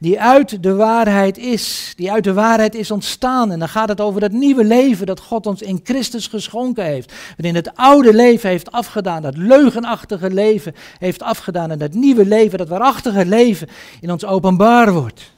Die 0.00 0.20
uit 0.20 0.62
de 0.62 0.74
waarheid 0.74 1.38
is, 1.38 1.92
die 1.96 2.12
uit 2.12 2.24
de 2.24 2.32
waarheid 2.32 2.74
is 2.74 2.90
ontstaan. 2.90 3.52
En 3.52 3.58
dan 3.58 3.68
gaat 3.68 3.88
het 3.88 4.00
over 4.00 4.20
dat 4.20 4.32
nieuwe 4.32 4.64
leven 4.64 5.06
dat 5.06 5.20
God 5.20 5.46
ons 5.46 5.62
in 5.62 5.80
Christus 5.82 6.26
geschonken 6.26 6.84
heeft. 6.84 7.12
Waarin 7.36 7.54
het 7.54 7.70
oude 7.74 8.14
leven 8.14 8.48
heeft 8.50 8.72
afgedaan, 8.72 9.22
dat 9.22 9.36
leugenachtige 9.36 10.30
leven 10.30 10.74
heeft 10.98 11.22
afgedaan. 11.22 11.70
En 11.70 11.78
dat 11.78 11.94
nieuwe 11.94 12.26
leven, 12.26 12.58
dat 12.58 12.68
waarachtige 12.68 13.26
leven 13.26 13.68
in 14.00 14.10
ons 14.10 14.24
openbaar 14.24 14.92
wordt. 14.92 15.32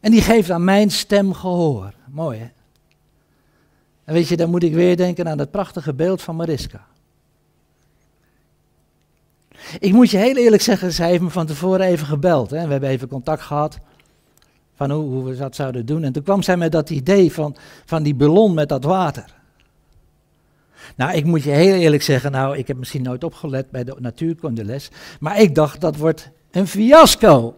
En 0.00 0.10
die 0.10 0.22
geeft 0.22 0.50
aan 0.50 0.64
mijn 0.64 0.90
stem 0.90 1.32
gehoor. 1.32 1.92
Mooi 2.10 2.38
hè? 2.38 2.48
En 4.04 4.14
weet 4.14 4.28
je, 4.28 4.36
dan 4.36 4.50
moet 4.50 4.62
ik 4.62 4.74
weer 4.74 4.96
denken 4.96 5.28
aan 5.28 5.36
dat 5.36 5.50
prachtige 5.50 5.94
beeld 5.94 6.22
van 6.22 6.36
Mariska. 6.36 6.86
Ik 9.78 9.92
moet 9.92 10.10
je 10.10 10.16
heel 10.16 10.36
eerlijk 10.36 10.62
zeggen, 10.62 10.92
zij 10.92 11.08
heeft 11.08 11.22
me 11.22 11.30
van 11.30 11.46
tevoren 11.46 11.86
even 11.86 12.06
gebeld. 12.06 12.50
Hè. 12.50 12.64
We 12.64 12.70
hebben 12.70 12.88
even 12.88 13.08
contact 13.08 13.42
gehad 13.42 13.78
van 14.74 14.90
hoe, 14.90 15.04
hoe, 15.04 15.24
we 15.24 15.36
dat 15.36 15.54
zouden 15.54 15.86
doen. 15.86 16.04
En 16.04 16.12
toen 16.12 16.22
kwam 16.22 16.42
zij 16.42 16.56
met 16.56 16.72
dat 16.72 16.90
idee 16.90 17.32
van, 17.32 17.56
van 17.84 18.02
die 18.02 18.14
ballon 18.14 18.54
met 18.54 18.68
dat 18.68 18.84
water. 18.84 19.34
Nou, 20.96 21.12
ik 21.12 21.24
moet 21.24 21.42
je 21.42 21.50
heel 21.50 21.74
eerlijk 21.74 22.02
zeggen, 22.02 22.32
nou, 22.32 22.56
ik 22.56 22.66
heb 22.66 22.76
misschien 22.76 23.02
nooit 23.02 23.24
opgelet 23.24 23.70
bij 23.70 23.84
de 23.84 23.96
natuurkundeles, 23.98 24.90
maar 25.20 25.40
ik 25.40 25.54
dacht 25.54 25.80
dat 25.80 25.96
wordt 25.96 26.30
een 26.50 26.66
fiasco. 26.66 27.54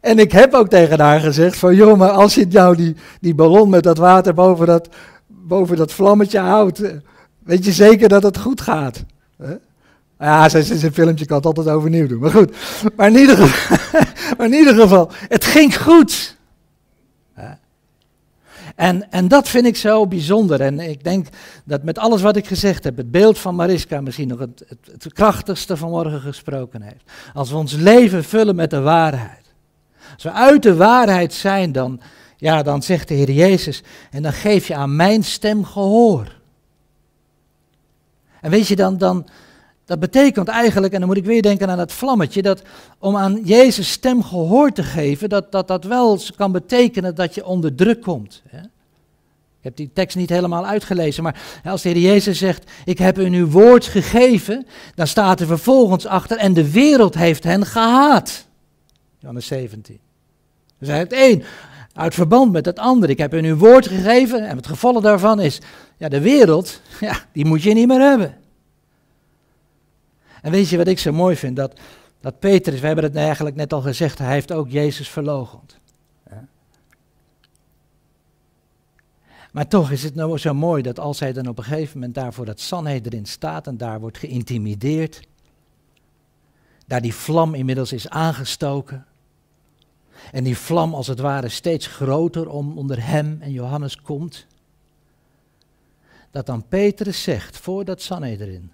En 0.00 0.18
ik 0.18 0.32
heb 0.32 0.54
ook 0.54 0.68
tegen 0.68 1.00
haar 1.00 1.20
gezegd 1.20 1.56
van, 1.56 1.74
joh, 1.74 1.98
maar 1.98 2.10
als 2.10 2.34
je 2.34 2.46
nou 2.46 2.76
die, 2.76 2.96
die 3.20 3.34
ballon 3.34 3.70
met 3.70 3.82
dat 3.82 3.98
water 3.98 4.34
boven 4.34 4.66
dat, 4.66 4.88
boven 5.26 5.76
dat 5.76 5.92
vlammetje 5.92 6.38
houdt, 6.38 6.82
eh, 6.82 6.92
weet 7.38 7.64
je 7.64 7.72
zeker 7.72 8.08
dat 8.08 8.22
het 8.22 8.38
goed 8.38 8.60
gaat? 8.60 9.04
Ja, 10.22 10.48
ze 10.48 10.84
een 10.84 10.92
filmpje, 10.92 11.26
kan 11.26 11.36
het 11.36 11.46
altijd 11.46 11.68
overnieuw 11.68 12.06
doen. 12.06 12.20
Maar 12.20 12.30
goed, 12.30 12.56
maar 12.96 13.06
in 13.06 13.16
ieder 13.16 13.36
geval, 13.36 13.76
maar 14.36 14.46
in 14.46 14.52
ieder 14.52 14.74
geval 14.74 15.10
het 15.28 15.44
ging 15.44 15.78
goed. 15.78 16.36
En, 18.76 19.10
en 19.10 19.28
dat 19.28 19.48
vind 19.48 19.66
ik 19.66 19.76
zo 19.76 20.06
bijzonder. 20.06 20.60
En 20.60 20.80
ik 20.80 21.04
denk 21.04 21.26
dat 21.64 21.82
met 21.82 21.98
alles 21.98 22.22
wat 22.22 22.36
ik 22.36 22.46
gezegd 22.46 22.84
heb, 22.84 22.96
het 22.96 23.10
beeld 23.10 23.38
van 23.38 23.54
Mariska 23.54 24.00
misschien 24.00 24.28
nog 24.28 24.38
het, 24.38 24.64
het, 24.68 25.02
het 25.02 25.12
krachtigste 25.12 25.76
vanmorgen 25.76 26.20
gesproken 26.20 26.82
heeft. 26.82 27.10
Als 27.32 27.50
we 27.50 27.56
ons 27.56 27.72
leven 27.72 28.24
vullen 28.24 28.56
met 28.56 28.70
de 28.70 28.80
waarheid. 28.80 29.52
Als 30.14 30.22
we 30.22 30.32
uit 30.32 30.62
de 30.62 30.76
waarheid 30.76 31.32
zijn, 31.32 31.72
dan, 31.72 32.00
ja, 32.36 32.62
dan 32.62 32.82
zegt 32.82 33.08
de 33.08 33.14
Heer 33.14 33.30
Jezus, 33.30 33.82
en 34.10 34.22
dan 34.22 34.32
geef 34.32 34.66
je 34.66 34.74
aan 34.74 34.96
mijn 34.96 35.24
stem 35.24 35.64
gehoor. 35.64 36.40
En 38.40 38.50
weet 38.50 38.68
je, 38.68 38.76
dan, 38.76 38.98
dan, 38.98 39.26
dat 39.92 40.00
betekent 40.00 40.48
eigenlijk, 40.48 40.92
en 40.92 40.98
dan 40.98 41.08
moet 41.08 41.18
ik 41.18 41.24
weer 41.24 41.42
denken 41.42 41.70
aan 41.70 41.78
het 41.78 41.92
vlammetje, 41.92 42.42
dat 42.42 42.62
om 42.98 43.16
aan 43.16 43.40
Jezus 43.44 43.90
stem 43.90 44.22
gehoor 44.22 44.72
te 44.72 44.82
geven, 44.82 45.28
dat 45.28 45.52
dat, 45.52 45.68
dat 45.68 45.84
wel 45.84 46.20
kan 46.36 46.52
betekenen 46.52 47.14
dat 47.14 47.34
je 47.34 47.44
onder 47.44 47.74
druk 47.74 48.02
komt. 48.02 48.42
Hè? 48.48 48.58
Ik 48.58 49.68
heb 49.68 49.76
die 49.76 49.90
tekst 49.92 50.16
niet 50.16 50.28
helemaal 50.28 50.66
uitgelezen, 50.66 51.22
maar 51.22 51.40
als 51.64 51.82
de 51.82 51.88
Heer 51.88 51.98
Jezus 51.98 52.38
zegt, 52.38 52.70
ik 52.84 52.98
heb 52.98 53.18
u 53.18 53.24
uw 53.24 53.48
woord 53.48 53.86
gegeven, 53.86 54.66
dan 54.94 55.06
staat 55.06 55.40
er 55.40 55.46
vervolgens 55.46 56.06
achter, 56.06 56.36
en 56.36 56.52
de 56.52 56.70
wereld 56.70 57.14
heeft 57.14 57.44
hen 57.44 57.66
gehaat. 57.66 58.46
Johannes 59.18 59.46
17. 59.46 59.98
Dus 60.78 60.88
hij 60.88 60.96
heeft 60.96 61.12
één 61.12 61.42
uit 61.92 62.14
verband 62.14 62.52
met 62.52 62.64
het 62.64 62.78
andere. 62.78 63.12
Ik 63.12 63.18
heb 63.18 63.34
u 63.34 63.38
uw 63.38 63.56
woord 63.56 63.86
gegeven 63.86 64.48
en 64.48 64.56
het 64.56 64.66
gevolg 64.66 65.00
daarvan 65.00 65.40
is, 65.40 65.60
ja, 65.96 66.08
de 66.08 66.20
wereld, 66.20 66.80
ja, 67.00 67.16
die 67.32 67.44
moet 67.44 67.62
je 67.62 67.74
niet 67.74 67.88
meer 67.88 68.00
hebben. 68.00 68.40
En 70.42 70.50
weet 70.50 70.68
je 70.68 70.76
wat 70.76 70.86
ik 70.86 70.98
zo 70.98 71.12
mooi 71.12 71.36
vind? 71.36 71.56
Dat, 71.56 71.80
dat 72.20 72.38
Petrus, 72.38 72.80
we 72.80 72.86
hebben 72.86 73.04
het 73.04 73.16
eigenlijk 73.16 73.56
net 73.56 73.72
al 73.72 73.80
gezegd, 73.80 74.18
hij 74.18 74.32
heeft 74.32 74.52
ook 74.52 74.70
Jezus 74.70 75.08
verlogend. 75.08 75.80
Maar 79.52 79.68
toch 79.68 79.90
is 79.90 80.02
het 80.02 80.14
nou 80.14 80.38
zo 80.38 80.54
mooi 80.54 80.82
dat 80.82 80.98
als 80.98 81.20
hij 81.20 81.32
dan 81.32 81.46
op 81.46 81.58
een 81.58 81.64
gegeven 81.64 81.98
moment 81.98 82.14
daar 82.14 82.32
voor 82.32 82.44
dat 82.44 82.60
Sanhedrin 82.60 83.26
staat 83.26 83.66
en 83.66 83.76
daar 83.76 84.00
wordt 84.00 84.18
geïntimideerd, 84.18 85.20
daar 86.86 87.00
die 87.00 87.14
vlam 87.14 87.54
inmiddels 87.54 87.92
is 87.92 88.08
aangestoken, 88.08 89.06
en 90.32 90.44
die 90.44 90.56
vlam 90.56 90.94
als 90.94 91.06
het 91.06 91.18
ware 91.18 91.48
steeds 91.48 91.86
groter 91.86 92.48
om, 92.48 92.78
onder 92.78 93.06
hem 93.06 93.36
en 93.40 93.52
Johannes 93.52 94.00
komt, 94.00 94.46
dat 96.30 96.46
dan 96.46 96.68
Petrus 96.68 97.22
zegt 97.22 97.58
voor 97.58 97.84
dat 97.84 98.02
Sanhedrin, 98.02 98.72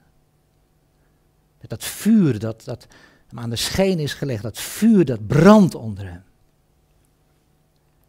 dat 1.67 1.85
vuur 1.85 2.39
dat, 2.39 2.65
dat 2.65 2.87
hem 3.29 3.39
aan 3.39 3.51
de 3.51 3.57
scheen 3.57 3.99
is 3.99 4.15
gelegd, 4.15 4.43
dat 4.43 4.59
vuur 4.59 5.05
dat 5.05 5.27
brandt 5.27 5.75
onder 5.75 6.07
hem, 6.07 6.23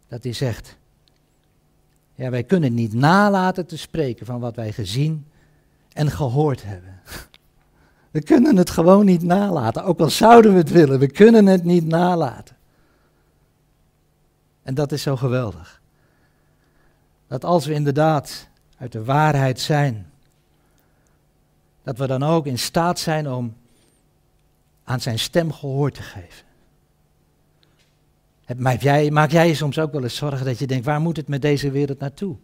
dat 0.08 0.22
hij 0.22 0.32
zegt, 0.32 0.76
ja, 2.14 2.30
wij 2.30 2.44
kunnen 2.44 2.74
niet 2.74 2.92
nalaten 2.92 3.66
te 3.66 3.76
spreken 3.76 4.26
van 4.26 4.40
wat 4.40 4.56
wij 4.56 4.72
gezien 4.72 5.26
en 5.92 6.10
gehoord 6.10 6.62
hebben. 6.62 7.00
We 8.10 8.22
kunnen 8.22 8.56
het 8.56 8.70
gewoon 8.70 9.04
niet 9.04 9.22
nalaten, 9.22 9.84
ook 9.84 10.00
al 10.00 10.10
zouden 10.10 10.52
we 10.52 10.58
het 10.58 10.70
willen, 10.70 10.98
we 10.98 11.10
kunnen 11.10 11.46
het 11.46 11.64
niet 11.64 11.86
nalaten. 11.86 12.56
En 14.62 14.74
dat 14.74 14.92
is 14.92 15.02
zo 15.02 15.16
geweldig. 15.16 15.80
Dat 17.26 17.44
als 17.44 17.66
we 17.66 17.72
inderdaad 17.72 18.48
uit 18.76 18.92
de 18.92 19.04
waarheid 19.04 19.60
zijn, 19.60 20.09
dat 21.90 21.98
we 21.98 22.18
dan 22.18 22.22
ook 22.22 22.46
in 22.46 22.58
staat 22.58 22.98
zijn 22.98 23.30
om 23.30 23.56
aan 24.84 25.00
zijn 25.00 25.18
stem 25.18 25.52
gehoor 25.52 25.90
te 25.90 26.02
geven. 26.02 26.44
Maak 28.56 28.80
jij, 28.80 29.10
maak 29.10 29.30
jij 29.30 29.48
je 29.48 29.54
soms 29.54 29.78
ook 29.78 29.92
wel 29.92 30.02
eens 30.02 30.16
zorgen 30.16 30.46
dat 30.46 30.58
je 30.58 30.66
denkt, 30.66 30.84
waar 30.84 31.00
moet 31.00 31.16
het 31.16 31.28
met 31.28 31.42
deze 31.42 31.70
wereld 31.70 31.98
naartoe? 31.98 32.36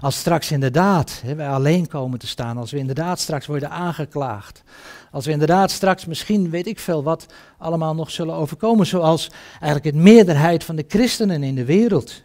Als 0.00 0.18
straks 0.18 0.50
inderdaad 0.50 1.22
wij 1.36 1.48
alleen 1.48 1.88
komen 1.88 2.18
te 2.18 2.26
staan, 2.26 2.56
als 2.56 2.70
we 2.70 2.78
inderdaad 2.78 3.20
straks 3.20 3.46
worden 3.46 3.70
aangeklaagd, 3.70 4.62
als 5.10 5.24
we 5.26 5.32
inderdaad 5.32 5.70
straks 5.70 6.06
misschien, 6.06 6.50
weet 6.50 6.66
ik 6.66 6.78
veel 6.78 7.02
wat, 7.02 7.26
allemaal 7.58 7.94
nog 7.94 8.10
zullen 8.10 8.34
overkomen, 8.34 8.86
zoals 8.86 9.30
eigenlijk 9.50 9.84
het 9.84 9.94
meerderheid 9.94 10.64
van 10.64 10.76
de 10.76 10.84
christenen 10.88 11.42
in 11.42 11.54
de 11.54 11.64
wereld 11.64 12.22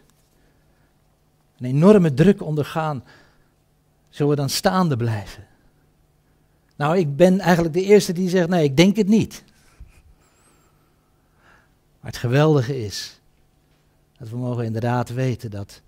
een 1.58 1.66
enorme 1.66 2.14
druk 2.14 2.42
ondergaan, 2.42 3.04
zullen 4.08 4.30
we 4.30 4.38
dan 4.38 4.48
staande 4.48 4.96
blijven? 4.96 5.46
Nou, 6.76 6.98
ik 6.98 7.16
ben 7.16 7.40
eigenlijk 7.40 7.74
de 7.74 7.82
eerste 7.82 8.12
die 8.12 8.28
zegt, 8.28 8.48
nee, 8.48 8.64
ik 8.64 8.76
denk 8.76 8.96
het 8.96 9.08
niet. 9.08 9.44
Maar 12.00 12.10
het 12.10 12.16
geweldige 12.16 12.84
is 12.84 13.20
dat 14.18 14.28
we 14.28 14.36
mogen 14.36 14.64
inderdaad 14.64 15.08
weten 15.08 15.50
dat 15.50 15.82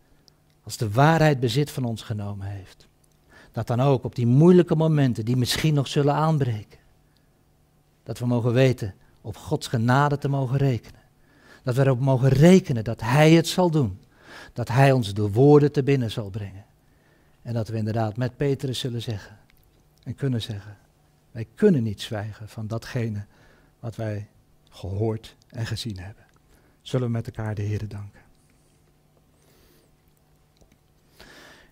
als 0.62 0.76
de 0.76 0.90
waarheid 0.90 1.40
bezit 1.40 1.70
van 1.70 1.84
ons 1.84 2.02
genomen 2.02 2.46
heeft, 2.46 2.86
dat 3.52 3.66
dan 3.66 3.80
ook 3.80 4.04
op 4.04 4.14
die 4.14 4.26
moeilijke 4.26 4.74
momenten 4.74 5.24
die 5.24 5.36
misschien 5.36 5.74
nog 5.74 5.88
zullen 5.88 6.14
aanbreken, 6.14 6.78
dat 8.02 8.18
we 8.18 8.26
mogen 8.26 8.52
weten 8.52 8.94
op 9.20 9.36
Gods 9.36 9.66
genade 9.66 10.18
te 10.18 10.28
mogen 10.28 10.56
rekenen. 10.56 11.00
Dat 11.62 11.74
we 11.74 11.82
erop 11.82 12.00
mogen 12.00 12.28
rekenen 12.28 12.84
dat 12.84 13.00
Hij 13.00 13.32
het 13.32 13.48
zal 13.48 13.70
doen. 13.70 13.98
Dat 14.52 14.68
Hij 14.68 14.92
ons 14.92 15.14
de 15.14 15.30
woorden 15.30 15.72
te 15.72 15.82
binnen 15.82 16.10
zal 16.10 16.30
brengen. 16.30 16.64
En 17.42 17.54
dat 17.54 17.68
we 17.68 17.76
inderdaad 17.76 18.16
met 18.16 18.36
Petrus 18.36 18.78
zullen 18.78 19.02
zeggen 19.02 19.37
en 20.08 20.14
kunnen 20.14 20.42
zeggen, 20.42 20.76
wij 21.30 21.46
kunnen 21.54 21.82
niet 21.82 22.00
zwijgen 22.00 22.48
van 22.48 22.66
datgene 22.66 23.24
wat 23.80 23.96
wij 23.96 24.28
gehoord 24.68 25.36
en 25.48 25.66
gezien 25.66 25.98
hebben. 25.98 26.24
Zullen 26.80 27.06
we 27.06 27.12
met 27.12 27.26
elkaar 27.26 27.54
de 27.54 27.62
Heer 27.62 27.88
danken. 27.88 28.20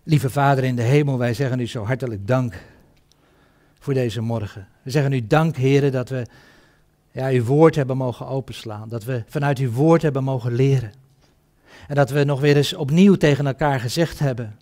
Lieve 0.02 0.30
Vader 0.30 0.64
in 0.64 0.76
de 0.76 0.82
hemel, 0.82 1.18
wij 1.18 1.34
zeggen 1.34 1.60
u 1.60 1.66
zo 1.66 1.84
hartelijk 1.84 2.26
dank 2.26 2.62
voor 3.78 3.94
deze 3.94 4.20
morgen. 4.20 4.68
We 4.82 4.90
zeggen 4.90 5.12
u 5.12 5.26
dank, 5.26 5.56
Heer, 5.56 5.90
dat 5.90 6.08
we 6.08 6.26
ja, 7.10 7.28
uw 7.28 7.44
woord 7.44 7.74
hebben 7.74 7.96
mogen 7.96 8.26
openslaan. 8.26 8.88
Dat 8.88 9.04
we 9.04 9.24
vanuit 9.26 9.58
uw 9.58 9.70
woord 9.70 10.02
hebben 10.02 10.24
mogen 10.24 10.52
leren. 10.52 10.92
En 11.88 11.94
dat 11.94 12.10
we 12.10 12.24
nog 12.24 12.40
weer 12.40 12.56
eens 12.56 12.74
opnieuw 12.74 13.14
tegen 13.14 13.46
elkaar 13.46 13.80
gezegd 13.80 14.18
hebben. 14.18 14.58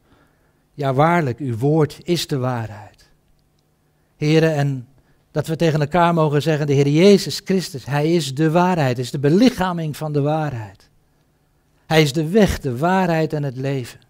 Ja, 0.75 0.95
waarlijk, 0.95 1.39
uw 1.39 1.57
woord 1.57 1.99
is 2.03 2.27
de 2.27 2.39
waarheid. 2.39 2.94
Heren, 4.25 4.55
en 4.55 4.89
dat 5.31 5.47
we 5.47 5.57
tegen 5.57 5.81
elkaar 5.81 6.15
mogen 6.15 6.43
zeggen, 6.43 6.67
de 6.67 6.73
Heer 6.73 6.89
Jezus 6.89 7.41
Christus, 7.45 7.87
Hij 7.87 8.15
is 8.15 8.35
de 8.35 8.51
waarheid, 8.51 8.99
is 8.99 9.11
de 9.11 9.19
belichaming 9.19 9.97
van 9.97 10.13
de 10.13 10.21
waarheid. 10.21 10.89
Hij 11.87 12.03
is 12.03 12.13
de 12.13 12.29
weg, 12.29 12.61
de 12.61 12.77
waarheid 12.77 13.33
en 13.33 13.43
het 13.43 13.57
leven. 13.57 14.01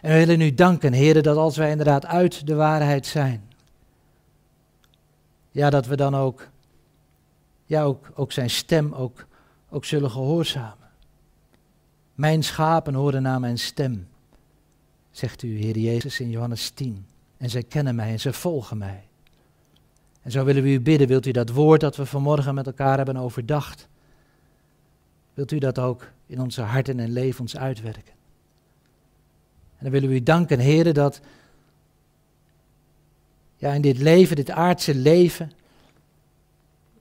En 0.00 0.12
we 0.12 0.18
willen 0.18 0.40
u 0.40 0.54
danken, 0.54 0.92
Heer, 0.92 1.22
dat 1.22 1.36
als 1.36 1.56
wij 1.56 1.70
inderdaad 1.70 2.06
uit 2.06 2.46
de 2.46 2.54
waarheid 2.54 3.06
zijn, 3.06 3.48
ja, 5.50 5.70
dat 5.70 5.86
we 5.86 5.96
dan 5.96 6.14
ook, 6.16 6.48
ja, 7.64 7.82
ook, 7.82 8.10
ook 8.14 8.32
zijn 8.32 8.50
stem 8.50 8.92
ook, 8.92 9.26
ook 9.70 9.84
zullen 9.84 10.10
gehoorzamen. 10.10 10.88
Mijn 12.14 12.42
schapen 12.42 12.94
horen 12.94 13.22
naar 13.22 13.40
mijn 13.40 13.58
stem, 13.58 14.08
zegt 15.10 15.42
u, 15.42 15.58
Heer 15.58 15.78
Jezus, 15.78 16.20
in 16.20 16.30
Johannes 16.30 16.70
10. 16.70 17.06
En 17.38 17.50
zij 17.50 17.62
kennen 17.62 17.94
mij 17.94 18.10
en 18.10 18.20
ze 18.20 18.32
volgen 18.32 18.78
mij. 18.78 19.08
En 20.22 20.30
zo 20.30 20.44
willen 20.44 20.62
we 20.62 20.68
u 20.68 20.80
bidden, 20.80 21.08
wilt 21.08 21.26
u 21.26 21.30
dat 21.30 21.50
woord 21.50 21.80
dat 21.80 21.96
we 21.96 22.06
vanmorgen 22.06 22.54
met 22.54 22.66
elkaar 22.66 22.96
hebben 22.96 23.16
overdacht, 23.16 23.88
wilt 25.34 25.52
u 25.52 25.58
dat 25.58 25.78
ook 25.78 26.10
in 26.26 26.40
onze 26.40 26.62
harten 26.62 27.00
en 27.00 27.10
levens 27.10 27.56
uitwerken. 27.56 28.12
En 29.76 29.84
dan 29.84 29.90
willen 29.90 30.08
we 30.08 30.14
u 30.14 30.22
danken, 30.22 30.58
heren, 30.58 30.94
dat 30.94 31.20
ja, 33.56 33.72
in 33.72 33.80
dit 33.80 33.98
leven, 33.98 34.36
dit 34.36 34.50
aardse 34.50 34.94
leven, 34.94 35.52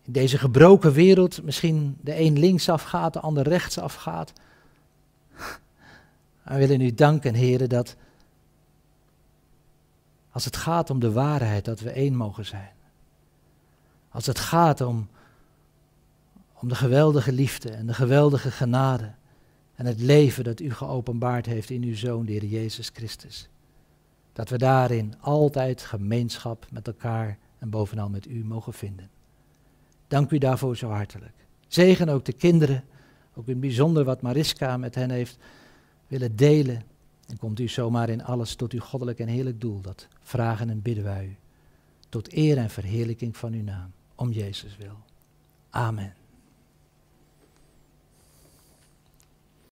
in 0.03 0.11
deze 0.11 0.37
gebroken 0.37 0.91
wereld, 0.91 1.43
misschien 1.43 1.97
de 2.01 2.19
een 2.19 2.39
linksaf 2.39 2.83
gaat, 2.83 3.13
de 3.13 3.19
ander 3.19 3.47
rechtsaf 3.47 3.93
gaat. 3.93 4.33
We 6.43 6.57
willen 6.57 6.81
u 6.81 6.93
danken, 6.93 7.33
heren, 7.33 7.69
dat 7.69 7.95
als 10.37 10.45
het 10.45 10.55
gaat 10.55 10.89
om 10.89 10.99
de 10.99 11.11
waarheid, 11.11 11.65
dat 11.65 11.79
we 11.79 11.89
één 11.89 12.15
mogen 12.15 12.45
zijn. 12.45 12.71
Als 14.09 14.25
het 14.25 14.39
gaat 14.39 14.81
om, 14.81 15.07
om 16.53 16.67
de 16.67 16.75
geweldige 16.75 17.31
liefde 17.31 17.69
en 17.69 17.87
de 17.87 17.93
geweldige 17.93 18.51
genade 18.51 19.11
en 19.75 19.85
het 19.85 19.99
leven 19.99 20.43
dat 20.43 20.59
u 20.59 20.73
geopenbaard 20.73 21.45
heeft 21.45 21.69
in 21.69 21.83
uw 21.83 21.95
Zoon, 21.95 22.25
de 22.25 22.31
Heer 22.31 22.45
Jezus 22.45 22.89
Christus. 22.93 23.49
Dat 24.33 24.49
we 24.49 24.57
daarin 24.57 25.13
altijd 25.19 25.81
gemeenschap 25.81 26.65
met 26.71 26.87
elkaar 26.87 27.37
en 27.59 27.69
bovenal 27.69 28.09
met 28.09 28.27
u 28.27 28.45
mogen 28.45 28.73
vinden. 28.73 29.09
Dank 30.07 30.31
u 30.31 30.37
daarvoor 30.37 30.77
zo 30.77 30.89
hartelijk. 30.89 31.35
Zegen 31.67 32.09
ook 32.09 32.25
de 32.25 32.33
kinderen, 32.33 32.83
ook 33.33 33.45
in 33.45 33.51
het 33.51 33.61
bijzonder 33.61 34.03
wat 34.03 34.21
Mariska 34.21 34.77
met 34.77 34.95
hen 34.95 35.09
heeft 35.09 35.37
willen 36.07 36.35
delen. 36.35 36.81
En 37.27 37.37
komt 37.37 37.59
u 37.59 37.67
zomaar 37.67 38.09
in 38.09 38.23
alles 38.23 38.55
tot 38.55 38.71
uw 38.71 38.79
goddelijk 38.79 39.19
en 39.19 39.27
heerlijk 39.27 39.61
doel. 39.61 39.81
Dat 39.81 40.07
vragen 40.21 40.69
en 40.69 40.81
bidden 40.81 41.03
wij 41.03 41.25
u. 41.25 41.35
Tot 42.09 42.33
eer 42.33 42.57
en 42.57 42.69
verheerlijking 42.69 43.37
van 43.37 43.53
uw 43.53 43.63
naam. 43.63 43.91
Om 44.15 44.31
Jezus 44.31 44.77
wil. 44.77 44.97
Amen. 45.69 46.13